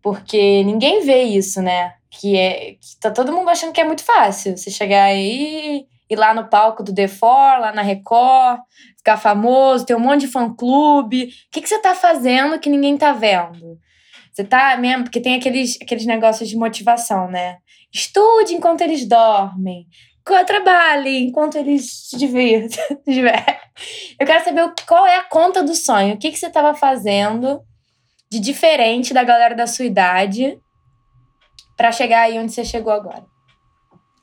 Porque 0.00 0.64
ninguém 0.64 1.04
vê 1.04 1.24
isso, 1.24 1.60
né? 1.60 1.92
Que 2.10 2.36
é 2.38 2.72
que 2.72 2.98
tá 2.98 3.10
todo 3.10 3.32
mundo 3.32 3.50
achando 3.50 3.72
que 3.72 3.80
é 3.80 3.84
muito 3.84 4.02
fácil. 4.02 4.56
Você 4.56 4.70
chegar 4.70 5.04
aí, 5.04 5.86
ir 6.08 6.16
lá 6.16 6.32
no 6.32 6.48
palco 6.48 6.82
do 6.82 6.94
The 6.94 7.06
Four, 7.06 7.60
lá 7.60 7.72
na 7.72 7.82
Record, 7.82 8.60
ficar 8.96 9.18
famoso, 9.18 9.84
ter 9.84 9.94
um 9.94 10.00
monte 10.00 10.22
de 10.22 10.28
fã-clube. 10.28 11.24
O 11.24 11.28
que, 11.52 11.60
que 11.60 11.68
você 11.68 11.78
tá 11.78 11.94
fazendo 11.94 12.58
que 12.58 12.70
ninguém 12.70 12.96
tá 12.96 13.12
vendo? 13.12 13.78
Você 14.32 14.44
tá 14.44 14.78
mesmo, 14.78 15.04
porque 15.04 15.20
tem 15.20 15.34
aqueles, 15.34 15.78
aqueles 15.80 16.06
negócios 16.06 16.48
de 16.48 16.56
motivação, 16.56 17.30
né? 17.30 17.58
Estude 17.92 18.54
enquanto 18.54 18.80
eles 18.80 19.06
dormem. 19.06 19.86
Co- 20.24 20.44
Trabalhe 20.44 21.18
enquanto 21.18 21.56
eles 21.56 22.08
se 22.08 22.16
divertem. 22.18 22.78
Eu 24.18 24.26
quero 24.26 24.44
saber 24.44 24.72
qual 24.86 25.06
é 25.06 25.16
a 25.16 25.24
conta 25.24 25.62
do 25.62 25.74
sonho. 25.74 26.14
O 26.14 26.18
que, 26.18 26.30
que 26.30 26.38
você 26.38 26.46
estava 26.46 26.74
fazendo 26.74 27.60
de 28.30 28.38
diferente 28.40 29.12
da 29.12 29.24
galera 29.24 29.54
da 29.54 29.66
sua 29.66 29.84
idade 29.84 30.58
pra 31.76 31.90
chegar 31.92 32.22
aí 32.22 32.38
onde 32.38 32.52
você 32.52 32.64
chegou 32.64 32.92
agora? 32.92 33.24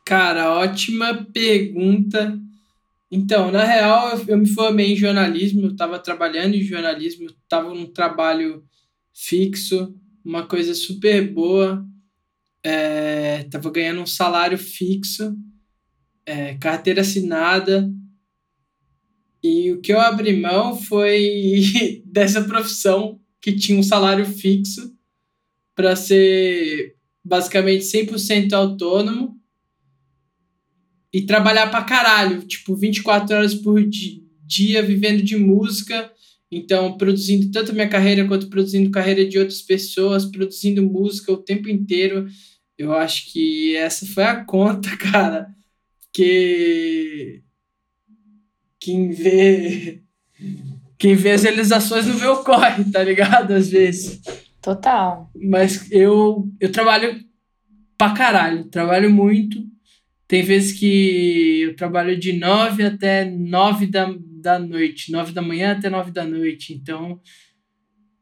Cara, 0.05 0.51
ótima 0.55 1.27
pergunta. 1.33 2.39
Então, 3.11 3.51
na 3.51 3.63
real, 3.63 4.19
eu, 4.27 4.37
me 4.37 4.47
formei 4.47 4.93
em 4.93 4.95
jornalismo, 4.95 5.61
eu 5.61 5.71
estava 5.71 5.97
trabalhando 5.99 6.55
em 6.55 6.61
jornalismo, 6.61 7.25
estava 7.27 7.73
num 7.73 7.87
trabalho 7.91 8.63
fixo, 9.13 9.93
uma 10.23 10.45
coisa 10.47 10.73
super 10.75 11.31
boa, 11.31 11.83
é, 12.63 13.43
tava 13.51 13.71
ganhando 13.71 14.01
um 14.01 14.05
salário 14.05 14.57
fixo, 14.57 15.35
é, 16.29 16.53
carteira 16.55 17.01
assinada, 17.01 17.91
e 19.41 19.71
o 19.71 19.79
que 19.81 19.91
eu 19.91 19.99
abri 19.99 20.39
mão 20.39 20.75
foi 20.75 22.03
dessa 22.05 22.43
profissão 22.43 23.19
que 23.41 23.53
tinha 23.53 23.79
um 23.79 23.83
salário 23.83 24.25
fixo 24.25 24.93
para 25.75 25.95
ser 25.95 26.95
basicamente 27.23 27.85
100% 27.85 28.53
autônomo 28.53 29.39
e 31.11 31.21
trabalhar 31.21 31.67
pra 31.71 31.83
caralho, 31.83 32.41
tipo, 32.43 32.75
24 32.75 33.35
horas 33.35 33.55
por 33.55 33.83
di- 33.83 34.23
dia 34.45 34.83
vivendo 34.83 35.23
de 35.23 35.37
música, 35.37 36.11
então 36.51 36.97
produzindo 36.97 37.49
tanto 37.51 37.73
minha 37.73 37.87
carreira 37.89 38.27
quanto 38.27 38.49
produzindo 38.49 38.91
carreira 38.91 39.25
de 39.27 39.39
outras 39.39 39.61
pessoas, 39.61 40.25
produzindo 40.25 40.83
música 40.83 41.31
o 41.31 41.37
tempo 41.37 41.69
inteiro. 41.69 42.27
Eu 42.77 42.93
acho 42.93 43.31
que 43.31 43.75
essa 43.75 44.05
foi 44.05 44.23
a 44.23 44.43
conta, 44.43 44.95
cara, 44.97 45.47
que 46.19 47.41
quem 48.77 49.09
vê 49.11 50.01
quem 50.97 51.15
vê 51.15 51.31
as 51.31 51.43
realizações 51.43 52.05
não 52.05 52.17
vê 52.17 52.27
o 52.27 52.43
corre, 52.43 52.83
tá 52.91 53.01
ligado? 53.01 53.53
Às 53.53 53.69
vezes. 53.69 54.21
Total. 54.61 55.31
Mas 55.33 55.89
eu, 55.89 56.51
eu 56.59 56.69
trabalho 56.69 57.23
pra 57.97 58.13
caralho, 58.13 58.65
trabalho 58.65 59.09
muito. 59.09 59.63
Tem 60.27 60.43
vezes 60.43 60.77
que 60.77 61.61
eu 61.61 61.75
trabalho 61.77 62.19
de 62.19 62.33
nove 62.33 62.83
até 62.83 63.23
nove 63.23 63.87
da, 63.87 64.13
da 64.41 64.59
noite, 64.59 65.09
nove 65.09 65.31
da 65.31 65.41
manhã 65.41 65.71
até 65.71 65.89
nove 65.89 66.11
da 66.11 66.25
noite. 66.25 66.73
Então, 66.73 67.21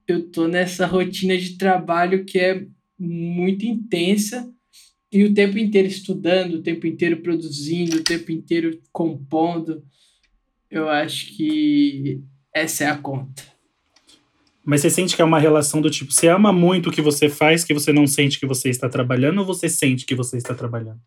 eu 0.08 0.30
tô 0.30 0.48
nessa 0.48 0.86
rotina 0.86 1.36
de 1.36 1.58
trabalho 1.58 2.26
que 2.26 2.38
é 2.38 2.64
muito 3.00 3.66
intensa 3.66 4.48
e 5.12 5.24
o 5.24 5.34
tempo 5.34 5.58
inteiro 5.58 5.88
estudando, 5.88 6.56
o 6.56 6.62
tempo 6.62 6.86
inteiro 6.86 7.22
produzindo, 7.22 7.98
o 7.98 8.04
tempo 8.04 8.32
inteiro 8.32 8.80
compondo. 8.92 9.84
Eu 10.70 10.90
acho 10.90 11.34
que 11.36 12.22
essa 12.54 12.84
é 12.84 12.88
a 12.88 12.98
conta. 12.98 13.44
Mas 14.66 14.82
você 14.82 14.90
sente 14.90 15.16
que 15.16 15.22
é 15.22 15.26
uma 15.26 15.40
relação 15.40 15.80
do 15.80 15.90
tipo, 15.90 16.12
você 16.12 16.28
ama 16.28 16.52
muito 16.52 16.90
o 16.90 16.92
que 16.92 17.02
você 17.02 17.30
faz, 17.30 17.64
que 17.64 17.74
você 17.74 17.94
não 17.94 18.06
sente 18.06 18.38
que 18.38 18.46
você 18.46 18.70
está 18.70 18.90
trabalhando, 18.90 19.38
ou 19.38 19.46
você 19.46 19.70
sente 19.70 20.06
que 20.06 20.14
você 20.14 20.36
está 20.36 20.54
trabalhando? 20.54 21.00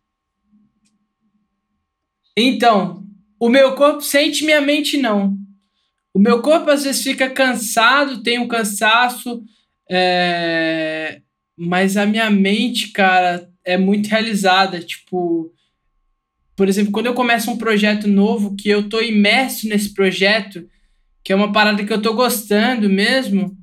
Então, 2.35 3.05
o 3.39 3.49
meu 3.49 3.75
corpo 3.75 4.01
sente, 4.01 4.45
minha 4.45 4.61
mente 4.61 4.97
não. 4.97 5.37
O 6.11 6.19
meu 6.19 6.41
corpo 6.41 6.71
às 6.71 6.83
vezes 6.83 7.03
fica 7.03 7.29
cansado, 7.29 8.23
tem 8.23 8.39
um 8.39 8.47
cansaço, 8.47 9.43
é, 9.87 11.21
mas 11.55 11.97
a 11.97 12.05
minha 12.05 12.31
mente, 12.31 12.87
cara, 12.91 13.50
é 13.65 13.77
muito 13.77 14.07
realizada. 14.07 14.79
Tipo, 14.79 15.53
por 16.55 16.67
exemplo, 16.67 16.91
quando 16.91 17.07
eu 17.07 17.13
começo 17.13 17.49
um 17.49 17.57
projeto 17.57 18.07
novo, 18.07 18.55
que 18.55 18.69
eu 18.69 18.87
tô 18.87 19.01
imerso 19.01 19.67
nesse 19.67 19.93
projeto, 19.93 20.67
que 21.23 21.31
é 21.31 21.35
uma 21.35 21.51
parada 21.51 21.83
que 21.83 21.93
eu 21.93 22.01
tô 22.01 22.13
gostando 22.13 22.89
mesmo, 22.89 23.57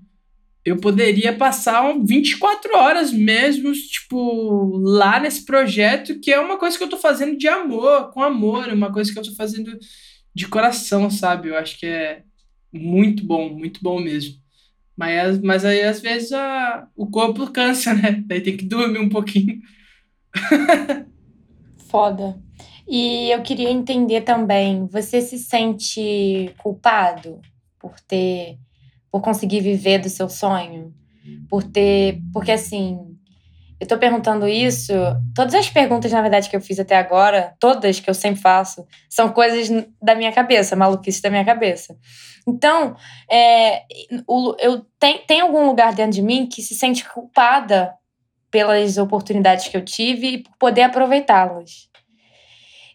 eu 0.64 0.76
poderia 0.76 1.32
passar 1.32 1.82
um 1.88 2.04
24 2.04 2.76
horas 2.76 3.12
mesmo, 3.12 3.72
tipo, 3.72 4.76
lá 4.78 5.18
nesse 5.18 5.44
projeto, 5.44 6.18
que 6.20 6.32
é 6.32 6.38
uma 6.38 6.58
coisa 6.58 6.76
que 6.76 6.84
eu 6.84 6.88
tô 6.88 6.98
fazendo 6.98 7.36
de 7.36 7.48
amor, 7.48 8.10
com 8.12 8.22
amor, 8.22 8.68
é 8.68 8.74
uma 8.74 8.92
coisa 8.92 9.12
que 9.12 9.18
eu 9.18 9.22
tô 9.22 9.34
fazendo 9.34 9.78
de 10.34 10.46
coração, 10.46 11.10
sabe? 11.10 11.48
Eu 11.48 11.56
acho 11.56 11.78
que 11.78 11.86
é 11.86 12.22
muito 12.72 13.24
bom, 13.24 13.48
muito 13.48 13.80
bom 13.82 14.00
mesmo. 14.00 14.36
Mas, 14.96 15.40
mas 15.40 15.64
aí, 15.64 15.82
às 15.82 16.00
vezes, 16.00 16.32
a, 16.32 16.88
o 16.96 17.06
corpo 17.06 17.50
cansa, 17.50 17.94
né? 17.94 18.22
Daí 18.26 18.40
tem 18.40 18.56
que 18.56 18.64
dormir 18.64 18.98
um 18.98 19.08
pouquinho. 19.08 19.60
Foda. 21.88 22.38
E 22.86 23.30
eu 23.30 23.42
queria 23.42 23.70
entender 23.70 24.22
também, 24.22 24.86
você 24.86 25.20
se 25.20 25.38
sente 25.38 26.54
culpado 26.58 27.40
por 27.78 28.00
ter, 28.00 28.58
por 29.10 29.20
conseguir 29.20 29.60
viver 29.60 29.98
do 29.98 30.08
seu 30.08 30.28
sonho? 30.28 30.94
Por 31.50 31.62
ter, 31.62 32.20
porque 32.32 32.52
assim, 32.52 32.98
eu 33.80 33.86
tô 33.86 33.96
perguntando 33.98 34.48
isso, 34.48 34.92
todas 35.34 35.54
as 35.54 35.68
perguntas, 35.70 36.10
na 36.10 36.20
verdade, 36.22 36.48
que 36.48 36.56
eu 36.56 36.60
fiz 36.60 36.80
até 36.80 36.96
agora, 36.96 37.54
todas 37.60 38.00
que 38.00 38.10
eu 38.10 38.14
sempre 38.14 38.40
faço, 38.40 38.86
são 39.08 39.28
coisas 39.28 39.68
da 40.02 40.14
minha 40.14 40.32
cabeça, 40.32 40.74
maluquice 40.74 41.22
da 41.22 41.30
minha 41.30 41.44
cabeça. 41.44 41.96
Então, 42.46 42.96
é, 43.30 43.82
eu 44.58 44.86
tem, 44.98 45.18
tem 45.26 45.40
algum 45.42 45.66
lugar 45.66 45.94
dentro 45.94 46.12
de 46.12 46.22
mim 46.22 46.46
que 46.46 46.62
se 46.62 46.74
sente 46.74 47.06
culpada 47.08 47.94
pelas 48.50 48.98
oportunidades 48.98 49.68
que 49.68 49.76
eu 49.76 49.84
tive 49.84 50.26
e 50.28 50.38
por 50.42 50.56
poder 50.58 50.82
aproveitá-las. 50.82 51.88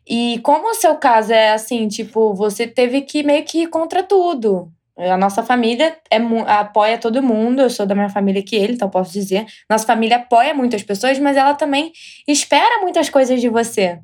E 0.07 0.39
como 0.43 0.69
o 0.69 0.75
seu 0.75 0.95
caso 0.95 1.31
é 1.31 1.51
assim, 1.53 1.87
tipo, 1.87 2.33
você 2.33 2.67
teve 2.67 3.01
que 3.01 3.23
meio 3.23 3.43
que 3.45 3.63
ir 3.63 3.67
contra 3.67 4.03
tudo. 4.03 4.71
A 4.97 5.17
nossa 5.17 5.41
família 5.41 5.97
é, 6.11 6.17
apoia 6.47 6.97
todo 6.97 7.23
mundo, 7.23 7.61
eu 7.61 7.69
sou 7.69 7.85
da 7.85 7.95
mesma 7.95 8.09
família 8.09 8.43
que 8.43 8.55
ele, 8.55 8.73
então 8.73 8.89
posso 8.89 9.11
dizer. 9.11 9.45
Nossa 9.69 9.85
família 9.85 10.17
apoia 10.17 10.53
muitas 10.53 10.83
pessoas, 10.83 11.17
mas 11.17 11.35
ela 11.35 11.55
também 11.55 11.91
espera 12.27 12.81
muitas 12.81 13.09
coisas 13.09 13.41
de 13.41 13.49
você. 13.49 13.99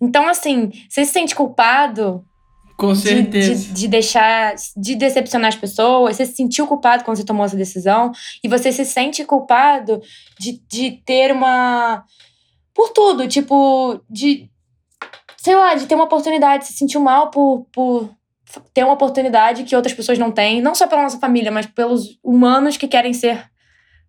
Então, 0.00 0.28
assim, 0.28 0.70
você 0.88 1.04
se 1.04 1.12
sente 1.12 1.34
culpado 1.34 2.24
Com 2.78 2.92
de, 2.92 3.00
certeza. 3.00 3.54
de, 3.54 3.72
de 3.72 3.88
deixar, 3.88 4.54
de 4.76 4.94
decepcionar 4.94 5.48
as 5.48 5.56
pessoas? 5.56 6.14
Você 6.16 6.24
se 6.24 6.36
sentiu 6.36 6.64
culpado 6.64 7.02
quando 7.02 7.16
você 7.16 7.24
tomou 7.24 7.44
essa 7.44 7.56
decisão? 7.56 8.12
E 8.42 8.46
você 8.46 8.70
se 8.70 8.84
sente 8.84 9.24
culpado 9.24 10.00
de, 10.38 10.62
de 10.68 10.92
ter 11.04 11.32
uma. 11.32 12.04
Por 12.72 12.90
tudo, 12.90 13.26
tipo, 13.26 14.00
de. 14.08 14.48
Sei 15.36 15.56
lá, 15.56 15.74
de 15.74 15.86
ter 15.86 15.96
uma 15.96 16.04
oportunidade, 16.04 16.66
se 16.66 16.72
sentiu 16.72 17.00
mal 17.00 17.32
por, 17.32 17.66
por 17.72 18.10
ter 18.72 18.84
uma 18.84 18.92
oportunidade 18.92 19.64
que 19.64 19.74
outras 19.74 19.94
pessoas 19.94 20.18
não 20.18 20.30
têm, 20.30 20.62
não 20.62 20.74
só 20.74 20.86
pela 20.86 21.02
nossa 21.02 21.18
família, 21.18 21.50
mas 21.50 21.66
pelos 21.66 22.16
humanos 22.22 22.76
que 22.76 22.86
querem 22.86 23.12
ser 23.12 23.44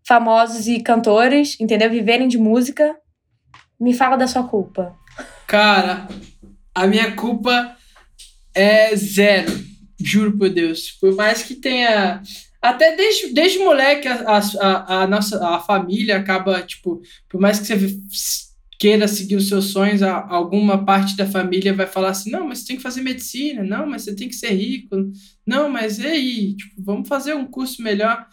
famosos 0.08 0.68
e 0.68 0.80
cantores, 0.80 1.60
entendeu? 1.60 1.90
Viverem 1.90 2.28
de 2.28 2.38
música. 2.38 2.96
Me 3.80 3.96
fala 3.96 4.16
da 4.16 4.28
sua 4.28 4.44
culpa. 4.44 4.96
Cara, 5.48 6.08
a 6.76 6.86
minha 6.86 7.16
culpa 7.16 7.79
é 8.60 8.95
zero. 8.95 9.51
Juro 10.01 10.38
por 10.38 10.49
Deus. 10.49 10.91
Por 10.99 11.16
mais 11.16 11.43
que 11.43 11.55
tenha. 11.55 12.22
Até 12.62 12.95
desde, 12.95 13.34
desde 13.34 13.60
moleque, 13.60 14.07
a, 14.07 14.38
a, 14.38 15.03
a, 15.03 15.07
nossa 15.07 15.47
a 15.47 15.62
família 15.62 16.18
acaba, 16.18 16.62
tipo, 16.62 17.01
por 17.30 17.39
mais 17.39 17.57
que 17.57 17.68
você 17.68 17.97
queira 18.78 19.07
seguir 19.07 19.38
os 19.38 19.47
seus 19.47 19.66
sonhos, 19.68 20.01
alguma 20.01 20.84
parte 20.84 21.16
da 21.16 21.26
família 21.26 21.74
vai 21.74 21.88
falar 21.88 22.10
assim: 22.10 22.32
não, 22.32 22.47
mas 22.47 22.60
você 22.60 22.68
tem 22.68 22.76
que 22.76 22.84
fazer 22.84 23.01
medicina, 23.01 23.64
não, 23.64 23.88
mas 23.88 24.03
você 24.03 24.14
tem 24.14 24.28
que 24.28 24.36
ser 24.36 24.51
rico, 24.51 25.10
não, 25.45 25.70
mas 25.70 25.99
e 25.99 26.05
aí? 26.05 26.55
Tipo, 26.55 26.84
vamos 26.84 27.07
fazer 27.07 27.34
um 27.34 27.45
curso 27.45 27.82
melhor. 27.82 28.28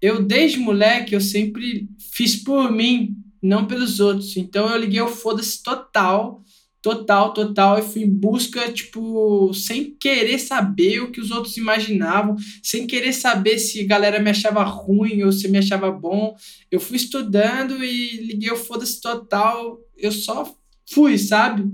Eu, 0.00 0.22
desde 0.22 0.58
moleque, 0.58 1.14
eu 1.14 1.20
sempre 1.20 1.88
fiz 2.12 2.36
por 2.36 2.70
mim, 2.70 3.16
não 3.42 3.66
pelos 3.66 3.98
outros. 3.98 4.36
Então 4.36 4.68
eu 4.68 4.78
liguei 4.78 5.00
o 5.00 5.08
foda-se 5.08 5.62
total 5.62 6.44
total, 6.84 7.32
total, 7.32 7.78
e 7.78 7.82
fui 7.82 8.02
em 8.02 8.10
busca, 8.10 8.70
tipo, 8.70 9.50
sem 9.54 9.96
querer 9.98 10.38
saber 10.38 11.00
o 11.00 11.10
que 11.10 11.18
os 11.18 11.30
outros 11.30 11.56
imaginavam, 11.56 12.36
sem 12.62 12.86
querer 12.86 13.14
saber 13.14 13.58
se 13.58 13.80
a 13.80 13.86
galera 13.86 14.20
me 14.20 14.28
achava 14.28 14.62
ruim 14.62 15.22
ou 15.22 15.32
se 15.32 15.48
me 15.48 15.56
achava 15.56 15.90
bom. 15.90 16.36
Eu 16.70 16.78
fui 16.78 16.98
estudando 16.98 17.82
e 17.82 18.26
liguei 18.26 18.50
o 18.50 18.56
foda-se 18.56 19.00
total, 19.00 19.78
eu 19.96 20.12
só 20.12 20.54
fui, 20.86 21.16
sabe? 21.16 21.72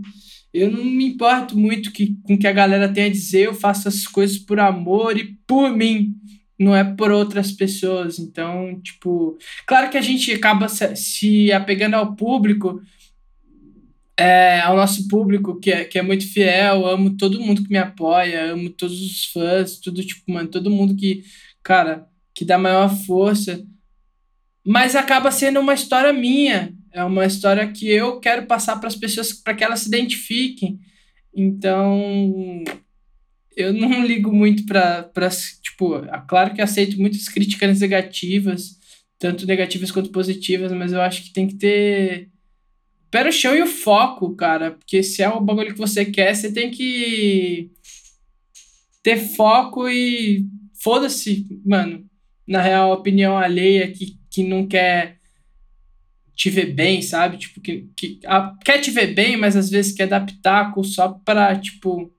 Eu 0.54 0.70
não 0.70 0.84
me 0.84 1.06
importo 1.06 1.58
muito 1.58 1.90
que, 1.90 2.14
com 2.22 2.34
o 2.34 2.38
que 2.38 2.46
a 2.46 2.52
galera 2.52 2.88
tem 2.88 3.06
a 3.06 3.10
dizer, 3.10 3.46
eu 3.46 3.54
faço 3.54 3.88
as 3.88 4.06
coisas 4.06 4.38
por 4.38 4.60
amor 4.60 5.18
e 5.18 5.36
por 5.44 5.76
mim, 5.76 6.14
não 6.56 6.72
é 6.72 6.84
por 6.84 7.10
outras 7.10 7.50
pessoas. 7.50 8.20
Então, 8.20 8.80
tipo, 8.80 9.36
claro 9.66 9.90
que 9.90 9.98
a 9.98 10.02
gente 10.02 10.30
acaba 10.30 10.68
se 10.68 11.50
apegando 11.50 11.94
ao 11.94 12.14
público, 12.14 12.80
é, 14.20 14.60
ao 14.60 14.76
nosso 14.76 15.08
público, 15.08 15.58
que 15.58 15.70
é, 15.70 15.82
que 15.82 15.98
é 15.98 16.02
muito 16.02 16.30
fiel, 16.30 16.86
amo 16.86 17.16
todo 17.16 17.40
mundo 17.40 17.62
que 17.62 17.70
me 17.70 17.78
apoia, 17.78 18.52
amo 18.52 18.68
todos 18.68 19.00
os 19.00 19.24
fãs, 19.24 19.78
tudo, 19.78 20.04
tipo, 20.04 20.30
mano, 20.30 20.46
todo 20.46 20.70
mundo 20.70 20.94
que, 20.94 21.24
cara, 21.62 22.06
que 22.34 22.44
dá 22.44 22.58
maior 22.58 22.94
força. 23.06 23.64
Mas 24.62 24.94
acaba 24.94 25.30
sendo 25.30 25.58
uma 25.60 25.72
história 25.72 26.12
minha, 26.12 26.74
é 26.92 27.02
uma 27.02 27.24
história 27.24 27.66
que 27.72 27.88
eu 27.88 28.20
quero 28.20 28.44
passar 28.46 28.76
para 28.76 28.88
as 28.88 28.94
pessoas, 28.94 29.32
para 29.32 29.54
que 29.54 29.64
elas 29.64 29.80
se 29.80 29.88
identifiquem. 29.88 30.78
Então, 31.34 32.62
eu 33.56 33.72
não 33.72 34.04
ligo 34.04 34.30
muito 34.30 34.66
para, 34.66 35.30
tipo, 35.62 35.94
claro 36.28 36.52
que 36.52 36.60
aceito 36.60 37.00
muitas 37.00 37.26
críticas 37.26 37.80
negativas, 37.80 38.78
tanto 39.18 39.46
negativas 39.46 39.90
quanto 39.90 40.10
positivas, 40.10 40.72
mas 40.72 40.92
eu 40.92 41.00
acho 41.00 41.22
que 41.22 41.32
tem 41.32 41.48
que 41.48 41.54
ter 41.54 42.28
pé 43.10 43.24
no 43.24 43.32
chão 43.32 43.54
e 43.54 43.62
o 43.62 43.66
foco, 43.66 44.34
cara. 44.34 44.72
Porque 44.72 45.02
se 45.02 45.22
é 45.22 45.28
o 45.28 45.40
bagulho 45.40 45.72
que 45.72 45.78
você 45.78 46.04
quer, 46.04 46.34
você 46.34 46.52
tem 46.52 46.70
que 46.70 47.70
ter 49.02 49.16
foco 49.16 49.88
e 49.88 50.46
foda-se, 50.82 51.46
mano. 51.64 52.08
Na 52.46 52.60
real, 52.60 52.92
opinião 52.92 53.38
alheia 53.38 53.90
que, 53.90 54.18
que 54.30 54.42
não 54.42 54.66
quer 54.66 55.18
te 56.34 56.50
ver 56.50 56.72
bem, 56.72 57.02
sabe? 57.02 57.36
Tipo, 57.36 57.60
que, 57.60 57.88
que 57.96 58.18
a, 58.24 58.56
quer 58.64 58.80
te 58.80 58.90
ver 58.90 59.14
bem, 59.14 59.36
mas 59.36 59.56
às 59.56 59.70
vezes 59.70 59.92
quer 59.92 60.08
dar 60.08 60.24
pitaco 60.24 60.82
só 60.82 61.08
pra, 61.08 61.54
tipo, 61.58 62.12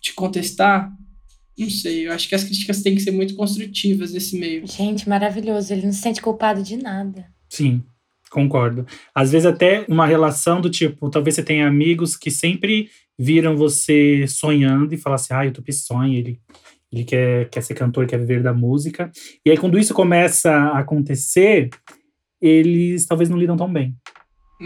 te 0.00 0.12
contestar. 0.14 0.90
Não 1.56 1.68
sei, 1.68 2.06
eu 2.08 2.12
acho 2.12 2.28
que 2.28 2.34
as 2.34 2.42
críticas 2.42 2.82
têm 2.82 2.94
que 2.94 3.02
ser 3.02 3.10
muito 3.10 3.34
construtivas 3.34 4.12
nesse 4.12 4.36
meio. 4.38 4.66
Gente, 4.66 5.08
maravilhoso. 5.08 5.72
Ele 5.72 5.84
não 5.84 5.92
se 5.92 6.00
sente 6.00 6.22
culpado 6.22 6.62
de 6.62 6.76
nada. 6.76 7.30
Sim. 7.48 7.84
Concordo. 8.32 8.86
Às 9.14 9.30
vezes 9.30 9.44
até 9.44 9.84
uma 9.86 10.06
relação 10.06 10.58
do 10.58 10.70
tipo, 10.70 11.10
talvez 11.10 11.34
você 11.34 11.42
tenha 11.42 11.68
amigos 11.68 12.16
que 12.16 12.30
sempre 12.30 12.88
viram 13.18 13.58
você 13.58 14.26
sonhando 14.26 14.94
e 14.94 14.96
falam 14.96 15.16
assim, 15.16 15.34
ah, 15.34 15.46
o 15.46 15.52
Tupi 15.52 15.70
sonha, 15.70 16.18
ele, 16.18 16.40
ele 16.90 17.04
quer, 17.04 17.50
quer 17.50 17.60
ser 17.60 17.74
cantor, 17.74 18.06
quer 18.06 18.18
viver 18.18 18.42
da 18.42 18.54
música. 18.54 19.12
E 19.44 19.50
aí 19.50 19.58
quando 19.58 19.78
isso 19.78 19.92
começa 19.92 20.50
a 20.50 20.78
acontecer, 20.78 21.68
eles 22.40 23.04
talvez 23.04 23.28
não 23.28 23.36
lidam 23.36 23.56
tão 23.56 23.70
bem. 23.70 23.94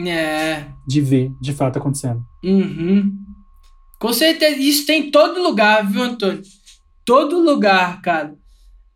É. 0.06 0.64
De 0.86 1.00
ver, 1.00 1.32
de 1.42 1.52
fato, 1.52 1.78
acontecendo. 1.78 2.22
Uhum. 2.44 3.12
Com 3.98 4.12
certeza, 4.12 4.60
isso 4.60 4.86
tem 4.86 5.08
em 5.08 5.10
todo 5.10 5.42
lugar, 5.42 5.90
viu, 5.90 6.02
Antônio? 6.02 6.42
Todo 7.04 7.40
lugar, 7.40 8.00
cara. 8.00 8.32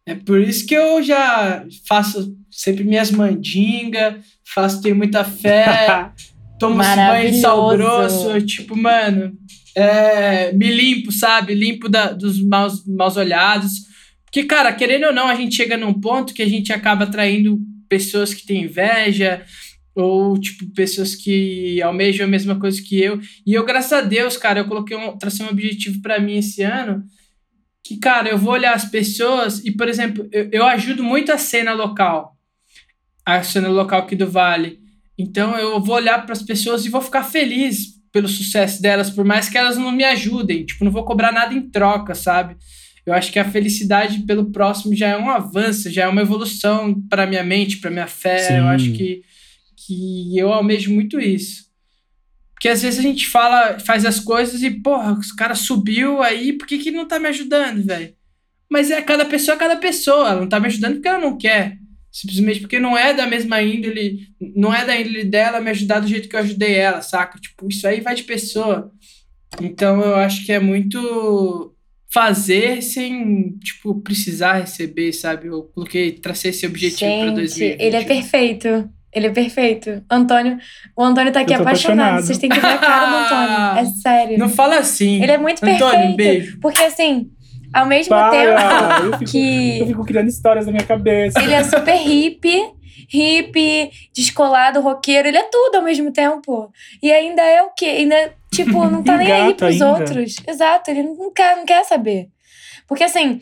É 0.06 0.14
por 0.14 0.40
isso 0.40 0.64
que 0.64 0.74
eu 0.74 1.02
já 1.02 1.64
faço 1.88 2.38
sempre 2.50 2.84
minhas 2.84 3.10
mandingas, 3.10 4.16
faço, 4.44 4.82
tenho 4.82 4.96
muita 4.96 5.24
fé, 5.24 6.10
tomo 6.60 6.76
banho 6.76 7.30
de 7.30 7.40
sal 7.40 7.68
grosso, 7.70 8.40
tipo, 8.42 8.76
mano, 8.76 9.32
é, 9.74 10.52
me 10.52 10.70
limpo, 10.70 11.10
sabe? 11.10 11.54
Limpo 11.54 11.88
da, 11.88 12.12
dos 12.12 12.42
maus, 12.42 12.84
maus 12.86 13.16
olhados. 13.16 13.72
Porque, 14.24 14.44
cara, 14.44 14.72
querendo 14.72 15.06
ou 15.06 15.12
não, 15.12 15.26
a 15.26 15.34
gente 15.34 15.56
chega 15.56 15.76
num 15.76 15.94
ponto 15.94 16.34
que 16.34 16.42
a 16.42 16.48
gente 16.48 16.72
acaba 16.72 17.04
atraindo 17.04 17.58
pessoas 17.88 18.34
que 18.34 18.46
têm 18.46 18.64
inveja, 18.64 19.42
ou, 19.94 20.38
tipo, 20.38 20.66
pessoas 20.72 21.14
que 21.14 21.82
almejam 21.82 22.26
a 22.26 22.30
mesma 22.30 22.58
coisa 22.58 22.80
que 22.80 23.00
eu. 23.00 23.18
E 23.46 23.54
eu, 23.54 23.64
graças 23.64 23.92
a 23.92 24.00
Deus, 24.02 24.36
cara, 24.36 24.60
eu 24.60 24.66
coloquei 24.66 24.96
um, 24.96 25.16
tracei 25.16 25.44
um 25.44 25.50
objetivo 25.50 26.00
para 26.00 26.20
mim 26.20 26.36
esse 26.36 26.62
ano, 26.62 27.02
que, 27.82 27.96
cara, 27.98 28.28
eu 28.28 28.38
vou 28.38 28.52
olhar 28.52 28.74
as 28.74 28.84
pessoas 28.84 29.64
e, 29.64 29.72
por 29.72 29.88
exemplo, 29.88 30.28
eu, 30.30 30.48
eu 30.52 30.66
ajudo 30.66 31.02
muito 31.02 31.32
a 31.32 31.38
cena 31.38 31.72
local 31.72 32.36
a 33.24 33.42
cena 33.42 33.68
local 33.68 34.00
aqui 34.00 34.16
do 34.16 34.30
Vale. 34.30 34.78
Então 35.18 35.56
eu 35.58 35.80
vou 35.80 35.96
olhar 35.96 36.24
para 36.24 36.32
as 36.32 36.42
pessoas 36.42 36.84
e 36.84 36.88
vou 36.88 37.00
ficar 37.00 37.24
feliz 37.24 38.00
pelo 38.12 38.28
sucesso 38.28 38.82
delas, 38.82 39.10
por 39.10 39.24
mais 39.24 39.48
que 39.48 39.56
elas 39.56 39.76
não 39.76 39.92
me 39.92 40.04
ajudem. 40.04 40.64
Tipo, 40.64 40.84
não 40.84 40.92
vou 40.92 41.04
cobrar 41.04 41.32
nada 41.32 41.54
em 41.54 41.68
troca, 41.70 42.14
sabe? 42.14 42.56
Eu 43.06 43.14
acho 43.14 43.32
que 43.32 43.38
a 43.38 43.48
felicidade 43.48 44.20
pelo 44.20 44.50
próximo 44.50 44.94
já 44.94 45.08
é 45.08 45.16
um 45.16 45.30
avanço, 45.30 45.90
já 45.90 46.04
é 46.04 46.08
uma 46.08 46.20
evolução 46.20 47.00
para 47.08 47.26
minha 47.26 47.42
mente, 47.42 47.78
para 47.78 47.90
minha 47.90 48.06
fé. 48.06 48.38
Sim. 48.38 48.56
Eu 48.58 48.66
acho 48.66 48.92
que, 48.92 49.22
que 49.76 50.38
eu 50.38 50.52
almejo 50.52 50.92
muito 50.92 51.20
isso. 51.20 51.70
Porque 52.52 52.68
às 52.68 52.82
vezes 52.82 52.98
a 52.98 53.02
gente 53.02 53.26
fala, 53.26 53.78
faz 53.80 54.04
as 54.04 54.20
coisas 54.20 54.62
e, 54.62 54.70
porra, 54.70 55.12
os 55.14 55.32
cara 55.32 55.54
subiu 55.54 56.22
aí, 56.22 56.52
por 56.52 56.66
que, 56.66 56.78
que 56.78 56.90
não 56.90 57.08
tá 57.08 57.18
me 57.18 57.28
ajudando, 57.28 57.82
velho? 57.82 58.14
Mas 58.70 58.90
é 58.90 59.00
cada 59.02 59.24
pessoa 59.24 59.56
é 59.56 59.58
cada 59.58 59.76
pessoa. 59.76 60.28
Ela 60.28 60.40
não 60.42 60.48
tá 60.48 60.60
me 60.60 60.66
ajudando 60.66 60.94
porque 60.94 61.08
ela 61.08 61.18
não 61.18 61.36
quer. 61.36 61.79
Simplesmente 62.12 62.60
porque 62.60 62.80
não 62.80 62.98
é 62.98 63.14
da 63.14 63.26
mesma 63.26 63.62
índole, 63.62 64.28
não 64.56 64.74
é 64.74 64.84
da 64.84 64.98
índole 64.98 65.24
dela 65.24 65.60
me 65.60 65.70
ajudar 65.70 66.00
do 66.00 66.08
jeito 66.08 66.28
que 66.28 66.34
eu 66.34 66.40
ajudei 66.40 66.74
ela, 66.74 67.02
saca? 67.02 67.38
Tipo, 67.38 67.68
isso 67.68 67.86
aí 67.86 68.00
vai 68.00 68.14
de 68.14 68.24
pessoa. 68.24 68.90
Então 69.60 70.00
eu 70.00 70.16
acho 70.16 70.44
que 70.44 70.52
é 70.52 70.58
muito 70.58 71.74
fazer 72.12 72.82
sem, 72.82 73.56
tipo, 73.58 74.00
precisar 74.00 74.54
receber, 74.54 75.12
sabe? 75.12 75.46
Eu 75.46 75.62
coloquei, 75.72 76.12
tracei 76.12 76.50
esse 76.50 76.66
objetivo 76.66 77.10
para 77.20 77.30
2020. 77.30 77.80
Ele 77.80 77.96
é 77.96 78.04
perfeito. 78.04 78.90
Ele 79.12 79.26
é 79.26 79.30
perfeito. 79.30 80.04
Antônio, 80.08 80.58
o 80.96 81.02
Antônio 81.02 81.32
tá 81.32 81.40
aqui 81.40 81.52
apaixonado. 81.52 82.00
Apaixonado. 82.00 82.26
Vocês 82.26 82.38
têm 82.38 82.48
que 82.48 82.60
ver 82.60 82.66
a 82.66 82.78
cara 82.78 83.10
do 83.10 83.16
Antônio. 83.16 83.88
É 83.88 83.92
sério. 84.00 84.38
Não 84.38 84.48
fala 84.48 84.78
assim. 84.78 85.22
Ele 85.22 85.32
é 85.32 85.38
muito 85.38 85.64
Antônio, 85.64 85.78
perfeito. 85.78 85.98
Antônio, 85.98 86.16
beijo. 86.16 86.58
Porque 86.60 86.82
assim, 86.82 87.30
ao 87.72 87.86
mesmo 87.86 88.08
Para, 88.08 88.30
tempo 88.30 89.04
eu 89.04 89.18
fico, 89.18 89.24
que. 89.30 89.78
Eu 89.80 89.86
fico 89.86 90.04
criando 90.04 90.28
histórias 90.28 90.66
na 90.66 90.72
minha 90.72 90.84
cabeça. 90.84 91.40
Ele 91.40 91.54
é 91.54 91.62
super 91.62 91.96
hippie, 91.96 92.64
hippie, 93.08 93.90
descolado, 94.14 94.80
roqueiro, 94.80 95.28
ele 95.28 95.38
é 95.38 95.48
tudo 95.50 95.76
ao 95.76 95.82
mesmo 95.82 96.12
tempo. 96.12 96.70
E 97.02 97.12
ainda 97.12 97.42
é 97.42 97.62
o 97.62 97.70
quê? 97.70 97.86
Ainda, 97.86 98.34
tipo, 98.50 98.84
não 98.90 99.02
tá 99.02 99.16
nem 99.16 99.30
aí 99.30 99.54
pros 99.54 99.72
ainda. 99.72 99.88
outros. 99.88 100.36
Exato, 100.46 100.90
ele 100.90 101.02
não 101.02 101.32
quer, 101.32 101.56
não 101.56 101.64
quer 101.64 101.84
saber. 101.84 102.28
Porque 102.86 103.04
assim, 103.04 103.40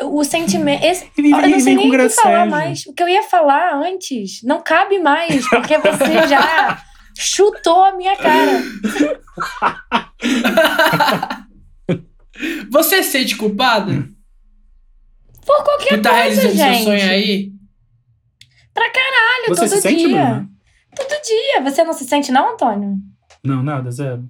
o 0.00 0.24
sentimento. 0.24 0.84
Esse, 0.84 1.10
ele, 1.18 1.32
eu 1.32 1.48
não 1.48 1.60
sei 1.60 1.74
nem 1.74 1.88
o 1.88 1.90
que 1.90 2.08
falar 2.10 2.46
mais. 2.46 2.86
O 2.86 2.92
que 2.92 3.02
eu 3.02 3.08
ia 3.08 3.22
falar 3.22 3.74
antes 3.74 4.42
não 4.42 4.60
cabe 4.60 4.98
mais, 4.98 5.48
porque 5.48 5.78
você 5.78 6.28
já 6.28 6.82
chutou 7.16 7.84
a 7.84 7.96
minha 7.96 8.16
cara. 8.16 8.62
Você 12.70 13.02
se 13.02 13.10
sente 13.10 13.36
culpada? 13.36 14.08
Por 15.44 15.62
qualquer 15.62 16.00
tá 16.00 16.10
coisa, 16.10 16.40
realizando 16.42 16.54
gente. 16.54 16.76
seu 16.76 16.84
sonho 16.84 17.10
aí? 17.10 17.52
Pra 18.72 18.90
caralho, 18.90 19.48
Você 19.48 19.60
todo 19.60 19.68
se 19.68 19.80
sente, 19.82 20.06
dia. 20.08 20.24
Mano? 20.24 20.48
Todo 20.96 21.22
dia. 21.22 21.70
Você 21.70 21.84
não 21.84 21.92
se 21.92 22.04
sente, 22.04 22.32
não, 22.32 22.54
Antônio? 22.54 22.96
Não, 23.44 23.62
nada, 23.62 23.90
zero. 23.90 24.28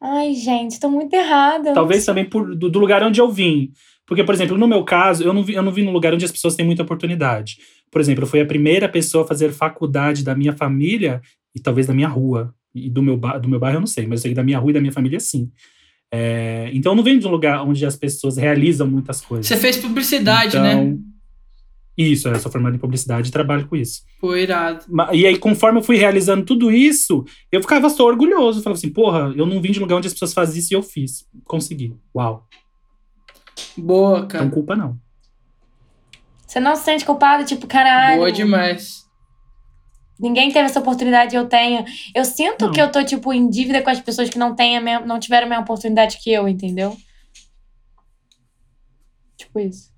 Ai, 0.00 0.34
gente, 0.34 0.78
tô 0.78 0.88
muito 0.88 1.14
errada. 1.14 1.72
Talvez 1.72 2.04
também 2.04 2.24
por, 2.24 2.54
do, 2.54 2.70
do, 2.70 2.78
lugar 2.78 3.02
onde 3.02 3.20
eu 3.20 3.30
vim. 3.30 3.72
Porque, 4.06 4.22
por 4.22 4.34
exemplo, 4.34 4.56
no 4.56 4.68
meu 4.68 4.84
caso, 4.84 5.24
eu 5.24 5.32
não, 5.32 5.42
vi, 5.42 5.54
eu 5.54 5.62
não 5.62 5.72
vim 5.72 5.82
num 5.82 5.92
lugar 5.92 6.14
onde 6.14 6.24
as 6.24 6.30
pessoas 6.30 6.54
têm 6.54 6.64
muita 6.64 6.82
oportunidade. 6.82 7.56
Por 7.90 8.00
exemplo, 8.00 8.22
eu 8.22 8.28
fui 8.28 8.40
a 8.40 8.46
primeira 8.46 8.88
pessoa 8.88 9.24
a 9.24 9.26
fazer 9.26 9.50
faculdade 9.50 10.22
da 10.22 10.34
minha 10.34 10.52
família 10.52 11.20
e 11.54 11.60
talvez 11.60 11.86
da 11.86 11.94
minha 11.94 12.08
rua. 12.08 12.54
E 12.74 12.90
do 12.90 13.02
meu, 13.02 13.16
do 13.16 13.48
meu 13.48 13.58
bairro 13.58 13.78
eu 13.78 13.80
não 13.80 13.86
sei, 13.86 14.06
mas 14.06 14.20
eu 14.20 14.22
sei 14.22 14.30
que 14.32 14.36
da 14.36 14.44
minha 14.44 14.58
rua 14.58 14.70
e 14.70 14.74
da 14.74 14.80
minha 14.80 14.92
família 14.92 15.18
sim. 15.18 15.50
É, 16.12 16.70
então 16.72 16.94
não 16.94 17.02
vem 17.02 17.18
de 17.18 17.26
um 17.26 17.30
lugar 17.30 17.62
onde 17.66 17.84
as 17.84 17.96
pessoas 17.96 18.36
realizam 18.36 18.86
muitas 18.86 19.20
coisas. 19.20 19.46
Você 19.46 19.56
fez 19.56 19.76
publicidade, 19.76 20.58
né? 20.58 20.72
então, 20.72 20.84
né? 20.84 20.98
Isso, 21.96 22.28
eu 22.28 22.38
sou 22.38 22.52
formado 22.52 22.76
em 22.76 22.78
publicidade 22.78 23.28
e 23.28 23.32
trabalho 23.32 23.66
com 23.66 23.74
isso. 23.74 24.02
Pô, 24.20 24.36
irado. 24.36 24.84
E 25.14 25.26
aí, 25.26 25.38
conforme 25.38 25.78
eu 25.78 25.82
fui 25.82 25.96
realizando 25.96 26.44
tudo 26.44 26.70
isso, 26.70 27.24
eu 27.50 27.62
ficava 27.62 27.88
só 27.88 28.04
orgulhoso. 28.04 28.62
Falava 28.62 28.78
assim, 28.78 28.92
porra, 28.92 29.32
eu 29.34 29.46
não 29.46 29.62
vim 29.62 29.72
de 29.72 29.80
lugar 29.80 29.96
onde 29.96 30.06
as 30.06 30.12
pessoas 30.12 30.34
fazem 30.34 30.58
isso 30.58 30.74
e 30.74 30.76
eu 30.76 30.82
fiz. 30.82 31.26
Consegui. 31.44 31.96
Uau. 32.14 32.46
Boa, 33.78 34.26
cara. 34.26 34.46
culpa 34.50 34.76
não. 34.76 34.98
Você 36.46 36.60
não 36.60 36.76
se 36.76 36.84
sente 36.84 37.04
culpado, 37.04 37.46
tipo, 37.46 37.66
caralho. 37.66 38.18
Boa 38.18 38.30
demais. 38.30 39.05
Ninguém 40.18 40.50
teve 40.50 40.64
essa 40.66 40.80
oportunidade 40.80 41.34
e 41.34 41.38
eu 41.38 41.46
tenho. 41.46 41.84
Eu 42.14 42.24
sinto 42.24 42.66
Não. 42.66 42.72
que 42.72 42.80
eu 42.80 42.90
tô, 42.90 43.04
tipo, 43.04 43.32
em 43.32 43.48
dívida 43.50 43.82
com 43.82 43.90
as 43.90 44.00
pessoas 44.00 44.30
que 44.30 44.38
não, 44.38 44.54
têm 44.56 44.80
mesma- 44.80 45.04
não 45.04 45.20
tiveram 45.20 45.46
a 45.46 45.50
mesma 45.50 45.62
oportunidade 45.64 46.18
que 46.22 46.30
eu, 46.32 46.48
entendeu? 46.48 46.96
Tipo 49.36 49.60
isso. 49.60 49.92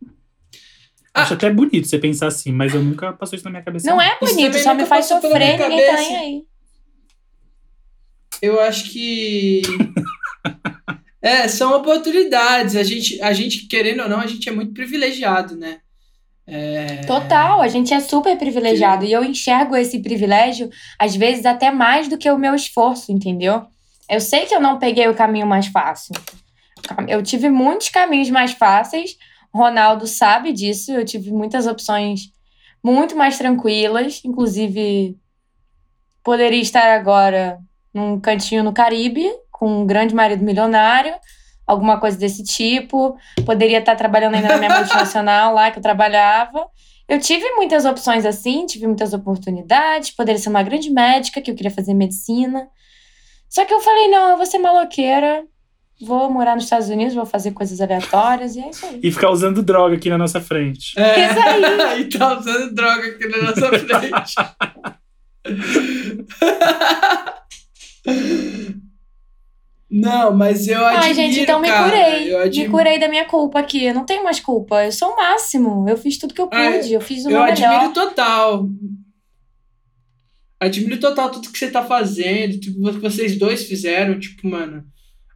Ah. 1.14 1.22
Acho 1.22 1.34
até 1.34 1.50
bonito 1.50 1.86
você 1.86 1.98
pensar 1.98 2.26
assim, 2.28 2.52
mas 2.52 2.74
eu 2.74 2.82
nunca 2.82 3.12
passou 3.12 3.36
isso 3.36 3.44
na 3.44 3.50
minha 3.50 3.62
cabeça. 3.62 3.88
Não 3.88 4.00
é 4.00 4.18
bonito, 4.18 4.58
só 4.58 4.74
me 4.74 4.86
faz 4.86 5.06
sofrer, 5.06 5.58
ninguém 5.58 5.86
tá 5.86 5.96
nem 5.96 6.16
aí. 6.16 6.42
Eu 8.42 8.60
acho 8.60 8.90
que. 8.90 9.62
é, 11.22 11.48
são 11.48 11.76
oportunidades. 11.76 12.76
A 12.76 12.82
gente, 12.82 13.20
a 13.20 13.32
gente, 13.32 13.66
querendo 13.66 14.02
ou 14.02 14.08
não, 14.08 14.20
a 14.20 14.26
gente 14.26 14.48
é 14.48 14.52
muito 14.52 14.72
privilegiado, 14.72 15.56
né? 15.56 15.80
É... 16.50 17.02
Total, 17.06 17.60
a 17.60 17.68
gente 17.68 17.92
é 17.92 18.00
super 18.00 18.36
privilegiado. 18.38 19.04
E 19.04 19.12
eu 19.12 19.22
enxergo 19.22 19.76
esse 19.76 19.98
privilégio, 20.00 20.70
às 20.98 21.14
vezes, 21.14 21.44
até 21.44 21.70
mais 21.70 22.08
do 22.08 22.16
que 22.16 22.30
o 22.30 22.38
meu 22.38 22.54
esforço, 22.54 23.12
entendeu? 23.12 23.66
Eu 24.08 24.20
sei 24.20 24.46
que 24.46 24.54
eu 24.54 24.60
não 24.60 24.78
peguei 24.78 25.06
o 25.08 25.14
caminho 25.14 25.46
mais 25.46 25.66
fácil. 25.66 26.14
Eu 27.06 27.22
tive 27.22 27.50
muitos 27.50 27.90
caminhos 27.90 28.30
mais 28.30 28.52
fáceis. 28.52 29.16
Ronaldo 29.54 30.06
sabe 30.06 30.52
disso. 30.52 30.92
Eu 30.92 31.04
tive 31.04 31.30
muitas 31.30 31.66
opções 31.66 32.32
muito 32.82 33.14
mais 33.14 33.36
tranquilas. 33.36 34.22
Inclusive, 34.24 35.18
poderia 36.24 36.62
estar 36.62 36.94
agora 36.94 37.58
num 37.92 38.18
cantinho 38.18 38.64
no 38.64 38.72
Caribe, 38.72 39.28
com 39.50 39.82
um 39.82 39.86
grande 39.86 40.14
marido 40.14 40.44
milionário, 40.44 41.14
alguma 41.68 42.00
coisa 42.00 42.16
desse 42.16 42.42
tipo. 42.42 43.16
Poderia 43.44 43.78
estar 43.78 43.94
trabalhando 43.94 44.34
ainda 44.34 44.48
na 44.48 44.56
minha 44.56 44.74
multinacional 44.80 45.54
lá 45.54 45.70
que 45.70 45.78
eu 45.78 45.82
trabalhava. 45.82 46.66
Eu 47.06 47.20
tive 47.20 47.48
muitas 47.52 47.84
opções 47.84 48.24
assim, 48.26 48.66
tive 48.66 48.86
muitas 48.86 49.12
oportunidades. 49.12 50.10
Poderia 50.10 50.40
ser 50.40 50.48
uma 50.48 50.62
grande 50.62 50.90
médica, 50.90 51.40
que 51.40 51.50
eu 51.50 51.54
queria 51.54 51.70
fazer 51.70 51.94
medicina. 51.94 52.66
Só 53.48 53.64
que 53.64 53.72
eu 53.72 53.80
falei, 53.80 54.08
não, 54.08 54.30
eu 54.30 54.36
vou 54.36 54.44
ser 54.44 54.58
maloqueira, 54.58 55.42
vou 56.02 56.30
morar 56.30 56.54
nos 56.54 56.64
Estados 56.64 56.90
Unidos, 56.90 57.14
vou 57.14 57.24
fazer 57.24 57.52
coisas 57.52 57.80
aleatórias, 57.80 58.56
e 58.56 58.60
é 58.60 58.68
isso 58.68 58.84
aí. 58.84 59.00
E 59.02 59.10
ficar 59.10 59.30
usando 59.30 59.62
droga 59.62 59.96
aqui 59.96 60.10
na 60.10 60.18
nossa 60.18 60.38
frente. 60.40 60.98
É, 60.98 61.30
Isso 61.30 61.40
aí. 61.40 62.00
e 62.02 62.04
tá 62.10 62.38
usando 62.38 62.74
droga 62.74 63.06
aqui 63.06 63.26
na 63.26 63.38
nossa 63.42 63.68
frente. 63.70 64.34
Não, 69.90 70.36
mas 70.36 70.68
eu 70.68 70.84
admiro, 70.84 71.04
Ai, 71.06 71.14
gente, 71.14 71.40
então 71.40 71.60
me 71.60 71.68
cara. 71.68 71.88
curei. 71.88 72.34
Eu 72.34 72.46
Me 72.50 72.68
curei 72.68 72.98
da 72.98 73.08
minha 73.08 73.24
culpa 73.24 73.58
aqui. 73.58 73.84
Eu 73.86 73.94
não 73.94 74.04
tenho 74.04 74.22
mais 74.22 74.38
culpa. 74.38 74.84
Eu 74.84 74.92
sou 74.92 75.10
o 75.12 75.16
máximo. 75.16 75.88
Eu 75.88 75.96
fiz 75.96 76.18
tudo 76.18 76.34
que 76.34 76.40
eu 76.40 76.48
pude. 76.48 76.92
eu 76.92 77.00
fiz 77.00 77.24
o 77.24 77.28
eu 77.28 77.32
meu 77.32 77.42
melhor. 77.44 77.72
admiro 77.74 77.94
total. 77.94 78.68
Admiro 80.60 80.98
total 80.98 81.30
tudo 81.30 81.50
que 81.50 81.58
você 81.58 81.70
tá 81.70 81.84
fazendo, 81.84 82.58
tudo 82.60 82.94
que 82.94 83.00
vocês 83.00 83.38
dois 83.38 83.64
fizeram, 83.64 84.18
tipo, 84.18 84.46
mano. 84.48 84.84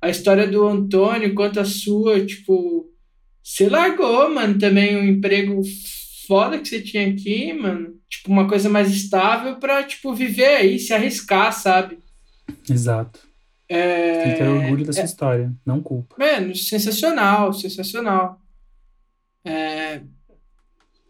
A 0.03 0.11
história 0.11 0.47
do 0.49 0.67
Antônio 0.67 1.33
quanto 1.35 1.61
a 1.61 1.65
sua, 1.65 2.25
tipo, 2.27 2.91
você 3.43 3.69
largou, 3.69 4.29
mano, 4.35 4.59
também 4.59 4.97
um 4.97 5.05
emprego 5.05 5.63
foda 6.27 6.59
que 6.59 6.69
você 6.69 6.81
tinha 6.81 7.09
aqui, 7.09 7.53
mano. 7.53 7.95
Tipo, 8.11 8.31
uma 8.33 8.49
coisa 8.49 8.69
mais 8.69 8.91
estável 8.91 9.57
pra, 9.61 9.83
tipo, 9.85 10.13
viver 10.13 10.57
aí, 10.57 10.79
se 10.79 10.93
arriscar, 10.93 11.53
sabe? 11.53 11.99
Exato. 12.69 13.21
É... 13.73 14.23
Tem 14.23 14.33
que 14.33 14.39
ter 14.39 14.49
orgulho 14.49 14.85
da 14.85 14.93
sua 14.93 15.05
história, 15.05 15.53
não 15.65 15.81
culpa. 15.81 16.15
Mano, 16.19 16.55
sensacional, 16.55 17.53
sensacional. 17.53 18.39
É... 19.45 20.01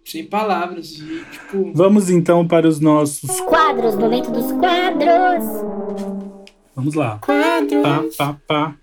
Sem 0.04 0.26
palavras. 0.26 0.92
E, 0.98 1.24
tipo. 1.30 1.72
Vamos 1.74 2.10
então 2.10 2.46
para 2.46 2.66
os 2.68 2.80
nossos. 2.80 3.40
Quadros, 3.40 3.94
momento 3.96 4.30
dos 4.30 4.50
quadros. 4.52 5.44
Vamos 6.74 6.94
lá. 6.94 7.18
Quadro. 7.18 7.82
Pá, 7.82 8.02
pá, 8.16 8.36
pá. 8.46 8.76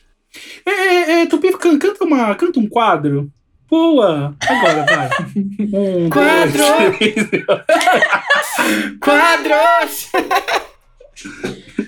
É, 0.66 0.72
é, 0.72 1.22
é, 1.22 1.26
Tupi, 1.26 1.52
can- 1.58 1.78
canta, 1.80 2.04
uma, 2.06 2.36
canta 2.36 2.60
um 2.60 2.68
quadro. 2.68 3.32
Boa! 3.70 4.36
Agora, 4.48 4.86
vai. 4.86 5.10
Um, 5.72 6.10
Quadro. 6.10 6.58
dois, 6.58 6.98
três. 6.98 7.16
Quadros! 9.00 10.10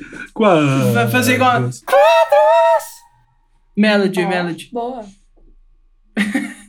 Quadros. 0.33 0.93
Vai 0.93 1.07
fazer 1.09 1.35
igual- 1.35 1.69
Melody, 3.77 4.21
Ó, 4.23 4.29
Melody. 4.29 4.69
Boa. 4.71 5.05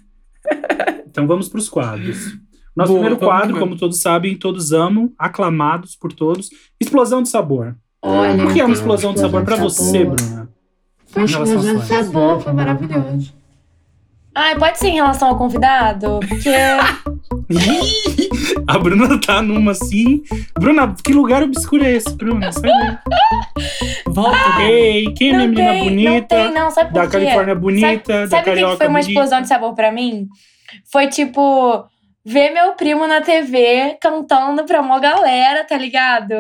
Então 1.07 1.27
vamos 1.27 1.47
para 1.49 1.59
os 1.59 1.69
quadros. 1.69 2.39
Nosso 2.75 2.93
Boa, 2.93 3.01
primeiro 3.01 3.19
quadro, 3.19 3.59
como 3.59 3.77
todos 3.77 4.01
sabem, 4.01 4.35
todos 4.35 4.73
amam, 4.73 5.13
aclamados 5.19 5.95
por 5.95 6.11
todos. 6.11 6.49
Explosão 6.81 7.23
de 7.23 7.29
sabor. 7.29 7.77
Olha, 8.01 8.47
O 8.47 8.53
que 8.53 8.61
é 8.61 8.65
uma 8.65 8.73
explosão 8.73 9.13
de 9.13 9.21
sabor 9.21 9.45
para 9.45 9.57
você, 9.57 10.05
Bruna? 10.07 10.49
Foi 11.09 11.25
explosão 11.25 11.79
de 11.79 11.87
sabor, 11.87 12.41
foi 12.41 12.53
maravilhoso. 12.55 13.35
Ai, 14.35 14.59
pode 14.59 14.79
ser 14.79 14.89
em 14.89 14.95
relação 14.95 15.29
ao 15.29 15.37
convidado? 15.37 16.21
Porque. 16.27 16.49
A 18.67 18.79
Bruna 18.79 19.21
tá 19.21 19.43
numa 19.43 19.73
assim. 19.73 20.23
Bruna, 20.59 20.95
que 21.05 21.13
lugar 21.13 21.43
obscuro 21.43 21.85
é 21.85 21.93
esse, 21.93 22.15
Bruna? 22.17 22.53
Sai 22.53 22.71
daí. 22.71 22.99
Volta. 24.07 24.63
Ei, 24.63 25.13
quem 25.15 25.31
é 25.31 25.33
minha 25.33 25.49
menina 25.49 25.73
tem, 25.73 25.85
bonita? 25.85 26.37
não 26.37 26.45
tem, 26.45 26.55
não. 26.55 26.71
Sabe 26.71 26.91
por 26.93 26.95
da 26.95 27.07
quê? 27.07 27.13
Califórnia 27.13 27.55
bonita, 27.55 27.87
Sabe, 27.87 28.07
da 28.07 28.27
sabe 28.29 28.41
o 28.41 28.45
que 28.45 28.51
Carioca 28.51 28.77
foi 28.77 28.87
uma 28.87 28.93
bonita. 28.99 29.11
explosão 29.11 29.43
de 29.43 29.49
sabor 29.49 29.75
pra 29.75 29.91
mim? 29.93 30.29
Foi 30.91 31.09
tipo. 31.09 31.85
Ver 32.25 32.51
meu 32.51 32.75
primo 32.75 33.05
na 33.05 33.21
TV 33.21 33.99
cantando 34.01 34.65
pra 34.65 34.81
uma 34.81 35.01
galera, 35.01 35.65
tá 35.65 35.77
ligado? 35.77 36.33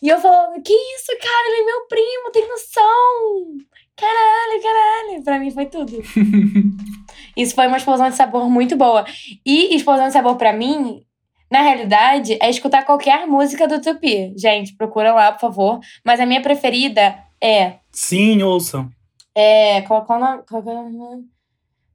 E 0.00 0.08
eu 0.08 0.20
falando, 0.20 0.62
que 0.62 0.72
isso, 0.72 1.10
cara? 1.20 1.48
Ele 1.48 1.62
é 1.62 1.64
meu 1.64 1.80
primo, 1.88 2.30
tem 2.32 2.46
noção! 2.48 3.56
Caralho, 3.96 4.62
caralho! 4.62 5.24
Pra 5.24 5.40
mim 5.40 5.50
foi 5.50 5.66
tudo. 5.66 6.00
Isso 7.36 7.54
foi 7.54 7.66
uma 7.66 7.76
explosão 7.76 8.08
de 8.08 8.16
sabor 8.16 8.48
muito 8.48 8.76
boa. 8.76 9.04
E 9.44 9.74
explosão 9.76 10.06
de 10.06 10.12
sabor 10.12 10.36
pra 10.36 10.52
mim, 10.52 11.02
na 11.50 11.60
realidade, 11.60 12.38
é 12.40 12.48
escutar 12.48 12.84
qualquer 12.84 13.26
música 13.26 13.68
do 13.68 13.80
Tupi. 13.80 14.32
Gente, 14.36 14.74
procura 14.76 15.12
lá, 15.12 15.32
por 15.32 15.40
favor. 15.40 15.80
Mas 16.04 16.18
a 16.20 16.26
minha 16.26 16.40
preferida 16.40 17.16
é. 17.42 17.74
Sim, 17.92 18.42
ouçam. 18.42 18.88
É. 19.34 19.82
Qual, 19.82 20.04
qual 20.04 20.18
o 20.18 20.22
nome? 20.24 20.42
Qual 20.48 20.62
que 20.62 20.70
é 20.70 20.72
nome? 20.72 21.24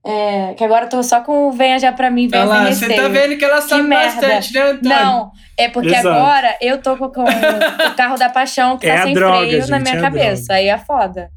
É, 0.03 0.55
que 0.55 0.63
agora 0.63 0.85
eu 0.85 0.89
tô 0.89 1.03
só 1.03 1.21
com 1.21 1.47
o 1.47 1.51
Venha 1.51 1.77
Já 1.77 1.91
Pra 1.91 2.09
Mim, 2.09 2.27
Venha 2.27 2.41
Olha 2.43 2.49
lá, 2.63 2.71
Sem 2.71 2.89
você 2.89 2.95
tá 2.95 3.07
vendo 3.07 3.37
que 3.37 3.45
ela 3.45 3.61
sabe 3.61 3.83
merda. 3.83 4.15
bastante, 4.15 4.53
né, 4.53 4.61
Antônio? 4.61 4.89
Não, 4.89 5.31
é 5.55 5.69
porque 5.69 5.89
Exato. 5.89 6.07
agora 6.07 6.57
eu 6.59 6.81
tô 6.81 6.97
com, 6.97 7.09
com 7.11 7.21
o 7.21 7.95
carro 7.95 8.17
da 8.17 8.27
paixão 8.27 8.79
que 8.79 8.87
É 8.87 8.95
tá 8.97 9.03
sem 9.03 9.13
droga, 9.13 9.37
freio 9.37 9.59
na 9.67 9.77
gente, 9.77 9.83
minha 9.83 9.97
é 9.97 10.01
cabeça. 10.01 10.53
Aí 10.53 10.67
é 10.69 10.77
foda. 10.79 11.29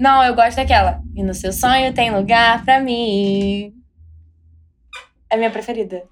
Não, 0.00 0.24
eu 0.24 0.34
gosto 0.34 0.56
daquela. 0.56 1.02
E 1.14 1.22
no 1.22 1.34
seu 1.34 1.52
sonho 1.52 1.92
tem 1.92 2.10
lugar 2.10 2.64
pra 2.64 2.80
mim. 2.80 3.74
É 5.28 5.34
a 5.34 5.36
minha 5.38 5.50
preferida. 5.50 6.02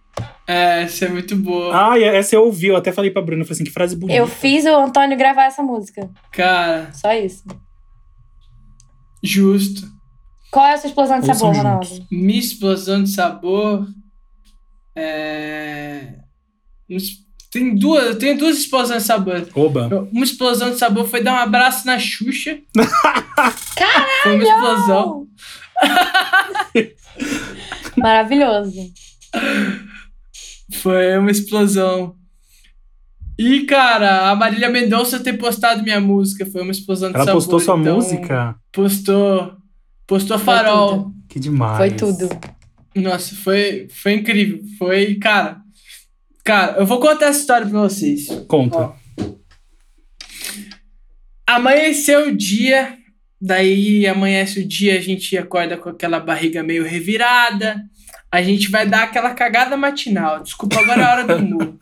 É, 0.46 0.82
essa 0.82 1.06
é 1.06 1.08
muito 1.08 1.34
boa. 1.36 1.92
Ah, 1.92 1.98
essa 1.98 2.34
eu 2.36 2.44
ouvi, 2.44 2.66
eu 2.66 2.76
até 2.76 2.92
falei 2.92 3.10
pra 3.10 3.22
Bruna, 3.22 3.42
eu 3.42 3.46
falei 3.46 3.56
assim, 3.56 3.64
que 3.64 3.70
frase 3.70 3.96
bonita. 3.96 4.18
Eu 4.18 4.26
fiz 4.26 4.64
o 4.66 4.74
Antônio 4.76 5.16
gravar 5.16 5.44
essa 5.44 5.62
música. 5.62 6.08
Cara, 6.32 6.92
Só 6.92 7.12
isso. 7.12 7.44
justo. 9.24 9.82
Qual 10.50 10.66
é 10.66 10.74
a 10.74 10.78
sua 10.78 10.88
explosão 10.88 11.20
de 11.20 11.28
Ouçam 11.28 11.54
sabor, 11.54 11.54
juntos. 11.54 11.88
Ronaldo? 11.90 12.06
Minha 12.10 12.38
explosão 12.38 13.02
de 13.02 13.10
sabor. 13.10 13.86
É. 14.96 16.14
Tem 17.50 17.74
duas, 17.74 18.04
eu 18.06 18.18
tenho 18.18 18.36
duas 18.36 18.58
explosões 18.58 19.02
de 19.02 19.06
sabor. 19.06 19.48
Oba. 19.54 20.06
Uma 20.12 20.24
explosão 20.24 20.70
de 20.70 20.76
sabor 20.76 21.08
foi 21.08 21.22
dar 21.22 21.32
um 21.32 21.38
abraço 21.38 21.86
na 21.86 21.98
Xuxa. 21.98 22.58
Foi 24.22 24.34
uma 24.34 24.44
explosão. 24.44 25.26
Maravilhoso. 27.96 28.92
Foi 30.82 31.16
uma 31.18 31.30
explosão. 31.30 32.16
E, 33.38 33.60
cara, 33.62 34.28
a 34.30 34.34
Marília 34.34 34.68
Mendonça 34.68 35.20
ter 35.20 35.34
postado 35.34 35.82
minha 35.84 36.00
música 36.00 36.44
foi 36.44 36.62
uma 36.62 36.72
explosão 36.72 37.10
de 37.10 37.14
Ela 37.14 37.24
sabor. 37.24 37.40
postou 37.40 37.60
sua 37.60 37.78
então, 37.78 37.96
música? 37.96 38.56
Postou. 38.72 39.56
Postou 40.06 40.38
Foi 40.38 40.54
farol. 40.54 41.04
tudo. 41.04 41.14
Que 41.28 41.38
demais. 41.38 41.76
Foi 41.76 41.90
tudo. 41.92 42.28
Nossa, 42.96 43.36
foi, 43.36 43.86
foi 43.90 44.14
incrível. 44.14 44.60
Foi, 44.76 45.14
cara. 45.14 45.60
Cara, 46.48 46.78
eu 46.78 46.86
vou 46.86 46.98
contar 46.98 47.26
essa 47.26 47.40
história 47.40 47.66
pra 47.66 47.78
vocês. 47.78 48.26
Conta. 48.48 48.78
Ó. 48.78 48.94
Amanheceu 51.46 52.28
o 52.28 52.34
dia, 52.34 52.96
daí 53.38 54.06
amanhece 54.06 54.60
o 54.60 54.66
dia, 54.66 54.96
a 54.96 55.00
gente 55.02 55.36
acorda 55.36 55.76
com 55.76 55.90
aquela 55.90 56.18
barriga 56.18 56.62
meio 56.62 56.84
revirada. 56.84 57.84
a 58.32 58.40
gente 58.40 58.70
vai 58.70 58.86
dar 58.86 59.02
aquela 59.02 59.34
cagada 59.34 59.76
matinal. 59.76 60.42
Desculpa, 60.42 60.80
agora 60.80 61.02
é 61.02 61.04
a 61.04 61.12
hora 61.12 61.24
do 61.26 61.36
humor. 61.36 61.76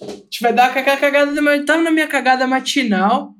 A 0.00 0.06
gente 0.06 0.40
vai 0.40 0.54
dar 0.54 0.70
aquela 0.70 0.96
cagada 0.96 1.42
matinal. 1.42 1.66
Tava 1.66 1.82
na 1.82 1.90
minha 1.90 2.08
cagada 2.08 2.46
matinal. 2.46 3.34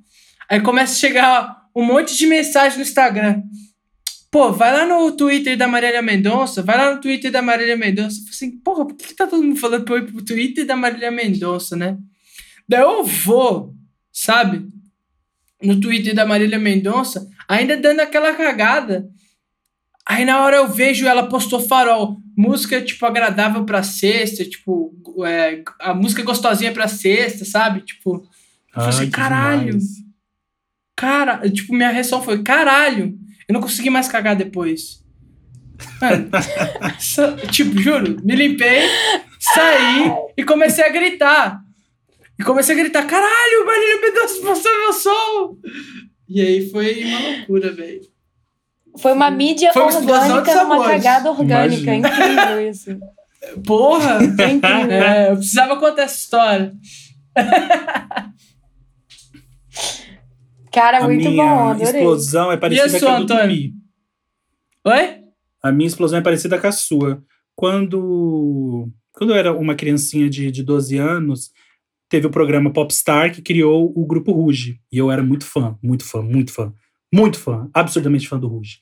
Aí 0.51 0.61
começa 0.61 0.93
a 0.93 0.97
chegar 0.97 1.63
um 1.75 1.83
monte 1.83 2.15
de 2.15 2.27
mensagem 2.27 2.77
no 2.77 2.85
Instagram. 2.85 3.41
Pô, 4.31 4.53
vai 4.53 4.73
lá 4.73 4.87
no 4.87 5.13
Twitter 5.13 5.57
da 5.57 5.67
Marília 5.67 6.03
Mendonça, 6.03 6.63
vai 6.63 6.77
lá 6.77 6.95
no 6.95 7.01
Twitter 7.01 7.31
da 7.31 7.41
Marília 7.41 7.77
Mendonça. 7.77 8.21
Assim, 8.29 8.59
porra, 8.59 8.87
por 8.87 8.95
que, 8.95 9.09
que 9.09 9.15
tá 9.15 9.27
todo 9.27 9.43
mundo 9.43 9.59
falando 9.59 9.85
pra 9.85 9.95
eu 9.95 9.99
ir 10.01 10.13
pro 10.13 10.25
Twitter 10.25 10.67
da 10.67 10.77
Marília 10.77 11.11
Mendonça, 11.11 11.75
né? 11.75 11.97
Daí 12.69 12.83
eu 12.83 13.05
vou, 13.05 13.75
sabe? 14.13 14.69
No 15.63 15.81
Twitter 15.81 16.15
da 16.15 16.27
Marília 16.27 16.59
Mendonça, 16.59 17.27
ainda 17.49 17.77
dando 17.77 18.01
aquela 18.01 18.35
cagada. 18.35 19.09
Aí 20.05 20.25
na 20.25 20.43
hora 20.43 20.57
eu 20.57 20.69
vejo 20.69 21.07
ela 21.07 21.29
postou 21.29 21.61
farol, 21.61 22.19
música 22.37 22.81
tipo 22.83 23.05
agradável 23.05 23.65
pra 23.65 23.83
sexta, 23.83 24.45
tipo, 24.45 24.95
é, 25.27 25.63
a 25.81 25.95
música 25.95 26.23
gostosinha 26.23 26.73
pra 26.73 26.87
sexta, 26.87 27.45
sabe? 27.45 27.81
Tipo, 27.81 28.17
eu 28.17 28.83
falei 28.83 28.89
assim, 28.91 29.11
caralho. 29.11 29.67
demais. 29.67 30.09
Cara, 30.95 31.51
tipo, 31.51 31.75
minha 31.75 31.91
reação 31.91 32.23
foi, 32.23 32.43
caralho, 32.43 33.19
eu 33.49 33.55
não 33.55 33.61
consegui 33.61 33.91
mais 33.91 34.09
cagar 34.09 34.37
depois. 34.37 35.03
Mano, 36.01 36.29
tipo, 37.51 37.79
juro, 37.81 38.17
me 38.25 38.35
limpei, 38.37 38.83
saí 39.39 40.13
e 40.37 40.45
comecei 40.45 40.85
a 40.85 40.91
gritar. 40.91 41.61
E 42.39 42.45
comecei 42.45 42.75
a 42.75 42.79
gritar, 42.79 43.05
caralho, 43.05 43.67
Marília 43.67 44.01
Mendonça 44.01 44.41
postou 44.43 44.73
meu 44.79 44.93
som! 44.93 45.57
E 46.29 46.41
aí 46.41 46.71
foi 46.71 47.05
uma 47.05 47.19
loucura, 47.21 47.73
velho. 47.73 48.03
Foi 48.99 49.13
uma 49.13 49.31
mídia 49.31 49.73
Foi 49.73 49.83
uma 49.83 49.97
orgânica 49.97 50.55
numa 50.55 50.77
sabores. 50.77 51.03
cagada 51.05 51.31
orgânica. 51.31 51.95
Imagina. 51.95 52.09
Incrível 52.33 52.71
isso. 52.71 52.99
Porra! 53.65 54.19
É 54.41 54.51
incrível. 54.51 54.91
É, 54.91 55.31
eu 55.31 55.37
precisava 55.37 55.77
contar 55.79 56.03
essa 56.03 56.17
história. 56.17 56.73
Cara, 60.79 60.99
A 60.99 61.05
muito 61.09 61.25
bom, 61.25 61.31
minha 61.33 61.71
adorei. 61.71 61.87
explosão 61.87 62.53
é 62.53 62.57
parecida 62.57 62.89
sua, 62.89 63.01
com 63.01 63.07
a 63.09 63.19
do 63.19 63.23
Antônio? 63.25 63.57
Tupi. 63.57 63.75
Oi? 64.85 65.19
A 65.61 65.73
minha 65.73 65.89
explosão 65.89 66.19
é 66.21 66.23
parecida 66.23 66.57
com 66.57 66.67
a 66.69 66.73
sua. 66.73 67.21
Quando, 67.57 68.89
quando 69.11 69.31
eu 69.31 69.37
era 69.37 69.53
uma 69.53 69.75
criancinha 69.75 70.31
de, 70.31 70.53
de 70.53 70.63
12 70.63 70.97
anos, 70.97 71.51
teve 72.09 72.29
o 72.29 72.31
programa 72.31 72.73
Popstar 72.73 73.35
que 73.35 73.43
criou 73.43 73.93
o 73.93 74.07
Grupo 74.07 74.31
Ruge. 74.31 74.79
E 74.93 74.99
eu 74.99 75.11
era 75.11 75.21
muito 75.21 75.45
fã, 75.45 75.77
muito 75.83 76.05
fã, 76.05 76.23
muito 76.23 76.53
fã. 76.53 76.73
Muito 77.13 77.41
fã, 77.41 77.69
absurdamente 77.75 78.29
fã 78.29 78.39
do 78.39 78.47
Ruge. 78.47 78.79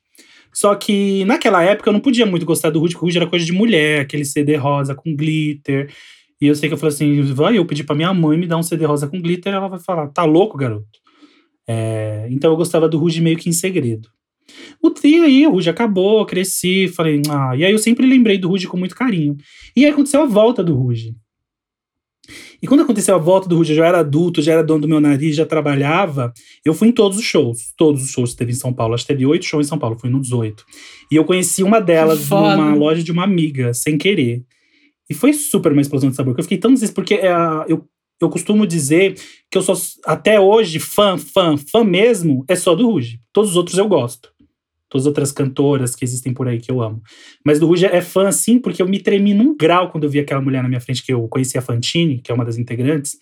Só 0.52 0.74
que 0.74 1.24
naquela 1.24 1.62
época 1.62 1.88
eu 1.88 1.94
não 1.94 2.00
podia 2.00 2.26
muito 2.26 2.44
gostar 2.44 2.68
do 2.68 2.78
Ruge, 2.78 2.92
porque 2.92 3.04
o 3.04 3.06
Ruge 3.06 3.16
era 3.16 3.26
coisa 3.26 3.46
de 3.46 3.52
mulher, 3.52 4.02
aquele 4.02 4.24
CD 4.26 4.56
rosa 4.56 4.94
com 4.94 5.16
glitter. 5.16 5.90
E 6.38 6.46
eu 6.46 6.54
sei 6.54 6.68
que 6.68 6.74
eu 6.74 6.78
falei 6.78 6.94
assim: 6.94 7.22
vai, 7.32 7.56
eu 7.56 7.64
pedi 7.64 7.82
pra 7.82 7.96
minha 7.96 8.12
mãe 8.12 8.36
me 8.36 8.46
dar 8.46 8.58
um 8.58 8.62
CD 8.62 8.84
rosa 8.84 9.06
com 9.08 9.18
glitter, 9.18 9.54
ela 9.54 9.68
vai 9.68 9.78
falar: 9.78 10.08
tá 10.08 10.24
louco, 10.24 10.58
garoto? 10.58 11.05
É, 11.68 12.26
então 12.30 12.50
eu 12.50 12.56
gostava 12.56 12.88
do 12.88 12.98
Ruge 12.98 13.20
meio 13.20 13.36
que 13.36 13.48
em 13.48 13.52
segredo. 13.52 14.08
O 14.82 14.92
e 15.04 15.14
aí, 15.16 15.46
o 15.46 15.50
Ruge 15.50 15.70
acabou, 15.70 16.24
cresci, 16.24 16.88
falei, 16.88 17.20
ah, 17.28 17.56
e 17.56 17.64
aí 17.64 17.72
eu 17.72 17.78
sempre 17.78 18.06
lembrei 18.06 18.38
do 18.38 18.48
Ruge 18.48 18.66
com 18.66 18.76
muito 18.76 18.94
carinho. 18.94 19.36
E 19.74 19.84
aí 19.84 19.90
aconteceu 19.90 20.22
a 20.22 20.26
volta 20.26 20.62
do 20.62 20.74
Ruge. 20.74 21.14
E 22.60 22.66
quando 22.66 22.82
aconteceu 22.82 23.14
a 23.14 23.18
volta 23.18 23.48
do 23.48 23.56
Ruge, 23.56 23.72
eu 23.72 23.76
já 23.76 23.86
era 23.86 24.00
adulto, 24.00 24.42
já 24.42 24.52
era 24.52 24.64
dono 24.64 24.82
do 24.82 24.88
meu 24.88 25.00
nariz, 25.00 25.36
já 25.36 25.46
trabalhava, 25.46 26.32
eu 26.64 26.74
fui 26.74 26.88
em 26.88 26.92
todos 26.92 27.18
os 27.18 27.24
shows, 27.24 27.72
todos 27.76 28.02
os 28.02 28.10
shows 28.10 28.32
que 28.32 28.38
teve 28.38 28.52
em 28.52 28.56
São 28.56 28.72
Paulo. 28.72 28.94
Acho 28.94 29.04
que 29.04 29.12
teve 29.12 29.26
oito 29.26 29.44
shows 29.44 29.66
em 29.66 29.68
São 29.68 29.78
Paulo, 29.78 29.98
fui 29.98 30.10
nos 30.10 30.32
oito. 30.32 30.64
E 31.10 31.16
eu 31.16 31.24
conheci 31.24 31.62
uma 31.62 31.80
delas 31.80 32.28
numa 32.28 32.74
loja 32.74 33.02
de 33.02 33.12
uma 33.12 33.24
amiga, 33.24 33.72
sem 33.74 33.98
querer. 33.98 34.42
E 35.08 35.14
foi 35.14 35.32
super 35.32 35.70
uma 35.72 35.80
explosão 35.80 36.10
de 36.10 36.16
sabor, 36.16 36.34
que 36.34 36.40
eu 36.40 36.44
fiquei 36.44 36.58
tão 36.58 36.72
desesperado, 36.72 36.94
porque 36.94 37.14
é, 37.14 37.32
eu, 37.68 37.84
eu 38.20 38.28
costumo 38.30 38.66
dizer 38.66 39.14
que 39.50 39.58
eu 39.58 39.62
sou, 39.62 39.76
até 40.04 40.40
hoje, 40.40 40.78
fã, 40.78 41.18
fã, 41.18 41.56
fã 41.56 41.84
mesmo, 41.84 42.44
é 42.48 42.56
só 42.56 42.74
do 42.74 42.90
Ruge. 42.90 43.20
Todos 43.32 43.50
os 43.50 43.56
outros 43.56 43.78
eu 43.78 43.86
gosto. 43.86 44.32
Todas 44.88 45.02
as 45.04 45.08
outras 45.08 45.32
cantoras 45.32 45.94
que 45.94 46.04
existem 46.04 46.32
por 46.32 46.48
aí 46.48 46.58
que 46.58 46.70
eu 46.70 46.80
amo. 46.80 47.02
Mas 47.44 47.58
do 47.58 47.66
Ruge 47.66 47.86
é 47.86 48.00
fã, 48.00 48.30
sim, 48.30 48.58
porque 48.58 48.80
eu 48.80 48.88
me 48.88 49.00
tremi 49.00 49.34
num 49.34 49.56
grau 49.56 49.90
quando 49.90 50.04
eu 50.04 50.10
vi 50.10 50.20
aquela 50.20 50.40
mulher 50.40 50.62
na 50.62 50.68
minha 50.68 50.80
frente, 50.80 51.04
que 51.04 51.12
eu 51.12 51.26
conheci 51.28 51.58
a 51.58 51.62
Fantine, 51.62 52.20
que 52.20 52.30
é 52.30 52.34
uma 52.34 52.44
das 52.44 52.56
integrantes, 52.56 53.18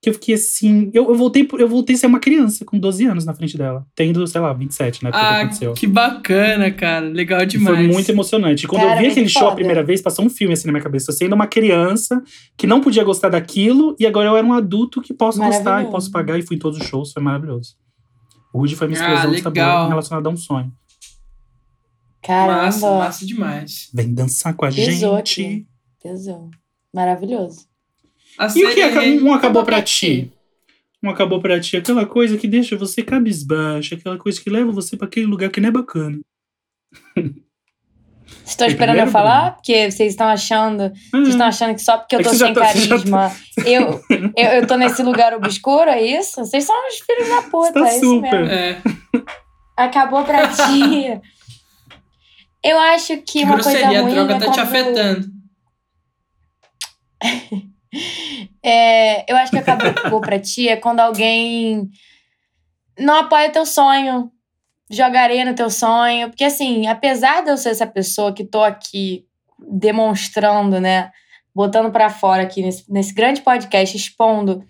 que 0.00 0.08
eu 0.10 0.14
fiquei 0.14 0.34
assim. 0.36 0.90
Eu, 0.94 1.08
eu, 1.08 1.14
voltei, 1.16 1.42
por- 1.42 1.60
eu 1.60 1.68
voltei 1.68 1.96
a 1.96 1.98
ser 1.98 2.06
uma 2.06 2.20
criança 2.20 2.64
com 2.64 2.78
12 2.78 3.04
anos 3.06 3.24
na 3.24 3.34
frente 3.34 3.58
dela, 3.58 3.84
tendo, 3.96 4.24
sei 4.28 4.40
lá, 4.40 4.52
27 4.52 5.02
na 5.02 5.08
época 5.08 5.20
que 5.24 5.26
Ah, 5.28 5.38
aconteceu. 5.40 5.72
que 5.74 5.86
bacana, 5.88 6.70
cara. 6.70 7.08
Legal 7.08 7.42
E 7.42 7.46
demais. 7.46 7.76
foi 7.76 7.86
muito 7.88 8.08
emocionante. 8.08 8.64
E 8.64 8.68
quando 8.68 8.82
Cara, 8.82 8.94
eu 8.94 8.98
vi 9.02 9.06
aquele 9.08 9.28
show 9.28 9.42
a 9.42 9.44
foda. 9.46 9.56
primeira 9.56 9.82
vez, 9.82 10.00
passou 10.00 10.24
um 10.24 10.30
filme 10.30 10.54
assim 10.54 10.66
na 10.66 10.72
minha 10.72 10.82
cabeça. 10.84 11.10
Eu 11.10 11.14
sendo 11.16 11.34
uma 11.34 11.46
criança 11.48 12.22
que 12.56 12.66
não 12.66 12.80
podia 12.80 13.02
gostar 13.02 13.28
daquilo, 13.28 13.96
e 13.98 14.06
agora 14.06 14.28
eu 14.28 14.36
era 14.36 14.46
um 14.46 14.52
adulto 14.52 15.02
que 15.02 15.12
posso 15.12 15.38
gostar 15.40 15.82
e 15.84 15.90
posso 15.90 16.10
pagar, 16.12 16.38
e 16.38 16.42
fui 16.42 16.56
em 16.56 16.60
todos 16.60 16.78
os 16.80 16.86
shows, 16.86 17.12
foi 17.12 17.22
maravilhoso. 17.22 17.74
O 18.54 18.60
Rude 18.60 18.76
foi 18.76 18.86
minha 18.88 19.00
Ah, 19.00 19.14
explosão 19.14 19.32
de 19.32 19.42
sabor 19.42 19.88
relacionada 19.88 20.28
a 20.28 20.32
um 20.32 20.36
sonho. 20.36 20.72
Caramba, 22.22 22.62
Massa, 22.62 22.98
massa 22.98 23.26
demais. 23.26 23.88
Vem 23.94 24.12
dançar 24.12 24.54
com 24.54 24.64
a 24.64 24.68
Pesou 24.72 25.16
gente. 25.16 25.40
aqui. 25.42 25.66
pesou. 26.02 26.50
Maravilhoso. 26.94 27.67
A 28.38 28.46
E 28.54 28.64
o 28.64 28.74
que 28.74 28.84
Rei- 28.86 29.20
um 29.20 29.32
acabou 29.32 29.64
pra 29.64 29.82
ti? 29.82 30.30
Um 31.02 31.10
acabou 31.10 31.40
pra 31.40 31.60
ti, 31.60 31.76
aquela 31.76 32.04
coisa 32.06 32.36
que 32.36 32.46
deixa 32.48 32.76
você 32.76 33.02
cabisbaixo, 33.02 33.94
aquela 33.94 34.16
coisa 34.18 34.40
que 34.40 34.50
leva 34.50 34.70
você 34.72 34.96
pra 34.96 35.06
aquele 35.06 35.26
lugar 35.26 35.50
que 35.50 35.60
não 35.60 35.68
é 35.68 35.72
bacana. 35.72 36.18
Vocês 38.44 38.50
estão 38.54 38.66
Foi 38.66 38.72
esperando 38.74 38.98
eu 38.98 39.06
falar? 39.06 39.54
Porque 39.56 39.90
vocês 39.90 40.10
estão 40.12 40.26
achando. 40.26 40.90
Vocês 41.10 41.28
estão 41.28 41.46
achando 41.46 41.74
que 41.74 41.80
só 41.82 41.96
porque 41.98 42.16
eu 42.16 42.20
É 42.20 42.22
tô 42.22 42.32
já 42.34 42.46
sem 42.46 42.54
tá- 42.54 42.60
carisma, 42.62 43.32
eu, 43.64 44.00
eu, 44.36 44.48
eu 44.60 44.66
tô 44.66 44.76
nesse 44.76 45.02
lugar 45.02 45.32
obscuro, 45.34 45.88
é 45.90 46.02
isso? 46.02 46.36
Vocês 46.44 46.64
são 46.64 46.74
os 46.88 46.96
filhos 46.98 47.28
da 47.28 47.42
puta, 47.42 47.72
Tá 47.74 47.88
é 47.88 47.90
isso 47.96 48.00
super. 48.00 48.30
mesmo. 48.40 48.46
É, 48.52 48.82
Acabou 49.76 50.24
pra 50.24 50.48
ti. 50.52 51.20
Eu 52.64 52.78
acho 52.78 53.16
que 53.18 53.22
que 53.22 53.44
uma 53.44 53.54
coisa 53.54 53.70
grosseria, 53.70 53.98
a 53.98 54.02
ruim 54.02 54.14
droga 54.14 54.34
é 54.34 54.38
tá 54.38 54.44
quando... 54.46 54.54
te 54.54 54.60
afetando. 54.60 55.26
É, 58.68 59.24
eu 59.32 59.36
acho 59.36 59.50
que 59.50 59.58
acabou 59.58 60.20
pra 60.20 60.38
ti 60.38 60.68
é 60.68 60.76
quando 60.76 61.00
alguém 61.00 61.88
não 62.98 63.14
apoia 63.14 63.50
teu 63.50 63.64
sonho, 63.64 64.30
joga 64.90 65.20
areia 65.22 65.44
no 65.44 65.54
teu 65.54 65.70
sonho. 65.70 66.28
Porque, 66.28 66.44
assim, 66.44 66.86
apesar 66.86 67.42
de 67.42 67.50
eu 67.50 67.56
ser 67.56 67.70
essa 67.70 67.86
pessoa 67.86 68.32
que 68.32 68.44
tô 68.44 68.62
aqui 68.62 69.24
demonstrando, 69.58 70.80
né, 70.80 71.10
botando 71.54 71.90
pra 71.90 72.10
fora 72.10 72.42
aqui 72.42 72.62
nesse, 72.62 72.84
nesse 72.92 73.14
grande 73.14 73.40
podcast, 73.40 73.96
expondo 73.96 74.62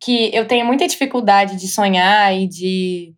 que 0.00 0.30
eu 0.32 0.46
tenho 0.46 0.64
muita 0.64 0.86
dificuldade 0.86 1.56
de 1.56 1.66
sonhar 1.66 2.34
e 2.34 2.46
de, 2.46 3.14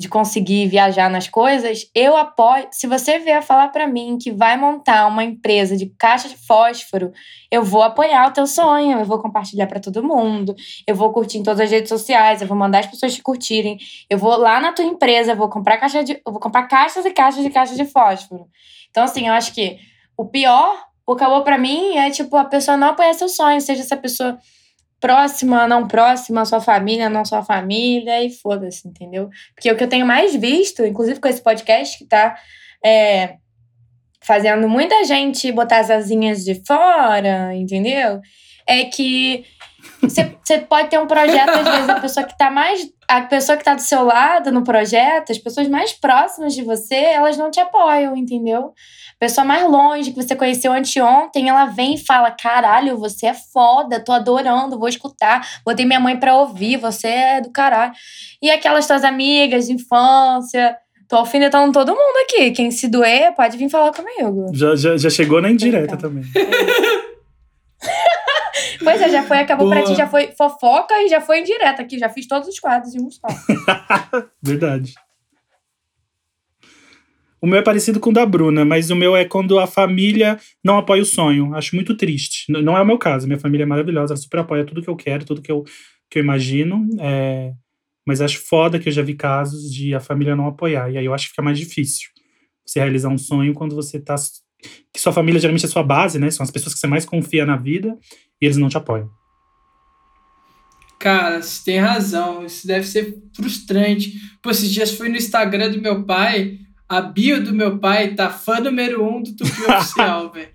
de 0.00 0.08
conseguir 0.08 0.66
viajar 0.66 1.10
nas 1.10 1.28
coisas, 1.28 1.86
eu 1.94 2.16
apoio. 2.16 2.66
Se 2.70 2.86
você 2.86 3.18
vier 3.18 3.42
falar 3.42 3.68
pra 3.68 3.86
mim 3.86 4.16
que 4.16 4.32
vai 4.32 4.56
montar 4.56 5.06
uma 5.06 5.22
empresa 5.22 5.76
de 5.76 5.92
caixa 5.98 6.26
de 6.26 6.38
fósforo, 6.38 7.12
eu 7.50 7.62
vou 7.62 7.82
apoiar 7.82 8.26
o 8.26 8.32
teu 8.32 8.46
sonho, 8.46 8.98
eu 8.98 9.04
vou 9.04 9.18
compartilhar 9.18 9.66
pra 9.66 9.78
todo 9.78 10.02
mundo, 10.02 10.56
eu 10.86 10.96
vou 10.96 11.12
curtir 11.12 11.36
em 11.36 11.42
todas 11.42 11.60
as 11.60 11.70
redes 11.70 11.90
sociais, 11.90 12.40
eu 12.40 12.48
vou 12.48 12.56
mandar 12.56 12.78
as 12.78 12.86
pessoas 12.86 13.14
te 13.14 13.22
curtirem, 13.22 13.76
eu 14.08 14.16
vou 14.16 14.38
lá 14.38 14.58
na 14.58 14.72
tua 14.72 14.86
empresa, 14.86 15.32
eu 15.32 15.36
vou 15.36 15.50
comprar 15.50 15.76
caixa 15.76 16.02
de, 16.02 16.14
eu 16.14 16.32
vou 16.32 16.40
comprar 16.40 16.62
caixas 16.62 17.04
e 17.04 17.10
caixas 17.10 17.42
de 17.42 17.50
caixas 17.50 17.76
de 17.76 17.84
fósforo. 17.84 18.46
Então 18.88 19.04
assim, 19.04 19.28
eu 19.28 19.34
acho 19.34 19.52
que 19.52 19.76
o 20.16 20.24
pior, 20.24 20.82
o 21.06 21.12
acabou 21.12 21.42
pra 21.42 21.58
mim 21.58 21.98
é 21.98 22.08
tipo 22.08 22.38
a 22.38 22.44
pessoa 22.46 22.74
não 22.74 22.88
apoiar 22.88 23.12
seu 23.12 23.28
sonho, 23.28 23.60
seja 23.60 23.82
essa 23.82 23.98
pessoa 23.98 24.38
próxima, 25.00 25.66
não 25.66 25.88
próxima, 25.88 26.44
sua 26.44 26.60
família, 26.60 27.08
não 27.08 27.24
sua 27.24 27.42
família, 27.42 28.22
e 28.22 28.30
foda-se, 28.30 28.86
entendeu? 28.86 29.30
Porque 29.54 29.70
o 29.72 29.76
que 29.76 29.82
eu 29.82 29.88
tenho 29.88 30.06
mais 30.06 30.36
visto, 30.36 30.84
inclusive 30.84 31.18
com 31.18 31.28
esse 31.28 31.42
podcast 31.42 31.98
que 31.98 32.04
tá 32.04 32.36
é, 32.84 33.36
fazendo 34.22 34.68
muita 34.68 35.04
gente 35.04 35.50
botar 35.50 35.80
as 35.80 35.90
asinhas 35.90 36.44
de 36.44 36.62
fora, 36.66 37.54
entendeu? 37.54 38.20
É 38.66 38.84
que 38.84 39.44
você 40.02 40.58
pode 40.58 40.88
ter 40.88 40.98
um 40.98 41.06
projeto, 41.06 41.50
às 41.50 41.68
vezes, 41.68 41.88
a 41.88 42.00
pessoa 42.00 42.26
que 42.26 42.36
tá 42.36 42.50
mais. 42.50 42.88
A 43.08 43.22
pessoa 43.22 43.58
que 43.58 43.64
tá 43.64 43.74
do 43.74 43.80
seu 43.80 44.04
lado 44.04 44.52
no 44.52 44.62
projeto, 44.62 45.32
as 45.32 45.38
pessoas 45.38 45.68
mais 45.68 45.92
próximas 45.92 46.54
de 46.54 46.62
você, 46.62 46.94
elas 46.94 47.36
não 47.36 47.50
te 47.50 47.58
apoiam, 47.58 48.16
entendeu? 48.16 48.72
A 49.16 49.18
pessoa 49.18 49.44
mais 49.44 49.68
longe, 49.68 50.12
que 50.12 50.22
você 50.22 50.34
conheceu 50.36 50.72
anteontem, 50.72 51.48
ela 51.48 51.66
vem 51.66 51.94
e 51.94 51.98
fala: 52.04 52.30
caralho, 52.30 52.96
você 52.96 53.26
é 53.26 53.34
foda, 53.34 54.02
tô 54.02 54.12
adorando, 54.12 54.78
vou 54.78 54.88
escutar, 54.88 55.46
botei 55.64 55.84
minha 55.84 56.00
mãe 56.00 56.16
pra 56.16 56.36
ouvir, 56.36 56.76
você 56.76 57.08
é 57.08 57.40
do 57.40 57.50
caralho. 57.50 57.92
E 58.40 58.50
aquelas 58.50 58.86
tuas 58.86 59.04
amigas 59.04 59.66
de 59.66 59.74
infância. 59.74 60.76
Tô 61.08 61.16
alfinetando 61.16 61.72
todo 61.72 61.88
mundo 61.88 62.16
aqui. 62.24 62.52
Quem 62.52 62.70
se 62.70 62.86
doer, 62.86 63.34
pode 63.34 63.56
vir 63.56 63.68
falar 63.68 63.90
comigo. 63.92 64.46
Já, 64.54 64.76
já, 64.76 64.96
já 64.96 65.10
chegou 65.10 65.42
na 65.42 65.50
indireta 65.50 65.96
Então. 65.96 66.08
também. 66.08 66.22
Pois 68.82 69.00
é, 69.00 69.08
já 69.10 69.22
foi, 69.22 69.38
acabou 69.38 69.68
pra 69.68 69.80
Boa. 69.80 69.92
ti, 69.92 69.96
já 69.96 70.06
foi 70.06 70.32
fofoca 70.32 70.94
e 71.02 71.08
já 71.08 71.20
foi 71.20 71.40
indireta 71.40 71.82
aqui. 71.82 71.98
Já 71.98 72.08
fiz 72.08 72.26
todos 72.26 72.48
os 72.48 72.58
quadros 72.58 72.94
em 72.94 73.02
um 73.02 73.10
só. 73.10 73.26
Verdade. 74.42 74.94
O 77.42 77.46
meu 77.46 77.58
é 77.58 77.62
parecido 77.62 77.98
com 78.00 78.10
o 78.10 78.12
da 78.12 78.26
Bruna, 78.26 78.64
mas 78.66 78.90
o 78.90 78.96
meu 78.96 79.16
é 79.16 79.24
quando 79.24 79.58
a 79.58 79.66
família 79.66 80.38
não 80.62 80.76
apoia 80.76 81.00
o 81.02 81.06
sonho. 81.06 81.54
Acho 81.54 81.74
muito 81.74 81.96
triste. 81.96 82.50
N- 82.52 82.60
Não 82.62 82.76
é 82.76 82.82
o 82.82 82.86
meu 82.86 82.98
caso. 82.98 83.26
Minha 83.26 83.38
família 83.38 83.64
é 83.64 83.66
maravilhosa, 83.66 84.12
ela 84.12 84.20
super 84.20 84.40
apoia 84.40 84.64
tudo 84.64 84.82
que 84.82 84.88
eu 84.90 84.96
quero, 84.96 85.24
tudo 85.24 85.40
que 85.40 85.50
eu, 85.50 85.64
que 86.10 86.18
eu 86.18 86.22
imagino. 86.22 86.86
é, 87.00 87.52
Mas 88.06 88.20
acho 88.20 88.38
foda 88.46 88.78
que 88.78 88.88
eu 88.88 88.92
já 88.92 89.00
vi 89.02 89.14
casos 89.14 89.72
de 89.72 89.94
a 89.94 90.00
família 90.00 90.36
não 90.36 90.46
apoiar. 90.48 90.90
E 90.90 90.98
aí 90.98 91.04
eu 91.04 91.14
acho 91.14 91.24
que 91.26 91.30
fica 91.30 91.42
mais 91.42 91.58
difícil 91.58 92.08
você 92.66 92.78
realizar 92.78 93.08
um 93.08 93.18
sonho 93.18 93.54
quando 93.54 93.74
você 93.74 93.98
tá. 93.98 94.16
Que 94.92 95.00
sua 95.00 95.12
família 95.12 95.40
geralmente 95.40 95.64
é 95.64 95.68
sua 95.68 95.82
base, 95.82 96.18
né? 96.18 96.30
São 96.30 96.44
as 96.44 96.50
pessoas 96.50 96.74
que 96.74 96.80
você 96.80 96.86
mais 96.86 97.04
confia 97.04 97.46
na 97.46 97.56
vida 97.56 97.96
e 98.40 98.44
eles 98.46 98.56
não 98.56 98.68
te 98.68 98.76
apoiam. 98.76 99.08
Cara, 100.98 101.40
você 101.40 101.64
tem 101.64 101.78
razão. 101.78 102.44
Isso 102.44 102.66
deve 102.66 102.86
ser 102.86 103.16
frustrante. 103.34 104.12
Pô, 104.42 104.50
esses 104.50 104.70
dias 104.70 104.90
fui 104.92 105.08
no 105.08 105.16
Instagram 105.16 105.70
do 105.70 105.80
meu 105.80 106.04
pai. 106.04 106.58
A 106.86 107.00
bio 107.00 107.42
do 107.42 107.54
meu 107.54 107.78
pai 107.78 108.14
tá 108.14 108.28
fã 108.28 108.58
número 108.58 109.02
um 109.04 109.22
do 109.22 109.34
Tupi 109.36 109.62
Oficial, 109.70 110.32
velho. 110.32 110.48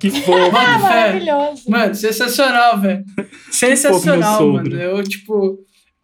Que 0.00 0.10
fofo. 0.10 0.50
Mano, 0.50 0.56
Ah, 0.56 0.78
maravilhoso. 0.78 1.70
Mano, 1.70 1.94
sensacional, 1.94 2.80
velho. 2.80 3.04
Sensacional, 3.50 4.40
meu 4.40 4.52
mano. 4.54 4.74
Eu, 4.74 5.02
tipo. 5.04 5.58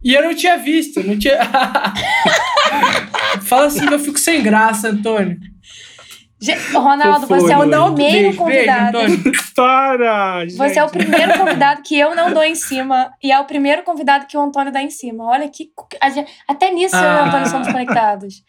E 0.05 0.13
eu 0.15 0.23
não 0.23 0.35
tinha 0.35 0.59
visto, 0.59 1.03
não 1.03 1.19
tinha. 1.19 1.39
Fala 3.43 3.67
assim 3.67 3.87
que 3.87 3.95
eu 3.95 3.99
fico 3.99 4.19
sem 4.19 4.43
graça, 4.43 4.91
Antônio. 4.91 5.39
Gente, 6.41 6.73
Ronaldo, 6.73 7.27
Fofura, 7.27 7.41
você 7.41 7.53
é 7.53 7.57
o 7.59 7.61
primeiro 7.63 7.95
Beijo, 7.95 8.15
beijo, 8.23 8.39
convidado. 8.39 8.99
Antônio. 8.99 9.33
Para! 9.57 10.45
Você 10.57 10.79
é 10.79 10.85
o 10.85 10.89
gente. 10.89 10.99
primeiro 10.99 11.33
convidado 11.39 11.83
que 11.83 11.99
eu 11.99 12.15
não 12.15 12.33
dou 12.33 12.45
em 12.45 12.55
cima 12.55 13.11
e 13.23 13.33
é 13.33 13.41
o 13.41 13.45
primeiro 13.45 13.83
convidado 13.83 14.27
que 14.27 14.37
o 14.37 14.41
Antônio 14.41 14.73
dá 14.73 14.81
em 14.81 14.91
cima. 14.91 15.25
Olha 15.25 15.49
que. 15.49 15.69
gente- 16.15 16.31
até 16.47 16.71
nisso 16.71 16.95
eu 16.95 17.01
e 17.01 17.05
o 17.05 17.09
Ah. 17.09 17.25
Antônio 17.27 17.49
somos 17.49 17.67
conectados. 17.69 18.43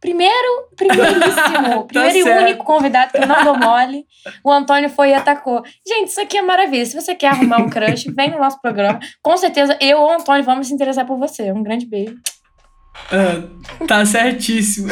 Primeiro, 0.00 0.68
primeiríssimo, 0.76 1.84
primeiro 1.88 2.16
e 2.18 2.22
Tá 2.24 2.30
certo. 2.30 2.42
único 2.42 2.64
convidado 2.64 3.12
que 3.12 3.18
eu 3.18 3.26
não 3.26 3.42
dou 3.44 3.56
mole. 3.58 4.04
O 4.44 4.50
Antônio 4.52 4.88
foi 4.90 5.10
e 5.10 5.14
atacou. 5.14 5.62
Gente, 5.86 6.08
isso 6.08 6.20
aqui 6.20 6.36
é 6.38 6.42
maravilha. 6.42 6.84
Se 6.84 6.94
você 6.94 7.14
quer 7.14 7.28
arrumar 7.28 7.58
um 7.58 7.68
crush, 7.70 8.04
vem 8.14 8.30
no 8.30 8.38
nosso 8.38 8.60
programa. 8.60 8.98
Com 9.22 9.34
certeza, 9.36 9.76
eu 9.80 9.98
ou 9.98 10.08
o 10.08 10.12
Antônio 10.12 10.44
vamos 10.44 10.66
se 10.68 10.74
interessar 10.74 11.06
por 11.06 11.18
você. 11.18 11.50
Um 11.52 11.62
grande 11.62 11.86
beijo. 11.86 12.16
Ah, 13.10 13.86
tá 13.86 14.04
certíssimo. 14.04 14.88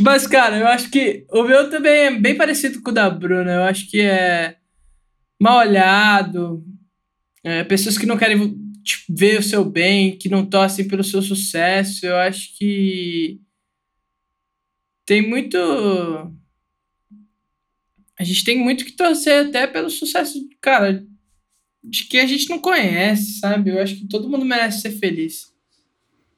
Mas, 0.00 0.26
cara, 0.26 0.58
eu 0.58 0.66
acho 0.66 0.90
que 0.90 1.24
o 1.30 1.44
meu 1.44 1.70
também 1.70 1.92
é 1.92 2.10
bem 2.10 2.36
parecido 2.36 2.82
com 2.82 2.90
o 2.90 2.94
da 2.94 3.08
Bruna. 3.08 3.52
Eu 3.52 3.62
acho 3.62 3.88
que 3.88 4.00
é 4.00 4.56
mal 5.40 5.58
olhado, 5.58 6.64
é, 7.42 7.62
pessoas 7.64 7.98
que 7.98 8.06
não 8.06 8.16
querem 8.16 8.56
tipo, 8.82 9.14
ver 9.14 9.38
o 9.38 9.42
seu 9.42 9.64
bem, 9.64 10.16
que 10.16 10.28
não 10.28 10.44
torcem 10.44 10.88
pelo 10.88 11.04
seu 11.04 11.22
sucesso. 11.22 12.06
Eu 12.06 12.16
acho 12.16 12.56
que 12.56 13.40
tem 15.06 15.26
muito. 15.28 15.56
A 18.18 18.24
gente 18.24 18.44
tem 18.44 18.58
muito 18.58 18.84
que 18.84 18.92
torcer 18.92 19.46
até 19.46 19.66
pelo 19.66 19.90
sucesso, 19.90 20.38
cara, 20.60 21.04
de 21.82 22.04
que 22.04 22.18
a 22.18 22.26
gente 22.26 22.48
não 22.48 22.58
conhece, 22.58 23.38
sabe? 23.40 23.70
Eu 23.70 23.82
acho 23.82 23.96
que 23.96 24.08
todo 24.08 24.28
mundo 24.28 24.44
merece 24.44 24.80
ser 24.80 24.92
feliz. 24.92 25.52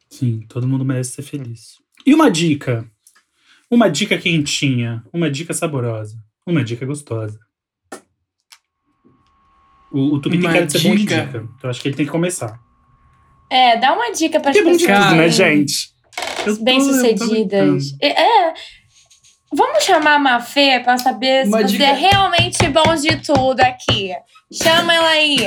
Sim, 0.09 0.41
todo 0.49 0.67
mundo 0.67 0.85
merece 0.85 1.13
ser 1.13 1.23
feliz. 1.23 1.79
E 2.05 2.15
uma 2.15 2.31
dica? 2.31 2.91
Uma 3.71 3.89
dica 3.91 4.17
quentinha, 4.19 5.03
uma 5.13 5.31
dica 5.31 5.53
saborosa, 5.53 6.17
uma 6.47 6.63
dica 6.63 6.87
gostosa. 6.87 7.39
O, 9.93 10.15
o 10.17 10.21
Tupi 10.21 10.39
tem 10.41 10.51
cara 10.51 10.67
de 10.67 10.73
ser 10.73 10.89
bom 10.89 10.95
de 10.95 11.03
dica? 11.05 11.25
dica. 11.25 11.39
Então 11.39 11.49
eu 11.65 11.71
acho 11.71 11.81
que 11.81 11.89
ele 11.89 11.97
tem 11.97 12.07
que 12.07 12.13
começar. 12.13 12.59
É, 13.51 13.77
dá 13.79 13.93
uma 13.93 14.11
dica 14.13 14.41
para 14.41 14.51
as 14.51 14.57
Que 14.57 14.63
é 14.63 14.65
bom 14.65 14.77
de 14.77 14.87
pessoas. 14.87 15.05
tudo, 15.07 15.17
né, 15.17 15.29
gente? 15.29 15.91
Bem-sucedidas. 16.63 17.85
É. 18.03 18.53
Vamos 19.53 19.85
chamar 19.85 20.15
a 20.15 20.19
Mafê 20.19 20.81
pra 20.81 20.99
saber 20.99 21.45
se 21.45 21.49
Uma 21.49 21.61
você 21.63 21.67
dica- 21.69 21.85
é 21.85 21.93
realmente 21.93 22.69
bom 22.69 22.95
de 22.97 23.17
tudo 23.23 23.61
aqui. 23.61 24.13
Chama 24.53 24.95
ela 24.95 25.09
aí. 25.09 25.37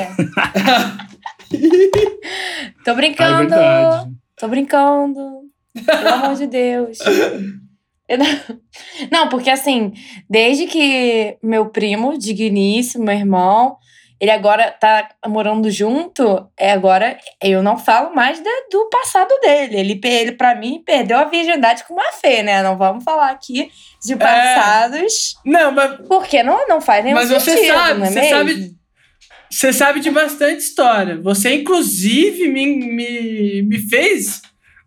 Tô 2.84 2.92
Ah, 2.92 2.94
é 2.94 2.96
brincando. 2.96 3.50
verdade. 3.50 4.12
tô 4.38 4.48
brincando. 4.48 5.42
Pelo 5.86 6.10
amor 6.10 6.36
de 6.36 6.48
Deus. 6.48 6.98
Não- 9.12 9.30
porque 9.30 9.50
assim, 9.50 9.94
desde 10.30 10.66
que 10.68 11.38
meu 11.44 11.68
primo, 11.70 12.18
digníssimo, 12.18 13.06
meu 13.06 13.16
irmão, 13.16 13.78
ele 14.20 14.32
agora 14.32 14.70
tá 14.72 15.08
morando 15.28 15.72
junto, 15.72 16.46
é 16.58 16.72
agora 16.72 17.18
eu 17.42 17.64
não 17.64 17.78
falo 17.78 18.14
mais 18.14 18.40
da- 18.44 18.50
do 18.70 18.90
passado 18.90 19.34
dele. 19.42 19.78
Ele, 19.80 20.02
ele, 20.04 20.32
pra 20.34 20.54
mim, 20.56 20.84
perdeu 20.86 21.18
a 21.18 21.24
virgindade 21.26 21.86
com 21.86 21.94
uma 21.94 22.12
fé, 22.12 22.44
né? 22.44 22.62
Não 22.62 22.78
vamos 22.78 23.04
falar 23.04 23.32
aqui 23.32 23.72
de 24.04 24.16
passados, 24.18 25.36
Não, 25.46 25.72
mas 25.72 26.02
porque 26.08 26.44
não, 26.44 26.68
não 26.68 26.82
faz 26.82 27.04
nenhum 27.04 27.16
Mas 27.16 27.30
você 27.30 27.52
sentido, 27.56 27.74
sabe, 27.74 28.00
não 28.00 28.06
é 28.06 28.10
você 28.10 28.20
mesmo? 28.22 28.30
sabe- 28.38 28.80
você 29.52 29.74
sabe 29.74 30.00
de 30.02 30.12
bastante 30.12 30.60
história. 30.60 31.20
Você, 31.22 31.56
inclusive, 31.56 32.48
me, 32.50 32.66
me, 32.68 33.62
me 33.64 33.80
fez, 33.80 34.42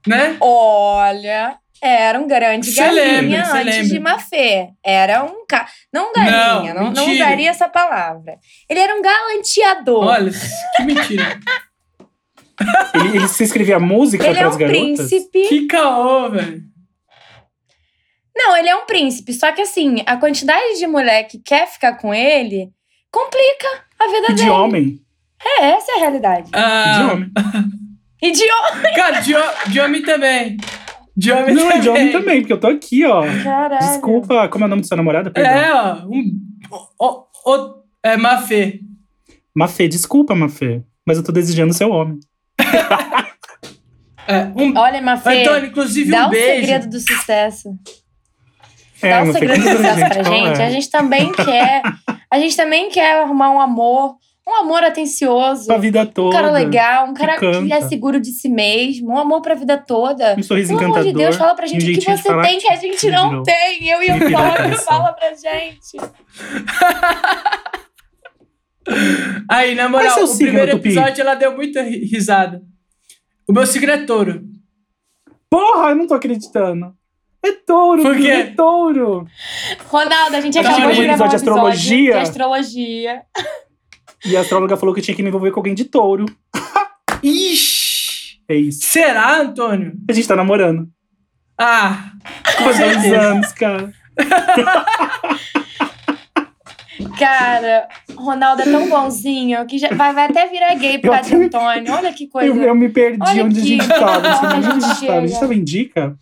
né? 0.07 0.37
Olha, 0.41 1.57
era 1.83 2.19
um 2.21 2.29
grande 2.29 2.71
Cê 2.71 2.81
galinha 2.81 3.05
lembra, 3.21 3.41
antes 3.43 3.65
lembra. 3.65 3.85
de 3.85 3.99
Mafê. 3.99 4.69
Era 4.85 5.25
um 5.25 5.45
ca... 5.49 5.67
Não 5.93 6.13
galinha, 6.13 6.73
Não, 6.75 6.85
não, 6.85 6.93
não, 6.93 7.13
usaria 7.13 7.51
essa 7.51 7.69
palavra. 7.69 8.39
Ele 8.69 8.79
era 8.81 8.95
um 8.97 9.03
galanteador. 9.03 10.05
Olha, 10.07 10.31
que 10.77 10.83
mentira. 10.85 11.39
Ele, 12.95 13.17
ele 13.17 13.29
se 13.29 13.43
escrevia 13.43 13.81
música 13.81 14.25
ele 14.25 14.35
é 14.35 14.39
para 14.39 14.47
um 14.47 14.51
as 14.51 14.57
garotas? 14.57 14.81
príncipe. 15.09 15.49
Que 15.49 15.67
caô, 15.67 16.31
velho. 16.31 16.63
Não, 18.37 18.57
ele 18.57 18.69
é 18.69 18.77
um 18.77 18.87
príncipe. 18.87 19.33
Só 19.33 19.51
que 19.51 19.63
assim, 19.63 20.03
a 20.07 20.17
quantidade 20.17 20.79
de 20.79 20.87
mulher 20.87 21.25
que 21.25 21.39
quer 21.39 21.67
ficar 21.67 21.95
com 21.97 22.15
ele 22.15 22.69
complica 23.11 23.67
a 23.99 24.07
vida 24.07 24.27
E 24.29 24.35
de 24.35 24.35
dele. 24.37 24.51
homem. 24.51 25.01
É, 25.45 25.71
essa 25.71 25.91
é 25.93 25.95
a 25.97 25.99
realidade. 25.99 26.51
Ah, 26.53 26.93
De 26.99 27.13
homem. 27.13 27.31
E 28.23 28.31
de 28.31 28.45
homem. 28.45 28.95
Cara, 28.95 29.21
de, 29.21 29.33
de 29.71 29.81
homem 29.81 30.03
também. 30.03 30.57
De 31.17 31.31
homem 31.31 31.55
Não, 31.55 31.63
também. 31.65 31.81
de 31.81 31.89
homem 31.89 32.13
também, 32.13 32.41
porque 32.41 32.53
eu 32.53 32.61
tô 32.61 32.67
aqui, 32.69 33.05
ó. 33.05 33.23
Caralho. 33.43 33.79
Desculpa, 33.87 34.49
como 34.49 34.65
é 34.65 34.67
o 34.67 34.71
nome 34.71 34.83
da 34.83 34.89
sua 34.89 34.97
namorada? 34.97 35.31
Perdão. 35.31 35.53
É, 35.53 35.75
ó. 35.75 36.07
Um, 36.07 36.41
o, 36.99 37.27
o, 37.47 37.75
é, 38.03 38.17
Mafê. 38.17 38.81
Mafê, 39.55 39.89
desculpa, 39.89 40.35
Mafê. 40.35 40.83
Mas 41.07 41.19
eu 41.19 41.25
tô 41.25 41.31
desejando 41.33 41.73
ser 41.75 41.85
homem. 41.85 42.19
É, 44.25 44.45
um, 44.57 44.73
Olha, 44.79 45.03
Mafê, 45.03 45.43
Antônio, 45.43 45.69
inclusive, 45.71 46.09
dá 46.11 46.25
um 46.25 46.27
o 46.29 46.31
beijo. 46.31 46.61
segredo 46.61 46.89
do 46.89 47.01
sucesso. 47.01 47.77
É, 49.03 49.11
Dá 49.11 49.23
o 49.25 49.27
Mafê, 49.27 49.39
segredo 49.41 49.63
do 49.65 49.69
sucesso 49.77 49.99
pra 49.99 50.23
gente. 50.23 50.61
é. 50.61 50.65
A 50.67 50.71
gente 50.71 50.91
também 50.91 51.33
quer. 51.33 51.83
A 52.31 52.39
gente 52.39 52.57
também 52.57 52.89
quer 52.89 53.23
arrumar 53.23 53.51
um 53.51 53.61
amor. 53.61 54.17
Um 54.47 54.55
amor 54.57 54.83
atencioso. 54.83 55.67
Pra 55.67 55.79
vida 55.79 56.03
Um 56.03 56.07
toda. 56.07 56.37
cara 56.37 56.51
legal, 56.51 57.07
um 57.07 57.15
cara 57.15 57.35
que 57.35 57.41
canta. 57.41 57.75
é 57.75 57.81
seguro 57.83 58.21
de 58.21 58.33
si 58.33 58.49
mesmo, 58.49 59.13
um 59.13 59.19
amor 59.19 59.41
pra 59.41 59.55
vida 59.55 59.79
toda. 59.79 60.35
Um 60.37 60.43
sorriso 60.43 60.69
Pelo 60.77 60.81
amor 60.81 60.89
encantador. 60.99 61.13
de 61.13 61.19
Deus, 61.19 61.37
fala 61.37 61.55
pra 61.55 61.65
um 61.65 61.69
gente 61.69 61.91
o 61.91 61.95
que 61.95 62.01
você 62.05 62.23
falar 62.23 62.43
tem 62.43 62.59
que 62.59 62.69
a 62.73 62.77
gente 62.77 63.11
não 63.11 63.33
novo. 63.33 63.43
tem. 63.45 63.89
Eu 63.89 64.03
e 64.03 64.11
o 64.11 64.31
cabeça. 64.33 64.83
fala 64.83 65.13
pra 65.13 65.29
gente. 65.31 65.97
Aí, 69.49 69.75
na 69.75 69.85
é 69.85 69.89
moral, 69.89 70.11
seu 70.15 70.25
o 70.25 70.27
signo, 70.27 70.47
primeiro 70.49 70.73
Tupi? 70.73 70.89
episódio 70.89 71.21
ela 71.21 71.35
deu 71.35 71.55
muita 71.55 71.83
ri- 71.83 72.05
risada. 72.05 72.63
O 73.49 73.53
meu 73.53 73.67
signo 73.67 73.93
é 73.93 73.99
touro. 74.05 74.43
Porra, 75.49 75.91
eu 75.91 75.97
não 75.97 76.07
tô 76.07 76.15
acreditando. 76.15 76.93
É 77.45 77.53
touro, 77.53 78.03
Por 78.03 78.17
quê? 78.17 78.29
é 78.29 78.45
touro. 78.55 79.27
Ronaldo, 79.89 80.37
a 80.37 80.41
gente 80.41 80.55
Tá 80.55 80.61
acabou 80.69 80.93
de 80.93 81.03
gravar 81.03 81.25
um 81.25 81.27
episódio 81.27 81.31
de 81.31 81.37
episódio 81.37 81.37
astrologia? 81.37 82.13
de 82.13 82.19
astrologia. 82.19 83.23
E 84.25 84.37
a 84.37 84.41
astróloga 84.41 84.77
falou 84.77 84.95
que 84.95 85.01
eu 85.01 85.05
tinha 85.05 85.17
que 85.17 85.23
me 85.23 85.29
envolver 85.29 85.51
com 85.51 85.61
alguém 85.61 85.75
de 85.75 85.85
touro. 85.85 86.27
Ixi! 87.23 88.41
É 88.49 88.55
isso. 88.57 88.81
Será, 88.83 89.41
Antônio? 89.41 89.93
A 90.09 90.13
gente 90.13 90.29
tá 90.29 90.37
namorando. 90.37 90.89
Ah, 91.59 92.13
com 92.57 92.69
Há 92.69 92.73
dois 92.73 93.13
anos, 93.13 93.53
cara. 93.53 93.93
Cara, 97.19 97.89
Ronaldo 98.15 98.63
é 98.63 98.65
tão 98.65 98.89
bonzinho 98.89 99.65
que 99.67 99.79
já 99.79 99.89
vai, 99.95 100.13
vai 100.13 100.27
até 100.27 100.49
virar 100.49 100.75
gay 100.75 100.99
por 100.99 101.11
causa 101.11 101.29
de 101.29 101.35
Antônio. 101.35 101.93
Olha 101.93 102.13
que 102.13 102.27
coisa. 102.29 102.49
Eu, 102.49 102.63
eu 102.63 102.75
me 102.75 102.89
perdi 102.89 103.19
Olha 103.21 103.45
onde 103.45 103.59
a 103.59 103.63
aqui. 103.63 103.69
gente 103.69 103.89
tava. 103.89 104.29
Olha, 104.47 104.57
onde 104.57 104.67
a 104.67 104.71
gente 104.73 104.99
chega. 104.99 105.07
tava. 105.07 105.19
A 105.23 105.27
gente 105.27 105.41
tava 105.41 105.55
em 105.55 105.65
dica? 105.65 106.17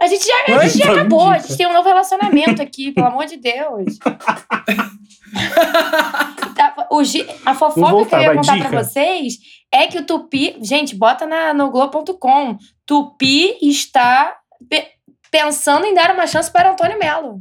A 0.00 0.06
gente 0.06 0.26
já, 0.26 0.56
a 0.56 0.66
gente 0.66 0.78
já 0.78 0.92
acabou. 0.92 1.28
A 1.28 1.38
gente 1.38 1.56
tem 1.56 1.66
um 1.66 1.72
novo 1.72 1.88
relacionamento 1.88 2.60
aqui, 2.62 2.92
pelo 2.92 3.06
amor 3.06 3.26
de 3.26 3.36
Deus. 3.36 3.98
Tá, 6.54 6.86
o 6.88 7.00
a 7.44 7.54
fofoca 7.54 7.90
voltar, 7.90 8.18
que 8.20 8.24
eu 8.26 8.30
ia 8.30 8.34
contar 8.36 8.54
dica. 8.56 8.68
pra 8.68 8.84
vocês 8.84 9.34
é 9.72 9.88
que 9.88 9.98
o 9.98 10.06
Tupi. 10.06 10.56
Gente, 10.62 10.94
bota 10.94 11.26
na, 11.26 11.52
no 11.52 11.68
Globo.com. 11.70 12.56
Tupi 12.86 13.58
está 13.60 14.36
pe- 14.68 14.86
pensando 15.32 15.84
em 15.84 15.92
dar 15.94 16.14
uma 16.14 16.28
chance 16.28 16.48
para 16.52 16.70
Antônio 16.70 16.96
Melo. 16.96 17.40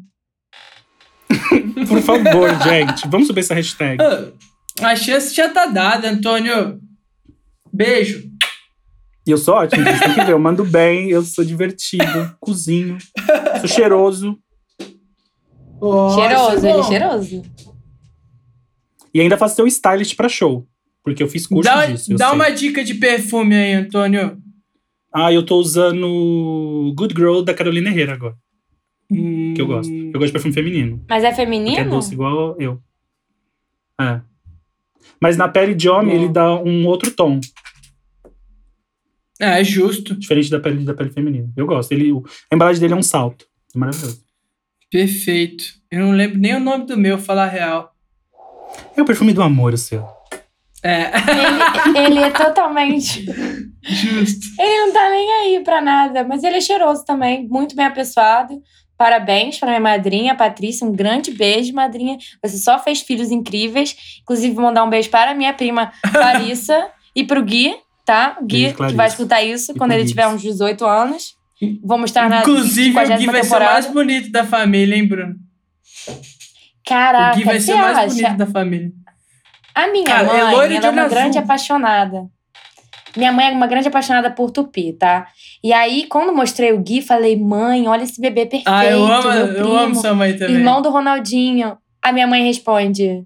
Por 1.88 2.02
favor, 2.02 2.50
gente. 2.64 3.08
Vamos 3.08 3.28
subir 3.28 3.42
essa 3.42 3.54
hashtag. 3.54 3.98
Ah, 4.02 4.88
A 4.90 4.96
chance 4.96 5.34
já 5.36 5.50
tá 5.50 5.68
dada, 5.68 6.10
Antônio. 6.10 6.80
Beijo. 7.72 8.24
E 9.28 9.32
eu 9.32 9.38
sou 9.38 9.54
ótimo, 9.56 9.84
vocês 9.84 10.00
têm 10.00 10.14
que 10.16 10.24
ver. 10.26 10.32
Eu 10.32 10.40
mando 10.40 10.66
bem, 10.66 11.10
eu 11.10 11.22
sou 11.24 11.46
divertido, 11.46 12.36
cozinho, 12.42 12.98
sou 13.60 13.68
cheiroso. 13.70 14.38
Ó, 15.80 16.16
cheiroso, 16.16 16.68
ele 16.68 16.80
é 16.80 16.84
cheiroso. 16.84 17.42
E 19.14 19.22
ainda 19.22 19.38
faço 19.38 19.56
seu 19.56 19.68
stylist 19.68 20.16
pra 20.16 20.28
show. 20.28 20.68
Porque 21.04 21.22
eu 21.22 21.28
fiz 21.28 21.46
curso 21.46 21.70
Dá, 21.70 21.86
disso. 21.86 22.16
dá 22.16 22.28
sei. 22.30 22.36
uma 22.36 22.50
dica 22.50 22.84
de 22.84 22.96
perfume 22.96 23.56
aí, 23.56 23.74
Antônio. 23.74 24.38
Ah, 25.14 25.32
eu 25.32 25.46
tô 25.46 25.58
usando 25.58 26.94
Good 26.96 27.14
Girl 27.16 27.42
da 27.42 27.54
Carolina 27.54 27.90
Herrera 27.90 28.14
agora. 28.14 28.36
Que 29.10 29.56
eu 29.62 29.68
gosto. 29.68 29.92
Hum. 29.92 30.08
Eu 30.14 30.20
gosto 30.20 30.28
de 30.28 30.32
perfume 30.32 30.54
feminino. 30.54 31.06
Mas 31.08 31.24
é 31.24 31.28
é 31.28 31.36
feminino? 31.36 31.90
doce 31.90 32.14
igual 32.14 32.56
eu. 32.60 32.82
É. 34.02 34.22
Mas 35.22 35.38
na 35.38 35.48
pele 35.48 35.76
de 35.76 35.88
homem, 35.88 36.16
Bom. 36.18 36.24
ele 36.24 36.34
dá 36.34 36.56
um 36.56 36.88
outro 36.88 37.12
tom. 37.12 37.40
É, 39.40 39.60
é 39.60 39.64
justo. 39.64 40.16
Diferente 40.16 40.50
da 40.50 40.60
pele 40.60 40.84
da 40.84 40.94
pele 40.94 41.12
feminina. 41.12 41.52
Eu 41.56 41.68
gosto. 41.68 41.92
Ele, 41.92 42.12
a 42.52 42.56
embalagem 42.56 42.82
dele 42.82 42.94
é 42.94 42.98
um 42.98 43.04
salto. 43.04 43.46
É 43.76 43.78
maravilhoso. 43.78 44.24
Perfeito. 44.90 45.66
Eu 45.92 46.00
não 46.00 46.12
lembro 46.12 46.40
nem 46.40 46.56
o 46.56 46.60
nome 46.60 46.86
do 46.86 46.98
meu, 46.98 47.18
falar 47.20 47.44
a 47.44 47.50
real. 47.50 47.93
É 48.96 49.02
o 49.02 49.06
perfume 49.06 49.34
do 49.34 49.42
amor, 49.44 49.74
o 49.74 49.78
seu. 49.78 50.06
É, 50.84 51.12
Ele, 51.16 51.98
ele 52.08 52.20
é 52.20 52.30
totalmente. 52.30 53.26
justo. 53.82 54.46
Ele 54.60 54.86
não 54.86 54.94
tá 54.94 55.10
nem 55.10 55.32
aí 55.32 55.64
pra 55.64 55.82
nada, 55.82 56.24
mas 56.26 56.44
ele 56.44 56.58
é 56.58 56.62
cheiroso 56.62 57.06
também, 57.06 57.48
muito 57.48 57.76
bem 57.76 57.86
apessoado. 57.86 58.62
Parabéns 58.98 59.58
pra 59.58 59.70
minha 59.70 59.80
madrinha, 59.80 60.36
Patrícia. 60.36 60.86
Um 60.86 60.92
grande 60.92 61.32
beijo, 61.32 61.74
madrinha. 61.74 62.18
Você 62.44 62.58
só 62.58 62.78
fez 62.80 63.02
filhos 63.02 63.32
incríveis. 63.32 63.96
Inclusive, 64.22 64.54
vou 64.54 64.64
mandar 64.64 64.84
um 64.84 64.90
beijo 64.90 65.10
para 65.10 65.32
a 65.32 65.34
minha 65.34 65.54
prima 65.54 65.92
Clarissa 66.12 66.88
e 67.16 67.24
pro 67.24 67.44
Gui, 67.44 67.76
tá? 68.06 68.38
O 68.40 68.46
Gui, 68.46 68.66
Beijo, 68.74 68.88
que 68.88 68.94
vai 68.96 69.08
escutar 69.08 69.42
isso 69.44 69.72
E 69.72 69.76
quando 69.76 69.92
ele 69.94 70.06
tiver 70.06 70.28
uns 70.28 70.42
18 70.42 70.86
anos. 70.86 71.36
Vamos 71.84 72.12
estar 72.12 72.30
na 72.30 72.42
Inclusive, 72.42 72.96
o 72.98 73.02
50ª 73.02 73.18
Gui 73.18 73.26
vai 73.26 73.36
ser 73.36 73.40
o 73.40 73.42
temporada. 73.44 73.74
mais 73.74 73.88
bonito 73.88 74.32
da 74.32 74.46
família, 74.46 74.96
hein, 74.96 75.08
Bruno? 75.08 75.36
Caraca, 76.86 77.34
o 77.34 77.38
Gui 77.38 77.44
vai 77.46 77.60
ser 77.60 77.74
o 77.74 77.78
mais 77.78 77.98
acha? 77.98 78.08
bonito 78.10 78.38
da 78.38 78.46
família. 78.48 78.92
A 79.76 79.88
minha 79.88 80.06
Cara, 80.06 80.24
é 80.38 80.44
mãe, 80.44 80.54
loiro 80.54 80.70
de 80.70 80.76
ela 80.76 80.88
é 80.88 80.90
uma 80.92 81.02
olho 81.02 81.10
grande 81.10 81.30
azul. 81.38 81.42
apaixonada. 81.44 82.28
Minha 83.16 83.32
mãe 83.32 83.48
é 83.48 83.52
uma 83.52 83.68
grande 83.68 83.88
apaixonada 83.88 84.32
por 84.32 84.50
Tupi, 84.52 84.94
tá? 84.94 85.28
E 85.64 85.72
aí, 85.72 86.08
quando 86.08 86.36
mostrei 86.36 86.74
o 86.74 86.80
Gui, 86.80 87.02
falei, 87.02 87.38
mãe, 87.38 87.88
olha 87.88 88.04
esse 88.04 88.20
bebê 88.20 88.46
perfeito. 88.46 88.68
Ah, 88.70 88.86
eu 88.86 89.06
amo, 89.06 89.30
meu 89.30 89.46
eu 89.48 89.54
primo, 89.54 89.78
amo 89.78 89.96
sua 89.96 90.14
mãe 90.16 90.36
também. 90.38 90.56
Irmão 90.56 90.82
do 90.82 90.90
Ronaldinho. 90.90 91.78
A 92.02 92.12
minha 92.12 92.26
mãe 92.28 92.44
responde: 92.44 93.24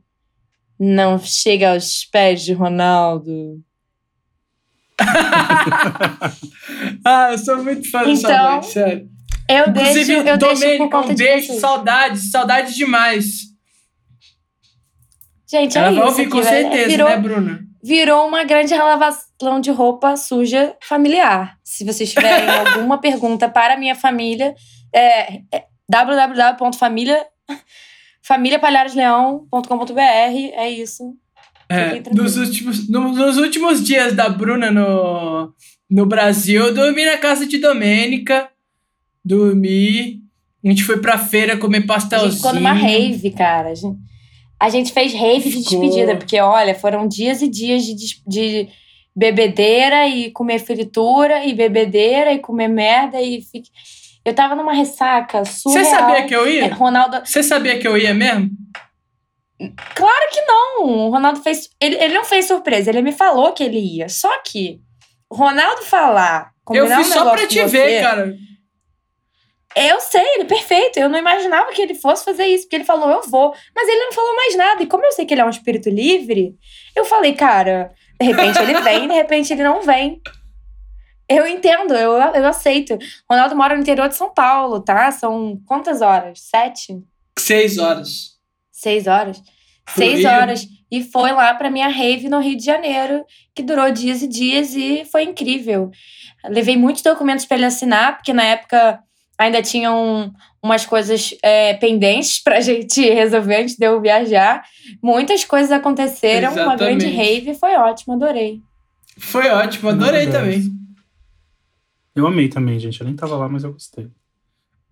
Não 0.79 1.17
chega 1.19 1.71
aos 1.71 2.05
pés 2.05 2.43
de 2.43 2.53
Ronaldo. 2.53 3.61
ah, 7.05 7.29
eu 7.31 7.37
sou 7.37 7.63
muito 7.63 7.89
fã 7.89 7.99
da 8.03 8.15
sua 8.15 8.29
Então, 8.31 8.51
mãe, 8.53 8.61
sério. 8.63 9.09
Eu 9.49 9.69
Inclusive, 9.69 10.05
deixo, 10.23 10.27
eu 10.29 10.37
deixo 10.37 10.77
por 10.77 10.89
conta 10.89 11.11
um 11.11 11.15
de 11.15 11.23
beijo, 11.23 11.47
vocês. 11.47 11.59
saudades, 11.61 12.31
saudades 12.31 12.75
demais. 12.75 13.46
Gente, 15.49 15.77
é 15.77 15.81
Ela 15.81 15.91
vai 15.91 15.99
isso. 15.99 16.07
ouvir 16.09 16.29
com 16.29 16.41
velho. 16.41 16.47
certeza, 16.49 16.87
virou, 16.89 17.09
né, 17.09 17.17
Bruna? 17.17 17.59
virou 17.83 18.27
uma 18.27 18.43
grande 18.43 18.73
lavação 18.75 19.61
de 19.61 19.71
roupa 19.71 20.17
suja 20.17 20.75
familiar. 20.81 21.57
Se 21.63 21.85
vocês 21.85 22.11
tiverem 22.11 22.49
alguma 22.49 22.97
pergunta 22.99 23.47
para 23.47 23.75
a 23.75 23.77
minha 23.77 23.95
família, 23.95 24.53
é, 24.93 25.35
é 25.53 25.63
www.família 25.89 27.25
é 30.53 30.69
isso. 30.69 31.13
É, 31.69 32.01
nos, 32.13 32.37
últimos, 32.37 32.89
no- 32.89 33.13
nos 33.13 33.37
últimos 33.37 33.83
dias 33.83 34.13
da 34.13 34.29
Bruna 34.29 34.71
no, 34.71 35.53
no 35.89 36.05
Brasil, 36.05 36.65
eu 36.65 36.73
dormi 36.73 37.05
na 37.05 37.17
casa 37.17 37.45
de 37.45 37.57
Domênica. 37.57 38.49
Dormi. 39.23 40.21
A 40.63 40.69
gente 40.69 40.83
foi 40.83 40.99
pra 40.99 41.17
feira 41.17 41.57
comer 41.57 41.77
A 41.77 41.79
gente 41.81 41.87
pastelzinho. 41.87 42.33
ficou 42.33 42.53
numa 42.53 42.73
rave, 42.73 43.31
cara. 43.31 43.69
A 43.69 43.75
gente, 43.75 43.97
a 44.59 44.69
gente 44.69 44.91
fez 44.91 45.13
rave 45.13 45.49
de 45.49 45.57
despedida, 45.63 46.15
porque, 46.15 46.39
olha, 46.39 46.73
foram 46.75 47.07
dias 47.07 47.41
e 47.41 47.47
dias 47.47 47.83
de, 47.85 47.95
de 48.25 48.69
bebedeira 49.15 50.07
e 50.07 50.31
comer 50.31 50.59
fritura 50.59 51.45
e 51.45 51.53
bebedeira 51.53 52.31
e 52.33 52.39
comer 52.39 52.67
merda 52.67 53.21
e 53.21 53.41
fi- 53.41 53.63
eu 54.25 54.33
tava 54.33 54.55
numa 54.55 54.73
ressaca 54.73 55.45
surreal. 55.45 55.83
Você 55.85 55.89
sabia 55.89 56.25
que 56.27 56.35
eu 56.35 56.45
É, 56.45 56.51
ia? 56.51 56.73
Ronaldo, 56.73 57.21
Você 57.25 57.41
sabia 57.43 57.79
que 57.79 57.87
eu 57.87 57.97
ia 57.97 58.13
mesmo? 58.13 58.49
claro 59.95 60.29
que 60.31 60.41
não. 60.41 60.83
O 60.85 61.09
Ronaldo 61.09 61.41
fez, 61.41 61.69
ele, 61.81 61.95
ele 61.95 62.13
não 62.13 62.23
fez 62.25 62.45
surpresa, 62.45 62.89
ele 62.89 63.01
me 63.01 63.11
falou 63.11 63.53
que 63.53 63.63
ele 63.63 63.79
ia. 63.79 64.09
Só 64.09 64.29
que 64.43 64.79
o 65.29 65.35
Ronaldo 65.35 65.81
falar, 65.83 66.51
Eu 66.71 66.87
fui 66.87 66.97
um 66.97 67.03
só 67.03 67.31
pra 67.31 67.47
te 67.47 67.59
você, 67.61 67.65
ver, 67.67 68.01
cara. 68.01 68.35
Eu 69.77 69.99
sei, 70.01 70.25
ele 70.33 70.43
é 70.43 70.45
perfeito. 70.45 70.97
Eu 70.97 71.09
não 71.09 71.19
imaginava 71.19 71.71
que 71.71 71.81
ele 71.81 71.93
fosse 71.93 72.25
fazer 72.25 72.45
isso, 72.45 72.63
porque 72.63 72.77
ele 72.77 72.83
falou, 72.83 73.09
eu 73.09 73.21
vou. 73.29 73.53
Mas 73.75 73.87
ele 73.87 74.05
não 74.05 74.11
falou 74.11 74.35
mais 74.35 74.55
nada. 74.55 74.83
E 74.83 74.87
como 74.87 75.05
eu 75.05 75.11
sei 75.11 75.25
que 75.25 75.33
ele 75.33 75.41
é 75.41 75.45
um 75.45 75.49
espírito 75.49 75.89
livre, 75.89 76.55
eu 76.95 77.05
falei, 77.05 77.33
cara, 77.33 77.91
de 78.19 78.25
repente 78.25 78.59
ele 78.59 78.81
vem, 78.81 79.07
de 79.07 79.13
repente 79.13 79.53
ele 79.53 79.63
não 79.63 79.81
vem. 79.81 80.21
Eu 81.29 81.45
entendo, 81.45 81.93
eu, 81.93 82.13
eu 82.13 82.45
aceito. 82.45 82.97
Ronaldo 83.29 83.55
mora 83.55 83.75
no 83.75 83.81
interior 83.81 84.07
de 84.07 84.15
São 84.15 84.33
Paulo, 84.33 84.79
tá? 84.79 85.11
São 85.11 85.61
quantas 85.65 86.01
horas? 86.01 86.39
Sete? 86.39 86.97
Seis 87.37 87.77
horas. 87.77 88.37
Seis 88.71 89.07
horas? 89.07 89.41
Seis 89.89 90.19
Rio. 90.19 90.29
horas. 90.29 90.67
E 90.89 91.03
foi 91.03 91.31
lá 91.33 91.53
pra 91.53 91.69
minha 91.69 91.89
rave 91.89 92.29
no 92.29 92.39
Rio 92.39 92.55
de 92.55 92.63
Janeiro, 92.63 93.25
que 93.53 93.61
durou 93.61 93.91
dias 93.91 94.21
e 94.21 94.27
dias 94.27 94.73
e 94.73 95.03
foi 95.05 95.23
incrível. 95.23 95.91
Levei 96.45 96.77
muitos 96.77 97.01
documentos 97.01 97.45
pra 97.45 97.57
ele 97.57 97.65
assinar, 97.65 98.15
porque 98.15 98.31
na 98.31 98.43
época 98.43 98.99
ainda 99.37 99.61
tinham 99.61 100.33
umas 100.61 100.85
coisas 100.85 101.35
é, 101.43 101.73
pendentes 101.75 102.41
pra 102.43 102.59
gente 102.59 103.01
resolver 103.01 103.61
antes 103.61 103.75
de 103.75 103.85
eu 103.85 104.01
viajar. 104.01 104.63
Muitas 105.01 105.45
coisas 105.45 105.71
aconteceram, 105.71 106.53
uma 106.53 106.75
grande 106.75 107.05
Exatamente. 107.05 107.15
rave, 107.15 107.53
foi 107.53 107.75
ótimo, 107.75 108.15
adorei. 108.15 108.61
Foi 109.19 109.49
ótimo, 109.49 109.89
adorei 109.89 110.27
também. 110.29 110.63
Eu 112.15 112.25
amei 112.25 112.49
também, 112.49 112.79
gente. 112.79 112.99
Eu 112.99 113.05
nem 113.05 113.15
tava 113.15 113.35
lá, 113.35 113.47
mas 113.47 113.63
eu 113.63 113.71
gostei. 113.71 114.05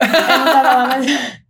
Eu 0.01 0.07
não 0.07 0.45
tava 0.45 0.73
lá, 0.73 0.87
mas. 0.87 1.05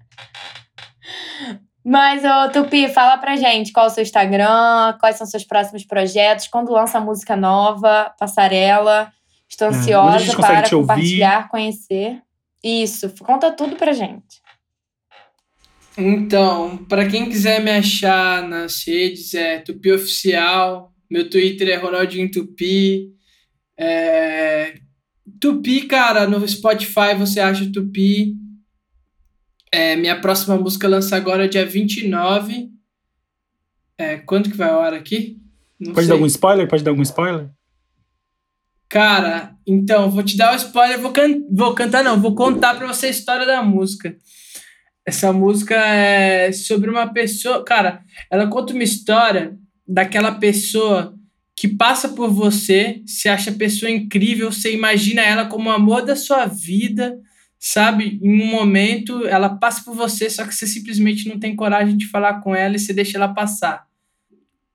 Mas, 1.88 2.24
ô 2.26 2.50
Tupi, 2.52 2.88
fala 2.88 3.16
pra 3.20 3.36
gente 3.36 3.72
qual 3.72 3.86
é 3.86 3.90
o 3.90 3.92
seu 3.92 4.02
Instagram, 4.02 4.98
quais 5.00 5.18
são 5.18 5.28
seus 5.28 5.44
próximos 5.44 5.86
projetos, 5.86 6.48
quando 6.48 6.72
lança 6.72 7.00
música 7.00 7.36
nova, 7.36 8.12
passarela. 8.18 9.12
Estou 9.48 9.68
É, 9.68 9.70
a 9.70 9.74
ansiosa 9.78 10.36
consegue 10.36 10.62
para 10.62 10.70
compartilhar, 10.72 11.48
conhecer. 11.48 12.20
Isso, 12.66 13.14
conta 13.20 13.52
tudo 13.52 13.76
pra 13.76 13.94
gente. 13.94 14.42
Então, 15.96 16.78
pra 16.86 17.08
quem 17.08 17.30
quiser 17.30 17.64
me 17.64 17.70
achar 17.70 18.42
nas 18.48 18.84
redes, 18.88 19.36
é 19.36 19.60
Tupi 19.60 19.92
Oficial. 19.92 20.92
Meu 21.08 21.30
Twitter 21.30 21.70
é 21.70 21.76
Ronaldinho 21.76 22.32
Tupi. 22.32 23.14
É... 23.78 24.80
Tupi, 25.40 25.84
cara, 25.84 26.28
no 26.28 26.46
Spotify 26.48 27.14
você 27.16 27.40
acha 27.40 27.72
Tupi. 27.72 28.36
É, 29.72 29.96
minha 29.96 30.20
próxima 30.20 30.58
música 30.58 30.88
lança 30.88 31.16
agora 31.16 31.48
dia 31.48 31.68
29. 31.68 32.72
É, 33.96 34.18
quando 34.18 34.50
que 34.50 34.58
vai 34.58 34.70
a 34.70 34.78
hora 34.78 34.98
aqui? 34.98 35.40
Não 35.80 35.94
Pode 35.94 36.06
sei. 36.06 36.10
dar 36.10 36.16
algum 36.16 36.26
spoiler? 36.26 36.68
Pode 36.68 36.84
dar 36.84 36.90
algum 36.90 37.04
spoiler? 37.04 37.48
Cara, 38.90 39.55
então, 39.68 40.12
vou 40.12 40.24
te 40.24 40.38
dar 40.38 40.54
o 40.54 40.56
spoiler, 40.56 41.00
vou, 41.00 41.12
can 41.12 41.42
vou 41.52 41.74
cantar, 41.74 42.04
não, 42.04 42.22
vou 42.22 42.36
contar 42.36 42.76
pra 42.76 42.88
você 42.88 43.08
a 43.08 43.12
história 43.12 43.46
da 43.46 43.64
música. 43.64 44.16
Essa 45.06 45.32
música 45.34 45.76
é 45.76 46.52
sobre 46.52 46.90
uma 46.90 47.08
pessoa. 47.12 47.64
Cara, 47.64 48.02
ela 48.30 48.48
conta 48.48 48.74
uma 48.74 48.84
história 48.84 49.58
daquela 49.88 50.32
pessoa 50.32 51.16
que 51.56 51.68
passa 51.68 52.10
por 52.10 52.30
você, 52.30 53.02
se 53.06 53.30
acha 53.30 53.52
pessoa 53.52 53.90
incrível, 53.90 54.52
você 54.52 54.74
imagina 54.74 55.22
ela 55.22 55.46
como 55.46 55.70
o 55.70 55.74
amor 55.74 56.04
da 56.04 56.16
sua 56.16 56.46
vida, 56.46 57.18
sabe? 57.58 58.20
Em 58.22 58.44
um 58.44 58.48
momento, 58.48 59.26
ela 59.26 59.50
passa 59.50 59.84
por 59.84 59.96
você, 59.96 60.30
só 60.30 60.46
que 60.46 60.54
você 60.54 60.68
simplesmente 60.68 61.30
não 61.30 61.40
tem 61.40 61.56
coragem 61.56 61.96
de 61.96 62.08
falar 62.08 62.42
com 62.42 62.54
ela 62.54 62.76
e 62.76 62.80
você 62.80 62.94
deixa 62.94 63.18
ela 63.18 63.34
passar. 63.34 63.86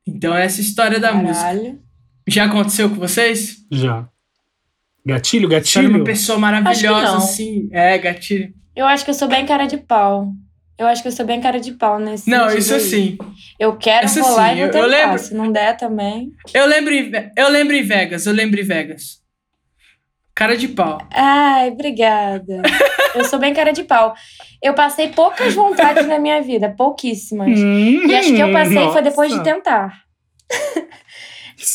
Então, 0.07 0.34
essa 0.34 0.61
é 0.61 0.62
a 0.62 0.64
história 0.64 0.99
da 0.99 1.12
música. 1.12 1.45
Caralho. 1.45 1.82
Já 2.26 2.45
aconteceu 2.45 2.88
com 2.88 2.97
vocês? 2.97 3.59
Já. 3.70 4.09
Gatilho, 5.07 5.48
Você 5.48 5.55
gatilho. 5.57 5.88
uma 5.96 6.05
pessoa 6.05 6.38
maravilhosa, 6.38 7.16
assim. 7.16 7.68
É, 7.72 7.96
gatilho. 7.98 8.53
Eu 8.76 8.86
acho 8.86 9.05
que 9.05 9.11
eu 9.11 9.14
sou 9.14 9.28
bem 9.28 9.44
cara 9.46 9.66
de 9.66 9.76
pau. 9.78 10.32
Eu 10.78 10.86
acho 10.86 11.03
que 11.03 11.09
eu 11.09 11.12
sou 11.12 11.26
bem 11.26 11.40
cara 11.40 11.61
de 11.61 11.72
pau 11.72 11.98
nesse 11.98 12.28
Não, 12.30 12.46
isso 12.57 12.72
aí. 12.74 12.80
assim. 12.80 13.18
Eu 13.59 13.76
quero, 13.76 14.07
Isso 14.07 14.20
vou 14.20 14.34
lá 14.34 14.48
sim, 14.48 14.53
e 14.55 14.57
vou 14.59 14.64
eu- 14.66 14.70
tentar. 14.70 14.84
eu 14.84 14.88
lembro- 14.90 15.18
Se 15.18 15.34
não 15.34 15.53
der 15.53 15.76
também. 15.76 16.30
Eu 16.55 16.66
lembro, 16.66 16.94
eu 17.36 17.48
lembro 17.51 17.74
em 17.76 17.82
Vegas, 17.82 18.24
eu 18.26 18.32
lembro 18.32 18.59
em 18.61 18.64
Vegas. 18.64 19.20
Cara 20.34 20.57
de 20.57 20.68
pau. 20.68 20.98
Ai, 21.12 21.68
obrigada. 21.70 22.62
eu 23.14 23.24
sou 23.26 23.38
bem 23.38 23.53
cara 23.53 23.72
de 23.72 23.84
pau. 23.84 24.14
Eu 24.62 24.72
passei 24.72 25.09
poucas 25.09 25.53
vontades 25.55 26.07
na 26.07 26.18
minha 26.18 26.40
vida, 26.40 26.70
pouquíssimas. 26.76 27.59
Hum, 27.61 28.07
E 28.09 28.14
acho 28.16 28.32
que 28.34 28.40
eu 28.40 28.51
passei 28.53 28.88
foi 28.90 29.03
depois 29.03 29.30
de 29.30 29.36
nossa. 29.38 29.51
tentar. 29.53 30.03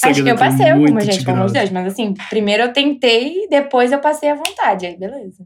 Acho 0.04 0.24
que 0.24 0.30
eu 0.30 0.36
é 0.36 0.38
passei 0.38 0.70
alguma, 0.70 1.02
gente, 1.02 1.24
pelo 1.24 1.38
amor 1.38 1.48
de. 1.48 1.54
Deus. 1.54 1.70
Mas 1.70 1.88
assim, 1.88 2.14
primeiro 2.30 2.64
eu 2.64 2.74
tentei, 2.74 3.48
depois 3.50 3.92
eu 3.92 4.00
passei 4.00 4.30
à 4.30 4.36
vontade. 4.36 4.86
Aí, 4.86 4.98
beleza. 4.98 5.46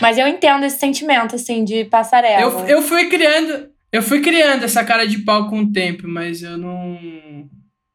Mas 0.00 0.18
eu 0.18 0.26
entendo 0.26 0.64
esse 0.64 0.78
sentimento, 0.78 1.34
assim, 1.34 1.64
de 1.64 1.84
passarela. 1.84 2.40
Eu, 2.40 2.66
eu 2.66 2.82
fui 2.82 3.08
criando. 3.08 3.70
Eu 3.92 4.02
fui 4.02 4.20
criando 4.20 4.64
essa 4.64 4.84
cara 4.84 5.06
de 5.06 5.18
pau 5.18 5.48
com 5.48 5.60
o 5.60 5.72
tempo, 5.72 6.08
mas 6.08 6.42
eu 6.42 6.56
não. 6.56 6.98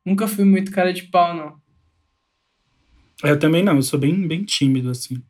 Nunca 0.05 0.27
fui 0.27 0.45
muito 0.45 0.71
cara 0.71 0.93
de 0.93 1.03
pau, 1.03 1.33
não. 1.33 1.55
Eu 3.23 3.39
também 3.39 3.63
não, 3.63 3.75
eu 3.75 3.81
sou 3.81 3.99
bem, 3.99 4.27
bem 4.27 4.43
tímido, 4.43 4.91
assim. 4.91 5.21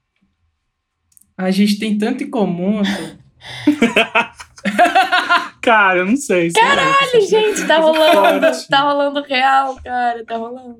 A 1.37 1.51
gente 1.51 1.79
tem 1.79 1.97
tanto 1.97 2.23
em 2.23 2.29
comum. 2.29 2.81
Cara, 5.67 5.99
eu 5.99 6.05
não 6.05 6.15
sei. 6.15 6.49
Caralho, 6.53 7.27
gente, 7.27 7.67
tá 7.67 7.79
rolando. 7.79 8.47
Forte. 8.47 8.69
tá 8.69 8.81
rolando 8.83 9.21
real, 9.21 9.75
cara. 9.83 10.25
Tá 10.25 10.37
rolando. 10.37 10.77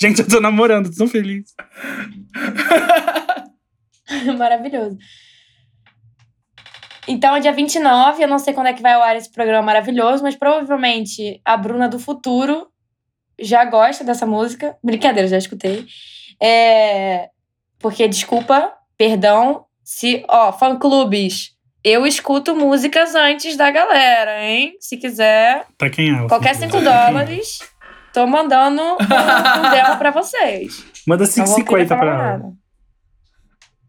Gente, 0.00 0.22
eu 0.22 0.26
tô 0.26 0.40
namorando, 0.40 0.88
tô 0.88 0.96
tão 0.96 1.06
feliz. 1.06 1.54
Maravilhoso. 4.38 4.96
Então, 7.06 7.38
dia 7.38 7.52
29, 7.52 8.22
eu 8.22 8.28
não 8.28 8.38
sei 8.38 8.54
quando 8.54 8.68
é 8.68 8.72
que 8.72 8.80
vai 8.80 8.94
ao 8.94 9.02
ar 9.02 9.14
esse 9.14 9.30
programa 9.30 9.60
maravilhoso, 9.60 10.22
mas 10.22 10.34
provavelmente 10.34 11.42
a 11.44 11.54
Bruna 11.58 11.86
do 11.86 11.98
futuro 11.98 12.66
já 13.38 13.62
gosta 13.66 14.04
dessa 14.04 14.24
música. 14.24 14.74
Brincadeira, 14.82 15.28
já 15.28 15.36
escutei. 15.36 15.84
É... 16.42 17.28
Porque, 17.78 18.08
desculpa, 18.08 18.72
perdão, 18.96 19.66
se. 19.84 20.24
Ó, 20.28 20.50
fã-clubes, 20.50 21.57
eu 21.84 22.06
escuto 22.06 22.54
músicas 22.54 23.14
antes 23.14 23.56
da 23.56 23.70
galera, 23.70 24.42
hein? 24.44 24.74
Se 24.80 24.96
quiser, 24.96 25.66
Pra 25.76 25.88
quem 25.90 26.14
é? 26.14 26.26
qualquer 26.28 26.54
filho? 26.54 26.70
5 26.70 26.82
dólares, 26.84 27.58
tô 28.12 28.26
mandando 28.26 28.80
um, 28.82 28.94
um 28.94 28.96
demo 29.70 29.96
pra 29.98 30.10
vocês. 30.10 30.84
Manda 31.06 31.24
Não 31.36 31.44
vou 31.46 31.64
querer 31.64 31.86
5,50 31.86 31.88
falar 31.88 32.16
pra 32.16 32.32
ela. 32.34 32.52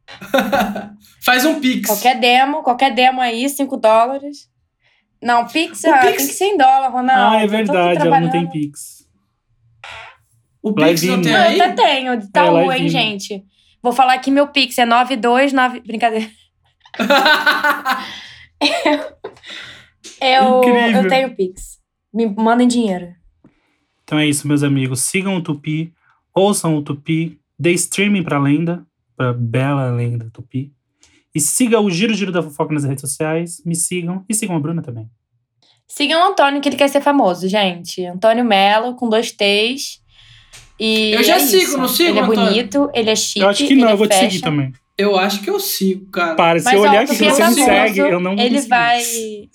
Faz 1.23 1.45
um 1.45 1.59
pix. 1.59 1.87
Qualquer 1.87 2.19
demo, 2.19 2.63
qualquer 2.63 2.93
demo 2.93 3.21
aí, 3.21 3.47
5 3.47 3.77
dólares. 3.77 4.49
Não, 5.21 5.45
Pix, 5.45 5.83
O 5.83 5.89
ah, 5.91 5.97
Pix- 5.99 6.15
tem 6.17 6.27
que 6.27 6.33
ser 6.33 6.45
em 6.45 6.57
dólar, 6.57 6.87
Ronaldo. 6.89 7.35
Ah, 7.35 7.41
é 7.43 7.47
verdade, 7.47 7.99
ela 8.07 8.21
não 8.21 8.29
tem. 8.29 8.49
Pix. 8.49 9.05
O 10.61 10.73
Pix 10.73 11.03
não 11.03 11.21
tem 11.21 11.35
aí? 11.35 11.59
eu 11.59 11.65
até 11.65 11.73
tenho, 11.83 12.17
de 12.17 12.25
Itaú, 12.25 12.53
live-in. 12.67 12.83
hein, 12.83 12.89
gente. 12.89 13.43
Vou 13.83 13.91
falar 13.91 14.13
aqui 14.13 14.31
meu 14.31 14.47
Pix, 14.47 14.77
é 14.77 14.85
929... 14.85 15.81
Brincadeira. 15.81 16.29
Eu, 20.21 20.59
Incrível. 20.59 21.03
eu 21.03 21.07
tenho 21.09 21.35
Pix. 21.35 21.79
Me 22.13 22.25
mandem 22.25 22.67
dinheiro. 22.67 23.13
Então 24.03 24.17
é 24.19 24.25
isso, 24.27 24.47
meus 24.47 24.63
amigos. 24.63 25.01
Sigam 25.01 25.35
o 25.37 25.41
Tupi, 25.41 25.93
ouçam 26.33 26.75
o 26.75 26.81
Tupi, 26.81 27.39
dê 27.57 27.71
streaming 27.73 28.23
pra 28.23 28.39
lenda, 28.39 28.85
pra 29.15 29.31
bela 29.33 29.89
lenda 29.91 30.29
Tupi. 30.33 30.73
E 31.33 31.39
siga 31.39 31.79
o 31.79 31.89
Giro 31.89 32.13
Giro 32.13 32.31
da 32.31 32.41
Fofoca 32.41 32.73
nas 32.73 32.83
redes 32.83 33.01
sociais. 33.01 33.61
Me 33.65 33.75
sigam. 33.75 34.25
E 34.27 34.33
sigam 34.33 34.55
a 34.55 34.59
Bruna 34.59 34.81
também. 34.81 35.07
Sigam 35.87 36.19
o 36.21 36.31
Antônio, 36.31 36.59
que 36.59 36.67
ele 36.67 36.75
quer 36.75 36.89
ser 36.89 37.01
famoso, 37.01 37.47
gente. 37.47 38.03
Antônio 38.05 38.43
Melo, 38.43 38.95
com 38.95 39.07
dois 39.07 39.31
T's. 39.31 40.01
E 40.79 41.11
Eu 41.13 41.23
já 41.23 41.35
é 41.35 41.39
sigo, 41.39 41.63
isso. 41.63 41.77
não 41.77 41.87
sigo, 41.87 42.09
Ele 42.09 42.19
é 42.19 42.21
Antônio? 42.23 42.45
bonito, 42.45 42.89
ele 42.93 43.09
é 43.09 43.15
chique, 43.15 43.39
eu 43.41 43.49
acho 43.49 43.65
que 43.67 43.73
ele 43.73 43.81
não, 43.81 43.89
é 43.89 43.93
eu 43.93 43.97
vou 43.97 44.07
te 44.07 44.15
seguir 44.15 44.39
fashion. 44.39 44.41
também. 44.41 44.73
Eu 44.99 45.17
acho 45.17 45.41
que 45.41 45.49
eu 45.49 45.61
sigo, 45.61 46.11
cara. 46.11 46.35
Para, 46.35 46.59
se 46.59 46.65
Mas, 46.65 46.73
eu 46.73 46.81
ó, 46.81 46.83
olhar 46.83 47.05
Tupi 47.05 47.17
que 47.19 47.25
é 47.25 47.31
você 47.31 47.47
me 47.47 47.53
segue, 47.53 47.99
eu 47.99 48.19
não 48.19 48.37
Ele 48.37 48.59
vai... 48.59 49.01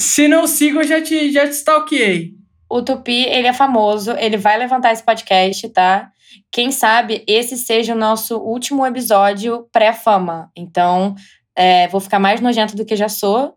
Se 0.01 0.27
não 0.27 0.47
sigo, 0.47 0.81
eu 0.81 0.85
já 0.85 1.03
te, 1.03 1.31
já 1.31 1.47
te 1.47 1.53
stalkeei. 1.53 2.33
O 2.67 2.81
Tupi, 2.81 3.27
ele 3.27 3.47
é 3.47 3.53
famoso, 3.53 4.13
ele 4.13 4.39
vai 4.39 4.57
levantar 4.57 4.95
esse 4.95 5.03
podcast, 5.03 5.69
tá? 5.69 6.09
Quem 6.51 6.73
sabe 6.73 7.23
esse 7.29 7.59
seja 7.59 7.95
o 7.95 7.99
nosso 7.99 8.39
último 8.39 8.87
episódio 8.87 9.69
pré-fama. 9.71 10.51
Então, 10.57 11.15
é, 11.55 11.89
vou 11.89 12.01
ficar 12.01 12.19
mais 12.19 12.41
nojenta 12.41 12.75
do 12.75 12.87
que 12.87 12.97
já 12.97 13.11
sou. 13.11 13.55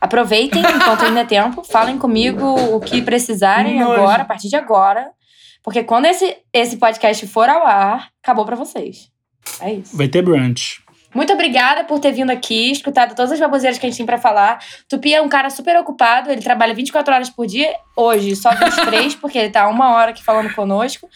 Aproveitem 0.00 0.60
enquanto 0.74 1.04
ainda 1.04 1.20
é 1.20 1.24
tempo. 1.24 1.62
Falem 1.62 1.98
comigo 1.98 2.44
o 2.44 2.80
que 2.80 3.00
precisarem 3.00 3.78
Nojo. 3.78 3.92
agora, 3.92 4.22
a 4.22 4.26
partir 4.26 4.48
de 4.48 4.56
agora. 4.56 5.12
Porque 5.62 5.84
quando 5.84 6.06
esse, 6.06 6.36
esse 6.52 6.78
podcast 6.78 7.24
for 7.28 7.48
ao 7.48 7.64
ar, 7.64 8.08
acabou 8.20 8.44
pra 8.44 8.56
vocês. 8.56 9.08
É 9.60 9.74
isso. 9.74 9.96
Vai 9.96 10.08
ter 10.08 10.20
brunch. 10.20 10.82
Muito 11.14 11.32
obrigada 11.32 11.84
por 11.84 11.98
ter 11.98 12.12
vindo 12.12 12.30
aqui, 12.30 12.70
escutado 12.70 13.14
todas 13.14 13.32
as 13.32 13.40
baboseiras 13.40 13.78
que 13.78 13.86
a 13.86 13.88
gente 13.88 13.96
tem 13.96 14.06
pra 14.06 14.18
falar. 14.18 14.62
Tupi 14.88 15.14
é 15.14 15.22
um 15.22 15.28
cara 15.28 15.48
super 15.48 15.76
ocupado, 15.78 16.30
ele 16.30 16.42
trabalha 16.42 16.74
24 16.74 17.14
horas 17.14 17.30
por 17.30 17.46
dia. 17.46 17.74
Hoje, 17.96 18.36
só 18.36 18.50
23, 18.50 19.14
porque 19.16 19.38
ele 19.38 19.50
tá 19.50 19.68
uma 19.68 19.94
hora 19.94 20.10
aqui 20.10 20.22
falando 20.22 20.54
conosco. 20.54 21.08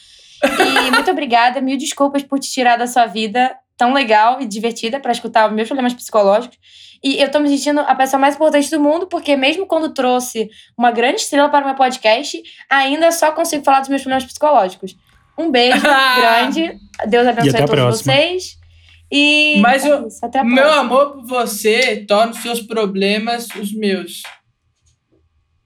E 0.42 0.90
muito 0.90 1.10
obrigada, 1.10 1.60
mil 1.60 1.76
desculpas 1.76 2.22
por 2.22 2.38
te 2.38 2.50
tirar 2.50 2.76
da 2.76 2.86
sua 2.86 3.06
vida 3.06 3.54
tão 3.76 3.92
legal 3.92 4.40
e 4.40 4.46
divertida 4.46 4.98
pra 4.98 5.12
escutar 5.12 5.48
os 5.48 5.54
meus 5.54 5.68
problemas 5.68 5.94
psicológicos. 5.94 6.58
E 7.02 7.20
eu 7.20 7.30
tô 7.30 7.40
me 7.40 7.48
sentindo 7.48 7.80
a 7.80 7.94
pessoa 7.94 8.20
mais 8.20 8.36
importante 8.36 8.70
do 8.70 8.80
mundo, 8.80 9.08
porque 9.08 9.36
mesmo 9.36 9.66
quando 9.66 9.92
trouxe 9.92 10.48
uma 10.78 10.90
grande 10.90 11.20
estrela 11.20 11.48
para 11.48 11.64
o 11.64 11.66
meu 11.66 11.74
podcast, 11.74 12.40
ainda 12.70 13.10
só 13.10 13.32
consigo 13.32 13.64
falar 13.64 13.80
dos 13.80 13.88
meus 13.88 14.02
problemas 14.02 14.24
psicológicos. 14.24 14.96
Um 15.36 15.50
beijo 15.50 15.82
grande, 16.16 16.78
Deus 17.08 17.26
abençoe 17.26 17.52
todos 17.52 17.70
próxima. 17.70 18.14
vocês. 18.14 18.61
E 19.14 19.58
Mas 19.60 19.84
é 19.84 19.90
eu- 19.90 20.06
isso, 20.08 20.24
até 20.24 20.38
a 20.38 20.44
Meu 20.44 20.56
próxima. 20.56 20.80
amor 20.80 21.12
por 21.12 21.26
você 21.26 22.04
torna 22.06 22.32
os 22.32 22.38
seus 22.38 22.60
problemas 22.62 23.46
os 23.60 23.70
meus. 23.72 24.22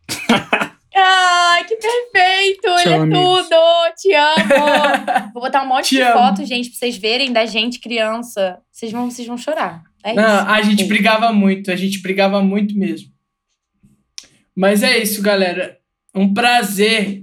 Ai, 0.99 1.65
que 1.65 1.77
perfeito! 1.77 2.67
Ele 2.69 2.95
é 2.95 2.99
tudo! 3.11 3.57
Te 3.97 4.15
amo! 4.15 5.31
Vou 5.35 5.43
botar 5.43 5.63
um 5.63 5.69
monte 5.69 5.91
Te 5.91 5.97
de 5.97 6.03
amo. 6.03 6.13
fotos, 6.19 6.49
gente, 6.49 6.71
pra 6.71 6.79
vocês 6.79 6.97
verem 6.97 7.33
da 7.33 7.45
gente 7.45 7.79
criança. 7.79 8.59
Vocês 8.73 8.91
vão, 8.91 9.11
vocês 9.11 9.29
vão 9.29 9.37
chorar. 9.37 9.83
É 10.03 10.11
isso. 10.13 10.21
Não, 10.21 10.49
a 10.49 10.63
gente 10.63 10.85
brigava 10.85 11.33
muito, 11.33 11.71
a 11.71 11.77
gente 11.77 12.01
brigava 12.01 12.43
muito 12.43 12.77
mesmo. 12.77 13.09
Mas 14.55 14.83
é 14.83 14.97
isso, 14.99 15.21
galera. 15.21 15.79
Um 16.15 16.33
prazer 16.33 17.23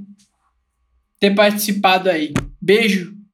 ter 1.19 1.34
participado 1.34 2.09
aí. 2.09 2.32
Beijo. 2.61 3.13